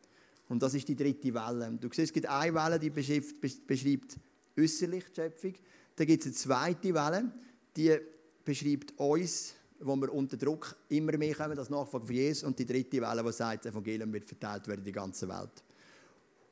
Und 0.49 0.63
das 0.63 0.75
ist 0.75 0.89
die 0.89 0.97
dritte 0.97 1.33
Welle. 1.33 1.71
Du 1.81 1.89
siehst, 1.89 1.99
es 2.09 2.13
gibt 2.13 2.27
eine 2.27 2.55
Welle, 2.55 2.79
die 2.79 2.91
beschreibt, 2.91 3.41
beschreibt 3.67 4.17
äußerlich 4.59 5.05
die 5.05 5.15
Schöpfung. 5.15 5.55
Dann 5.97 6.07
gibt 6.07 6.21
es 6.23 6.27
eine 6.27 6.35
zweite 6.35 6.95
Welle, 6.95 7.33
die 7.77 7.97
beschreibt 8.45 8.99
uns, 8.99 9.55
wo 9.81 9.97
wir 9.97 10.13
unter 10.13 10.37
Druck 10.37 10.77
immer 10.89 11.17
mehr 11.17 11.35
kommen, 11.35 11.57
das 11.57 11.71
Nachfolger 11.71 12.07
von 12.07 12.15
Jesus. 12.15 12.45
Und 12.45 12.59
die 12.59 12.67
dritte 12.67 13.01
Welle, 13.01 13.23
die 13.23 13.33
sagt, 13.33 13.65
das 13.65 13.73
Evangelium 13.73 14.13
wird 14.13 14.25
verteilt 14.25 14.67
werden 14.67 14.81
in 14.81 14.85
die 14.85 14.93
ganze 14.93 15.29
Welt. 15.29 15.63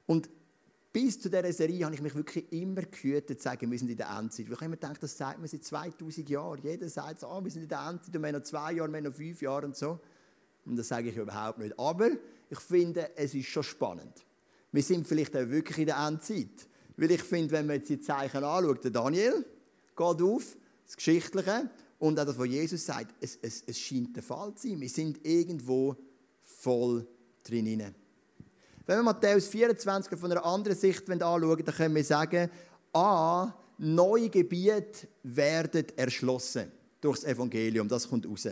Und 0.06 0.28
bis 0.93 1.18
zu 1.18 1.30
dieser 1.30 1.53
Serie 1.53 1.84
habe 1.84 1.95
ich 1.95 2.03
mich 2.03 2.14
wirklich 2.14 2.53
immer 2.53 2.82
gehütet 2.82 3.38
zu 3.38 3.45
sagen, 3.45 3.70
wir 3.70 3.78
sind 3.78 3.90
in 3.90 3.97
der 3.97 4.11
Endzeit. 4.11 4.47
Ich 4.47 4.53
habe 4.53 4.64
immer 4.66 4.76
gedacht, 4.76 5.03
das 5.03 5.16
sagt 5.16 5.38
man 5.38 5.49
seit 5.49 5.64
2000 5.64 6.28
Jahren. 6.28 6.61
Jeder 6.62 6.88
sagt 6.88 7.20
so, 7.20 7.28
oh, 7.28 7.43
wir 7.43 7.51
sind 7.51 7.62
in 7.62 7.68
der 7.68 7.88
Endzeit 7.88 8.14
und 8.14 8.22
wir 8.22 8.28
haben 8.28 8.34
noch 8.34 8.43
zwei 8.43 8.72
Jahre, 8.72 8.90
wir 8.90 8.99
haben 8.99 9.05
noch 9.05 9.14
fünf 9.14 9.40
Jahre 9.40 9.66
und 9.66 9.76
so. 9.76 9.99
Und 10.66 10.76
das 10.76 10.88
sage 10.88 11.09
ich 11.09 11.16
überhaupt 11.16 11.59
nicht. 11.59 11.78
Aber 11.78 12.11
ich 12.51 12.61
finde, 12.61 13.11
es 13.16 13.34
ist 13.34 13.49
schon 13.49 13.62
spannend. 13.62 14.24
Wir 14.70 14.82
sind 14.82 15.07
vielleicht 15.07 15.34
auch 15.34 15.49
wirklich 15.49 15.78
in 15.78 15.86
der 15.86 15.97
Endzeit. 15.97 16.68
Weil 16.97 17.11
ich 17.11 17.22
finde, 17.22 17.53
wenn 17.53 17.66
man 17.66 17.76
jetzt 17.76 17.88
die 17.88 18.01
Zeichen 18.01 18.45
anschaut, 18.45 18.84
der 18.84 18.90
Daniel 18.90 19.47
geht 19.97 20.22
auf, 20.22 20.57
das 20.84 20.97
Geschichtliche, 20.97 21.70
und 21.99 22.18
auch 22.18 22.24
das, 22.24 22.36
was 22.36 22.49
Jesus 22.49 22.84
sagt, 22.84 23.14
es, 23.20 23.38
es, 23.40 23.62
es 23.64 23.78
scheint 23.78 24.16
der 24.16 24.24
Fall 24.24 24.53
zu 24.57 24.68
sein. 24.68 24.80
Wir 24.80 24.88
sind 24.88 25.24
irgendwo 25.24 25.97
voll 26.43 27.07
drin. 27.45 27.95
Wenn 28.87 28.99
wir 28.99 29.03
Matthäus 29.05 29.47
24 29.47 30.18
von 30.18 30.33
einer 30.33 30.45
anderen 30.45 30.76
Sicht 30.76 31.09
anschauen, 31.09 31.64
dann 31.64 31.74
können 31.74 31.95
wir 31.95 32.05
sagen, 32.05 32.51
A, 32.93 33.53
neue 33.78 34.28
Gebiete 34.28 35.07
werden 35.22 35.87
erschlossen 35.97 36.70
durch 37.01 37.20
das 37.20 37.28
Evangelium. 37.30 37.89
Das 37.89 38.09
kommt 38.09 38.26
raus. 38.26 38.49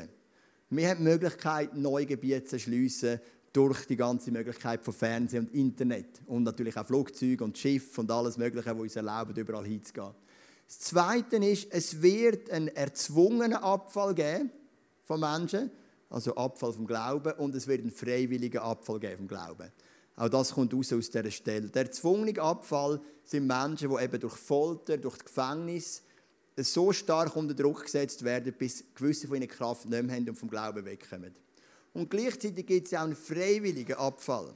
Wir 0.71 0.89
haben 0.89 0.99
die 0.99 1.05
Möglichkeit, 1.05 1.75
neue 1.75 2.07
Gebiete 2.07 2.45
zu 2.45 2.57
erschliessen 2.57 3.21
durch 3.53 3.87
die 3.87 3.97
ganze 3.97 4.31
Möglichkeit 4.31 4.85
von 4.85 4.95
Fernsehen 4.95 5.47
und 5.47 5.55
Internet. 5.55 6.23
Und 6.27 6.45
natürlich 6.45 6.77
auch 6.77 6.87
Flugzeuge 6.87 7.43
und 7.43 7.59
Schiff 7.59 7.99
und 7.99 8.09
alles 8.11 8.39
Mögliche, 8.39 8.77
wo 8.77 8.83
uns 8.83 8.95
erlauben, 8.95 9.35
überall 9.35 9.67
hinzugehen. 9.67 10.15
Das 10.69 10.79
Zweite 10.79 11.37
ist, 11.37 11.67
es 11.73 12.01
wird 12.01 12.49
einen 12.51 12.69
erzwungenen 12.69 13.55
Abfall 13.55 14.15
geben 14.15 14.53
von 15.03 15.19
Menschen, 15.19 15.73
also 16.09 16.37
Abfall 16.37 16.73
vom 16.73 16.87
Glauben, 16.87 17.33
und 17.33 17.57
es 17.57 17.67
wird 17.67 17.81
einen 17.81 17.91
freiwilligen 17.91 18.59
Abfall 18.59 19.01
geben 19.01 19.17
vom 19.17 19.29
Glauben. 19.29 19.73
Auch 20.21 20.29
das 20.29 20.53
kommt 20.53 20.75
raus 20.75 20.93
aus 20.93 21.09
dieser 21.09 21.31
Stelle. 21.31 21.71
Der 21.71 21.87
erzwungene 21.87 22.39
Abfall 22.43 23.01
sind 23.25 23.47
Menschen, 23.47 23.89
die 23.89 24.05
eben 24.05 24.21
durch 24.21 24.35
Folter, 24.35 24.99
durch 24.99 25.17
das 25.17 25.25
Gefängnis 25.25 26.03
so 26.59 26.93
stark 26.93 27.35
unter 27.37 27.55
Druck 27.55 27.85
gesetzt 27.85 28.23
werden, 28.23 28.53
bis 28.53 28.85
gewisse 28.95 29.29
von 29.29 29.39
ihnen 29.39 29.49
Kraft 29.49 29.89
nicht 29.89 30.03
mehr 30.03 30.15
haben 30.15 30.29
und 30.29 30.37
vom 30.37 30.51
Glauben 30.51 30.85
wegkommen. 30.85 31.35
Und 31.95 32.11
gleichzeitig 32.11 32.67
gibt 32.67 32.89
es 32.89 32.93
auch 32.93 33.05
einen 33.05 33.17
freiwilligen 33.17 33.97
Abfall. 33.97 34.55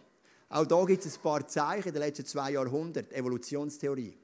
Auch 0.51 0.67
da 0.67 0.85
gibt 0.85 1.07
es 1.07 1.17
ein 1.17 1.23
paar 1.23 1.47
Zeichen 1.47 1.95
den 1.95 2.03
letzten 2.03 2.27
zwei 2.27 2.51
Jahrhunderten. 2.51 3.17
Evolutionstheorie 3.17 4.19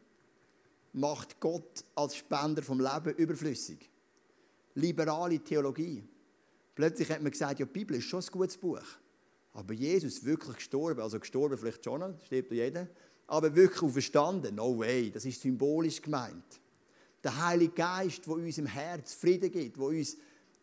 macht 0.93 1.41
Gott 1.41 1.85
als 1.95 2.17
Spender 2.17 2.63
vom 2.63 2.81
Leben 2.81 3.15
überflüssig. 3.17 3.89
Liberale 4.75 5.39
Theologie. 5.39 6.05
Plötzlich 6.75 7.11
hat 7.11 7.23
man 7.23 7.33
gesagt, 7.33 7.61
ja, 7.61 7.65
die 7.65 7.73
Bibel 7.73 7.97
ist 7.97 8.05
schon 8.05 8.21
ein 8.21 8.31
gutes 8.31 8.59
Buch. 8.59 8.85
Aber 9.61 9.75
Jesus 9.75 10.25
wirklich 10.25 10.57
gestorben, 10.57 11.03
also 11.03 11.21
gestorben 11.21 11.59
vielleicht 11.59 11.85
schon, 11.85 12.19
stirbt 12.25 12.51
jeder, 12.51 12.89
aber 13.27 13.55
wirklich 13.55 13.83
auferstanden, 13.83 14.55
no 14.55 14.79
way, 14.79 15.11
das 15.11 15.27
ist 15.27 15.43
symbolisch 15.43 16.01
gemeint. 16.01 16.59
Der 17.23 17.45
Heilige 17.47 17.75
Geist, 17.75 18.27
der 18.27 18.33
uns 18.33 18.57
im 18.57 18.65
Herz 18.65 19.13
Frieden 19.13 19.53
gibt, 19.53 19.77
der 19.77 19.85
uns 19.85 20.17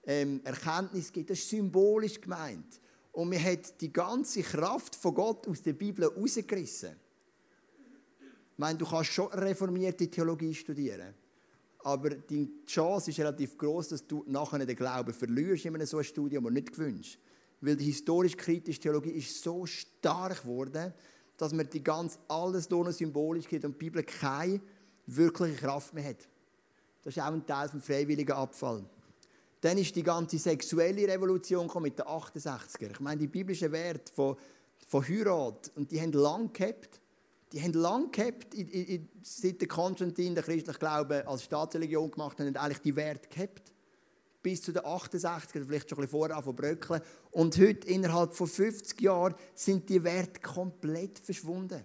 ähm, 0.04 0.42
Erkenntnis 0.44 1.14
gibt, 1.14 1.30
das 1.30 1.38
ist 1.38 1.50
symbolisch 1.52 2.20
gemeint. 2.20 2.82
Und 3.12 3.30
man 3.30 3.44
hat 3.44 3.80
die 3.80 3.94
ganze 3.94 4.42
Kraft 4.42 4.96
von 4.96 5.14
Gott 5.14 5.48
aus 5.48 5.62
der 5.62 5.74
Bibel 5.74 6.06
rausgerissen. 6.06 6.96
Ich 8.54 8.58
meine, 8.58 8.80
du 8.80 8.86
kannst 8.88 9.12
schon 9.12 9.28
reformierte 9.28 10.10
Theologie 10.10 10.56
studieren, 10.56 11.14
aber 11.84 12.10
die 12.10 12.50
Chance 12.66 13.12
ist 13.12 13.20
relativ 13.20 13.60
groß, 13.60 13.90
dass 13.90 14.08
du 14.08 14.24
nachher 14.26 14.66
den 14.66 14.76
Glauben 14.76 15.14
verlierst 15.14 15.66
in 15.66 15.76
einem 15.76 15.86
so 15.86 16.02
Studium, 16.02 16.46
das 16.46 16.54
nicht 16.54 16.72
gewünscht 16.72 17.20
weil 17.62 17.76
die 17.76 17.86
historisch-kritische 17.86 18.80
Theologie 18.80 19.12
ist 19.12 19.42
so 19.42 19.66
stark 19.66 20.42
geworden, 20.42 20.94
dass 21.38 21.54
man 21.54 21.70
die 21.70 21.84
ganz 21.84 22.20
alles 22.28 22.70
nur 22.70 22.92
symbolisch 22.92 23.48
geht 23.48 23.66
und 23.66 23.74
die 23.74 23.86
Bibel 23.86 24.04
keine 24.04 24.62
wirkliche 25.06 25.56
Kraft 25.56 25.94
mehr 25.94 26.10
hat. 26.10 26.28
Das 27.04 27.16
ist 27.16 27.22
auch 27.22 27.32
ein 27.32 27.46
Teil 27.46 27.70
vom 27.70 27.82
freiwilligen 27.82 28.34
Abfall. 28.34 28.84
Dann 29.62 29.78
ist 29.78 29.96
die 29.96 30.04
ganze 30.04 30.38
sexuelle 30.38 31.08
Revolution 31.08 31.70
mit 31.82 31.98
den 31.98 32.06
68er. 32.06 32.92
Ich 32.92 33.00
meine, 33.00 33.20
die 33.20 33.28
biblischen 33.28 33.72
Werte 33.72 34.12
von, 34.14 34.36
von 34.88 35.08
Heirat, 35.08 35.72
und 35.76 35.92
die 35.92 36.00
haben 36.00 36.12
lang 36.12 36.54
gehabt. 36.54 37.00
Die 37.54 37.62
haben 37.62 37.74
lang 37.74 38.12
gehabt, 38.12 38.48
seit 39.22 39.62
der 39.62 39.68
Konstantin 39.68 40.36
den 40.36 40.44
christlichen 40.44 40.80
Glauben 40.80 41.26
als 41.26 41.44
Staatsreligion 41.44 42.12
gemacht 42.12 42.38
hat, 42.40 42.46
haben 42.46 42.58
eigentlich 42.58 42.82
die 42.82 42.96
Werte 42.96 43.30
gehabt 43.30 43.72
bis 44.42 44.62
zu 44.62 44.72
den 44.72 44.86
68 44.86 45.56
er 45.56 45.66
vielleicht 45.66 45.90
schon 45.90 45.98
ein 45.98 46.02
bisschen 46.02 46.20
vorher 46.20 46.42
von 46.42 46.56
bröckeln. 46.56 47.02
Und 47.32 47.58
heute, 47.58 47.88
innerhalb 47.88 48.34
von 48.34 48.48
50 48.48 49.02
Jahren, 49.02 49.36
sind 49.56 49.90
die 49.90 50.04
Werte 50.04 50.40
komplett 50.42 51.20
verschwunden. 51.20 51.84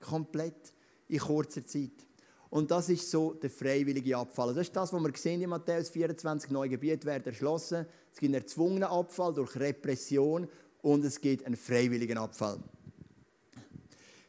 Komplett 0.00 0.72
in 1.08 1.18
kurzer 1.18 1.64
Zeit. 1.64 2.06
Und 2.50 2.70
das 2.70 2.88
ist 2.88 3.10
so 3.10 3.34
der 3.34 3.50
freiwillige 3.50 4.16
Abfall. 4.16 4.54
Das 4.54 4.68
ist 4.68 4.76
das, 4.76 4.92
was 4.92 5.02
wir 5.02 5.12
sehen 5.16 5.42
in 5.42 5.50
Matthäus 5.50 5.90
24. 5.90 6.50
Neue 6.50 6.70
Gebiete 6.70 7.06
werden 7.06 7.26
erschlossen. 7.26 7.86
Es 8.12 8.20
gibt 8.20 8.32
einen 8.32 8.42
erzwungenen 8.42 8.84
Abfall 8.84 9.34
durch 9.34 9.56
Repression 9.56 10.48
und 10.82 11.04
es 11.04 11.20
gibt 11.20 11.44
einen 11.44 11.56
freiwilligen 11.56 12.18
Abfall. 12.18 12.58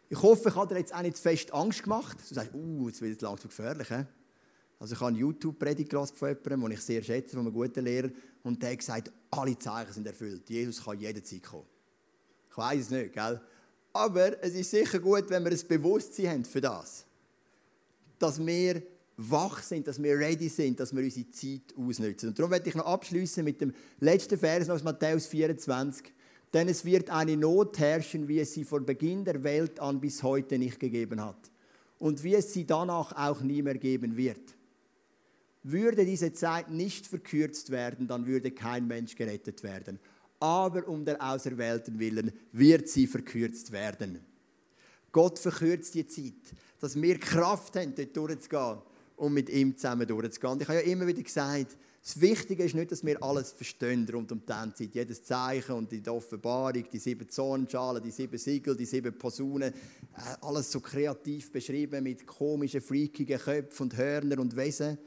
Ich 0.10 0.22
hoffe, 0.22 0.50
ich 0.50 0.56
habe 0.56 0.74
dir 0.74 0.80
jetzt 0.80 0.94
auch 0.94 1.02
nicht 1.02 1.18
zu 1.18 1.24
fest 1.24 1.54
Angst 1.54 1.84
gemacht. 1.84 2.18
Du 2.28 2.34
sagst, 2.34 2.54
uh, 2.54 2.88
jetzt 2.88 3.02
wird 3.02 3.18
es 3.18 3.22
langsam 3.22 3.50
gefährlich. 3.50 3.88
He? 3.90 4.04
Also 4.80 4.94
ich 4.94 5.00
habe 5.00 5.10
eine 5.10 5.18
YouTube-Predigt 5.20 5.92
von 5.92 6.08
jemandem, 6.30 6.62
den 6.62 6.72
ich 6.72 6.82
sehr 6.82 7.02
schätze, 7.02 7.32
von 7.32 7.46
einem 7.46 7.54
guten 7.54 7.84
Lehrer, 7.84 8.10
und 8.44 8.62
der 8.62 8.72
hat 8.72 8.80
gesagt, 8.80 9.12
alle 9.32 9.58
Zeichen 9.58 9.94
sind 9.94 10.08
erfüllt. 10.08 10.50
Jesus 10.50 10.84
kann 10.84 11.00
jederzeit 11.00 11.44
kommen. 11.44 11.66
Ich 12.50 12.58
weiß 12.58 12.82
es 12.82 12.90
nicht, 12.90 13.14
gell? 13.14 13.42
Aber 13.94 14.44
es 14.44 14.54
ist 14.54 14.72
sicher 14.72 15.00
gut, 15.00 15.30
wenn 15.30 15.44
wir 15.44 15.52
ein 15.52 15.68
Bewusstsein 15.68 16.30
haben 16.30 16.46
für 16.46 16.62
das. 16.62 17.06
Dass 18.20 18.44
wir 18.44 18.84
wach 19.18 19.64
sind, 19.64 19.88
dass 19.88 20.02
wir 20.02 20.18
ready 20.18 20.48
sind, 20.48 20.80
dass 20.80 20.96
wir 20.96 21.04
unsere 21.04 21.30
Zeit 21.32 21.74
ausnutzen. 21.76 22.30
Und 22.30 22.40
darum 22.40 22.52
werde 22.52 22.70
ich 22.70 22.76
noch 22.76 22.86
abschließen 22.86 23.44
mit 23.44 23.60
dem 23.60 23.74
letzten 24.00 24.38
Vers 24.38 24.70
aus 24.70 24.84
Matthäus 24.84 25.26
24. 25.26 26.14
Denn 26.54 26.70
es 26.70 26.86
wird 26.86 27.10
eine 27.10 27.36
Not 27.36 27.80
herrschen, 27.80 28.28
wie 28.28 28.40
es 28.40 28.54
sie 28.54 28.64
von 28.64 28.86
Beginn 28.86 29.26
der 29.26 29.44
Welt 29.44 29.80
an 29.80 30.00
bis 30.00 30.22
heute 30.24 30.58
nicht 30.58 30.80
gegeben 30.80 31.24
hat. 31.24 31.52
Und 32.00 32.24
wie 32.24 32.36
es 32.36 32.54
sie 32.54 32.66
danach 32.66 33.12
auch 33.14 33.42
nie 33.42 33.64
mehr 33.64 33.78
geben 33.78 34.16
wird. 34.16 34.57
Würde 35.64 36.06
diese 36.06 36.34
Zeit 36.34 36.70
nicht 36.70 37.08
verkürzt 37.08 37.72
werden, 37.72 38.08
dann 38.08 38.26
würde 38.26 38.52
kein 38.52 38.88
Mensch 38.88 39.16
gerettet 39.16 39.64
werden. 39.64 40.00
Aber 40.40 40.88
um 40.88 41.04
der 41.04 41.22
Auserwählten 41.22 42.00
willen 42.00 42.32
wird 42.52 42.88
sie 42.88 43.08
verkürzt 43.08 43.72
werden. 43.72 44.20
Gott 45.12 45.40
verkürzt 45.40 45.96
die 45.96 46.06
Zeit, 46.06 46.34
dass 46.80 47.02
wir 47.02 47.20
Kraft 47.20 47.76
haben, 47.76 47.96
dort 47.96 48.16
durchzugehen 48.16 48.78
um 49.18 49.34
mit 49.34 49.50
ihm 49.50 49.76
zusammen 49.76 50.08
durchzugehen. 50.08 50.54
Und 50.54 50.62
ich 50.62 50.68
habe 50.68 50.80
ja 50.80 50.86
immer 50.86 51.08
wieder 51.08 51.24
gesagt, 51.24 51.76
das 52.04 52.22
Wichtige 52.22 52.64
ist 52.64 52.76
nicht, 52.76 52.92
dass 52.92 53.06
wir 53.06 53.22
alles 53.22 53.52
verstehen 53.52 54.08
rund 54.14 54.32
um 54.32 54.42
die 54.46 54.52
Endzeit. 54.54 54.94
Jedes 54.94 55.24
Zeichen 55.24 55.74
und 55.74 55.92
die 55.92 56.08
Offenbarung, 56.08 56.86
die 56.90 57.00
sieben 57.00 57.28
Zornschalen, 57.28 58.02
die 58.02 58.12
sieben 58.12 58.38
Siegel, 58.38 58.78
die 58.78 58.86
sieben 58.86 59.18
Posaunen, 59.18 59.74
äh, 59.74 60.36
alles 60.40 60.72
so 60.72 60.80
kreativ 60.80 61.52
beschrieben 61.52 62.04
mit 62.04 62.26
komischen, 62.26 62.80
freakigen 62.80 63.40
Köpfen 63.40 63.84
und 63.84 63.98
Hörnern 63.98 64.40
und 64.40 64.56
Wesen. 64.56 64.98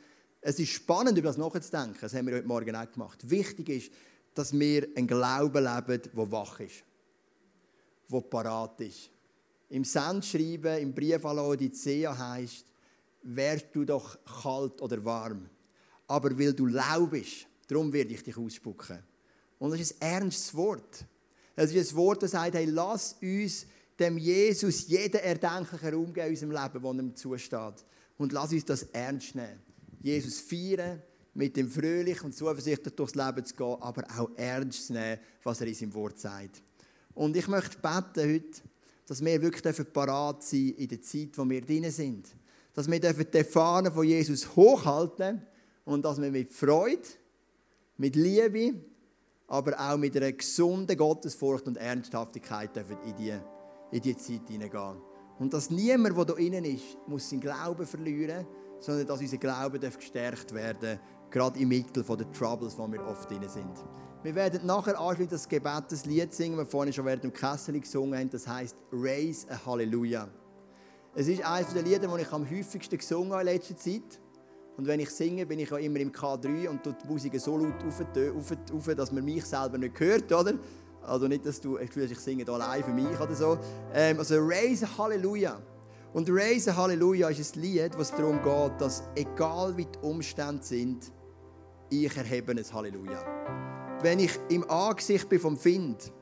Es 0.40 0.58
ist 0.58 0.70
spannend, 0.70 1.18
über 1.18 1.28
das 1.28 1.36
nachzudenken. 1.36 1.98
Das 2.00 2.14
haben 2.14 2.26
wir 2.26 2.36
heute 2.36 2.46
Morgen 2.46 2.74
auch 2.74 2.90
gemacht. 2.90 3.28
Wichtig 3.28 3.68
ist, 3.68 3.92
dass 4.34 4.58
wir 4.58 4.88
einen 4.96 5.06
Glauben 5.06 5.64
leben, 5.64 6.02
der 6.14 6.32
wach 6.32 6.60
ist, 6.60 6.84
der 8.10 8.20
parat 8.20 8.80
ist. 8.80 9.10
Im 9.68 9.84
Sendschreiben, 9.84 10.78
im 10.78 10.94
Brief 10.94 11.24
an 11.24 11.36
Laodicea 11.36 12.16
heißt, 12.16 12.64
wärst 13.22 13.66
du 13.72 13.84
doch 13.84 14.18
kalt 14.24 14.80
oder 14.80 15.04
warm. 15.04 15.48
Aber 16.06 16.36
weil 16.38 16.54
du 16.54 16.66
lau 16.66 17.06
bist, 17.06 17.46
darum 17.68 17.92
werde 17.92 18.14
ich 18.14 18.22
dich 18.22 18.36
ausspucken. 18.36 18.98
Und 19.58 19.72
das 19.72 19.80
ist 19.80 20.02
ein 20.02 20.22
ernstes 20.22 20.54
Wort. 20.54 21.04
Es 21.54 21.72
ist 21.72 21.92
ein 21.92 21.96
Wort, 21.96 22.22
das 22.22 22.30
sagt, 22.30 22.54
hey, 22.54 22.64
lass 22.64 23.16
uns 23.20 23.66
dem 23.98 24.16
Jesus 24.16 24.88
jeden 24.88 25.20
erdenklichen 25.20 25.94
Raum 25.94 26.12
geben 26.12 26.26
in 26.26 26.32
unserem 26.32 26.52
Leben, 26.52 26.82
der 26.82 27.04
ihm 27.04 27.14
zusteht. 27.14 27.84
Und 28.16 28.32
lass 28.32 28.52
uns 28.52 28.64
das 28.64 28.84
ernst 28.84 29.34
nehmen. 29.34 29.69
Jesus 30.00 30.40
feiern, 30.40 31.02
mit 31.34 31.56
dem 31.56 31.70
fröhlich 31.70 32.22
und 32.24 32.34
zuversichtlich 32.34 32.94
durchs 32.94 33.14
Leben 33.14 33.44
zu 33.44 33.54
gehen, 33.54 33.76
aber 33.80 34.04
auch 34.18 34.30
ernst 34.36 34.88
zu 34.88 34.94
nehmen, 34.94 35.20
was 35.42 35.60
er 35.60 35.68
in 35.68 35.74
seinem 35.74 35.94
Wort 35.94 36.18
sagt. 36.18 36.62
Und 37.14 37.36
ich 37.36 37.46
möchte 37.46 37.78
beten 37.78 38.34
heute, 38.34 38.62
dass 39.06 39.24
wir 39.24 39.42
wirklich 39.42 39.92
parat 39.92 40.42
sein 40.42 40.74
in 40.76 40.88
der 40.88 41.00
Zeit, 41.00 41.30
wo 41.36 41.48
wir 41.48 41.60
drin 41.60 41.90
sind 41.90 42.34
dass 42.74 42.90
wir 42.90 43.00
die 43.00 43.44
Fahne 43.44 43.90
von 43.90 44.06
Jesus 44.06 44.54
hochhalten 44.54 45.42
und 45.84 46.04
dass 46.04 46.20
wir 46.20 46.30
mit 46.30 46.50
Freude, 46.50 47.02
mit 47.96 48.16
Liebe, 48.16 48.74
aber 49.48 49.78
auch 49.78 49.96
mit 49.96 50.16
einer 50.16 50.32
gesunden 50.32 50.96
Gottesfurcht 50.96 51.66
und 51.66 51.76
Ernsthaftigkeit 51.76 52.70
in 52.76 53.16
die, 53.16 53.34
in 53.90 54.00
die 54.00 54.16
Zeit 54.16 54.48
hineingehen. 54.48 54.96
Und 55.38 55.52
dass 55.52 55.70
niemand, 55.70 56.16
der 56.16 56.36
hier 56.36 56.46
innen 56.46 56.64
ist, 56.64 56.96
muss 57.06 57.28
seinen 57.28 57.40
Glauben 57.40 57.86
verlieren, 57.86 58.46
sondern 58.80 59.06
dass 59.06 59.20
unser 59.20 59.36
Glaube 59.36 59.78
gestärkt 59.78 60.52
werden 60.52 60.98
gerade 61.30 61.58
im 61.58 61.68
Mittel 61.68 62.02
der 62.02 62.32
Troubles, 62.32 62.76
wo 62.76 62.90
wir 62.90 63.04
oft 63.06 63.30
drin 63.30 63.48
sind. 63.48 63.84
Wir 64.22 64.34
werden 64.34 64.66
nachher 64.66 65.00
anschließend 65.00 65.32
das 65.32 65.48
Gebet, 65.48 65.84
das 65.88 66.04
Lied 66.04 66.34
singen, 66.34 66.58
das 66.58 66.66
wir 66.66 66.70
vorhin 66.70 66.92
schon 66.92 67.06
während 67.06 67.24
dem 67.24 67.32
Kessel 67.32 67.80
gesungen 67.80 68.18
haben. 68.18 68.28
Das 68.28 68.46
heißt 68.46 68.76
Raise 68.92 69.46
a 69.50 69.58
Hallelujah. 69.64 70.28
Es 71.14 71.26
ist 71.26 71.42
eines 71.42 71.72
der 71.72 71.82
Lieder, 71.82 72.06
die 72.06 72.22
ich 72.22 72.32
am 72.32 72.48
häufigsten 72.48 72.98
gesungen 72.98 73.32
habe 73.32 73.42
in 73.42 73.54
letzter 73.54 73.76
Zeit. 73.76 74.20
Und 74.76 74.86
wenn 74.86 75.00
ich 75.00 75.10
singe, 75.10 75.46
bin 75.46 75.58
ich 75.58 75.72
auch 75.72 75.78
immer 75.78 75.98
im 76.00 76.12
K3 76.12 76.68
und 76.68 76.82
tue 76.82 76.96
die 77.02 77.06
Musik 77.06 77.38
so 77.40 77.56
laut 77.56 77.82
auf, 77.84 78.00
auf, 78.00 78.52
auf, 78.74 78.94
dass 78.94 79.12
man 79.12 79.24
mich 79.24 79.44
selber 79.44 79.78
nicht 79.78 79.98
hört, 79.98 80.30
oder? 80.32 80.54
Also 81.02 81.26
nicht, 81.26 81.46
dass 81.46 81.60
du 81.60 81.76
das 81.76 81.86
Gefühl 81.86 82.10
ich 82.10 82.18
singe 82.18 82.44
hier 82.44 82.52
allein 82.52 82.84
für 82.84 82.92
mich 82.92 83.18
oder 83.18 83.34
so. 83.34 83.58
Ähm, 83.94 84.18
also 84.18 84.36
Raise 84.38 84.86
Halleluja. 84.98 85.60
Und 86.12 86.28
Raise 86.28 86.76
Halleluja 86.76 87.28
ist 87.28 87.56
ein 87.56 87.62
Lied, 87.62 87.96
was 87.96 88.10
darum 88.10 88.42
geht, 88.42 88.80
dass 88.80 89.04
egal 89.14 89.76
wie 89.76 89.86
die 89.86 89.98
Umstände 90.00 90.62
sind, 90.62 91.12
ich 91.88 92.16
erhebe 92.16 92.50
ein 92.50 92.64
Halleluja. 92.72 93.98
Wenn 94.02 94.18
ich 94.18 94.32
im 94.48 94.68
Angesicht 94.68 95.28
bin 95.28 95.38
vom 95.38 95.56
Find, 95.56 96.12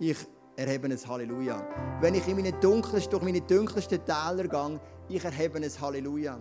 ich 0.00 0.16
erhebe 0.56 0.88
ein 0.88 0.98
Halleluja. 1.08 1.64
Wenn 2.00 2.14
ich 2.14 2.26
in 2.26 2.36
meine 2.36 2.52
dunkelsten, 2.52 3.10
durch 3.12 3.22
meine 3.22 3.40
dunkelsten 3.40 4.04
Täler 4.04 4.48
gehe, 4.48 4.80
ich 5.08 5.24
erhebe 5.24 5.58
ein 5.58 5.80
Halleluja. 5.80 6.40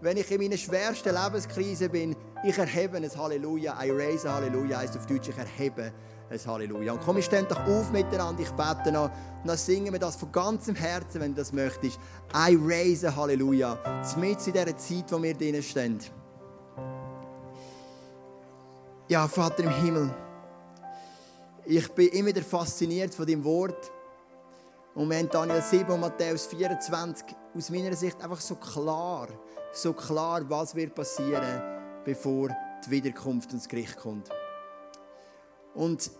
Wenn 0.00 0.16
ich 0.16 0.30
in 0.30 0.40
meiner 0.40 0.56
schwersten 0.56 1.14
Lebenskrise 1.14 1.88
bin, 1.88 2.14
ich 2.44 2.58
erhebe 2.58 2.96
ein 2.96 3.10
Halleluja. 3.10 3.76
I 3.82 3.90
raise 3.90 4.32
Halleluja 4.32 4.78
heisst 4.78 4.96
auf 4.96 5.06
Deutsch, 5.06 5.28
ich 5.28 5.38
erhebe 5.38 5.92
ein 6.30 6.40
Halleluja. 6.46 6.92
Und 6.92 7.00
komm, 7.02 7.16
wir 7.16 7.22
stehen 7.22 7.46
doch 7.48 7.60
auf 7.66 7.90
miteinander, 7.92 8.42
ich 8.42 8.50
bete 8.50 8.92
noch. 8.92 9.10
Und 9.42 9.48
dann 9.48 9.56
singen 9.56 9.92
wir 9.92 10.00
das 10.00 10.16
von 10.16 10.30
ganzem 10.32 10.74
Herzen, 10.74 11.20
wenn 11.20 11.34
du 11.34 11.40
das 11.40 11.52
möchtest. 11.52 11.98
I 12.34 12.56
raise 12.60 13.06
a 13.06 13.14
Halleluja. 13.14 13.78
Mit 14.16 14.46
in 14.46 14.52
dieser 14.52 14.76
Zeit, 14.76 15.12
wo 15.12 15.22
wir 15.22 15.34
drinnen 15.34 15.62
stehen. 15.62 15.98
Ja, 19.08 19.28
Vater 19.28 19.64
im 19.64 19.70
Himmel. 19.84 20.14
Ich 21.64 21.88
bin 21.92 22.08
immer 22.08 22.28
wieder 22.28 22.42
fasziniert 22.42 23.14
von 23.14 23.26
dem 23.26 23.44
Wort. 23.44 23.92
Und 24.94 25.08
wir 25.08 25.18
haben 25.18 25.28
Daniel 25.30 25.62
7 25.62 25.90
und 25.90 26.00
Matthäus 26.00 26.46
24 26.46 27.26
aus 27.54 27.70
meiner 27.70 27.94
Sicht 27.94 28.22
einfach 28.22 28.40
so 28.40 28.56
klar, 28.56 29.28
so 29.72 29.92
klar, 29.92 30.42
was 30.48 30.74
wird 30.74 30.94
passieren, 30.94 31.62
bevor 32.04 32.48
die 32.84 32.90
Wiederkunft 32.90 33.52
ins 33.52 33.68
Gericht 33.68 33.96
kommt. 33.96 34.28
Und 35.74 36.10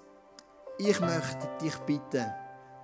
ich 0.78 1.00
möchte 1.00 1.48
dich 1.62 1.76
bitten, 1.78 2.26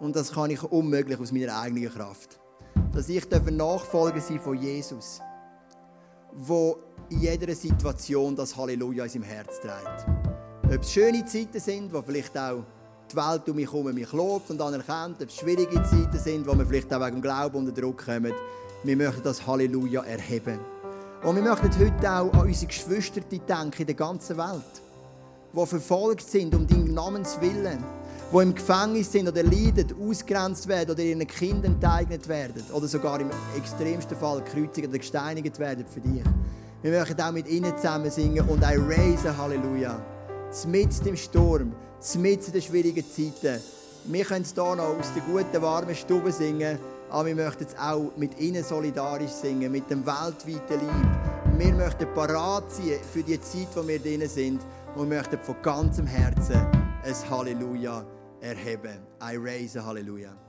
und 0.01 0.15
das 0.15 0.33
kann 0.33 0.51
ich 0.51 0.63
unmöglich 0.63 1.19
aus 1.19 1.33
meiner 1.33 1.59
eigenen 1.59 1.91
Kraft, 1.91 2.39
dass 2.93 3.09
ich 3.09 3.29
Nachfolger 3.31 4.21
sein 4.21 4.39
von 4.39 4.57
Jesus, 4.57 5.21
wo 6.33 6.79
in 7.11 7.21
jeder 7.21 7.55
Situation 7.55 8.37
das 8.37 8.57
Halleluja 8.57 9.05
in 9.05 9.11
seinem 9.11 9.23
Herz 9.23 9.61
trägt. 9.61 10.07
Ob 10.65 10.83
es 10.83 10.93
schöne 10.93 11.25
Zeiten 11.25 11.59
sind, 11.59 11.93
wo 11.93 12.03
vielleicht 12.03 12.37
auch 12.37 12.63
die 13.11 13.17
Welt 13.17 13.49
um 13.49 13.57
mich 13.57 13.73
herum 13.73 13.95
mich 13.95 14.13
lobt 14.13 14.51
und 14.51 14.61
anerkennt, 14.61 15.23
ob 15.23 15.29
es 15.29 15.37
schwierige 15.37 15.83
Zeiten 15.83 16.19
sind, 16.19 16.47
wo 16.47 16.55
wir 16.55 16.67
vielleicht 16.67 16.93
auch 16.93 17.01
wegen 17.01 17.17
dem 17.17 17.23
Glauben 17.23 17.57
unter 17.57 17.73
Druck 17.73 18.05
kommen. 18.05 18.35
Wir 18.85 18.97
möchten 18.97 19.23
das 19.23 19.47
Halleluja 19.47 20.03
erheben. 20.03 20.61
Und 21.25 21.37
wir 21.37 21.43
möchten 21.43 21.71
heute 21.79 22.11
auch 22.11 22.33
an 22.35 22.47
unsere 22.47 22.67
Geschwister 22.67 23.23
denken 23.23 23.81
in 23.81 23.87
der 23.87 23.95
ganzen 23.95 24.37
Welt, 24.37 24.83
die 25.53 25.67
verfolgt 25.67 26.29
sind 26.29 26.55
um 26.55 26.67
deinen 26.67 26.95
Namens 26.95 27.41
Willen, 27.41 27.83
die 28.33 28.37
im 28.37 28.55
Gefängnis 28.55 29.11
sind 29.11 29.29
oder 29.29 29.43
leiden, 29.43 29.95
ausgrenzt 30.01 30.69
werden 30.69 30.91
oder 30.91 31.03
ihren 31.03 31.27
Kindern 31.27 31.75
enteignet 31.75 32.29
werden 32.29 32.63
oder 32.73 32.87
sogar 32.87 33.21
im 33.21 33.31
extremsten 33.57 34.17
Fall 34.17 34.43
gekreuzigt 34.43 34.89
oder 34.89 34.99
gesteinigt 34.99 35.59
werden 35.59 35.87
für 35.87 36.01
dich. 36.01 36.23
Wir 36.83 36.93
möchten 36.93 37.21
auch 37.21 37.33
mit 37.33 37.49
ihnen 37.49 37.77
zusammen 37.77 38.11
singen 38.11 38.49
und 38.49 38.63
ein 38.63 38.81
Raise 38.81 39.37
Halleluja 39.37 40.01
mitten 40.67 41.09
im 41.09 41.17
Sturm, 41.17 41.73
in 42.15 42.23
den 42.23 42.63
schwierigen 42.63 43.05
Zeiten. 43.05 43.61
Wir 44.05 44.25
können 44.25 44.43
es 44.43 44.55
hier 44.55 44.77
noch 44.77 44.97
aus 44.99 45.13
der 45.15 45.23
guten, 45.23 45.63
warmen 45.63 45.95
Stube 45.95 46.33
singen, 46.33 46.79
aber 47.11 47.27
wir 47.27 47.35
möchten 47.35 47.65
es 47.65 47.77
auch 47.79 48.13
mit 48.17 48.39
ihnen 48.39 48.63
solidarisch 48.63 49.31
singen, 49.31 49.73
mit 49.73 49.91
dem 49.91 50.07
weltweiten 50.07 50.81
Lieb. 50.81 51.59
Wir 51.59 51.75
möchten 51.75 52.07
parat 52.15 52.71
sein 52.71 53.01
für 53.13 53.23
die 53.23 53.41
Zeit, 53.41 53.69
wo 53.75 53.87
wir 53.87 53.99
drin 53.99 54.29
sind 54.29 54.61
und 54.99 55.09
möchten 55.09 55.39
von 55.39 55.61
ganzem 55.63 56.07
Herzen 56.07 56.61
ein 57.05 57.31
Halleluja 57.31 58.05
erheben. 58.41 59.07
I 59.23 59.37
raise 59.37 59.79
a 59.79 59.85
Halleluja. 59.85 60.48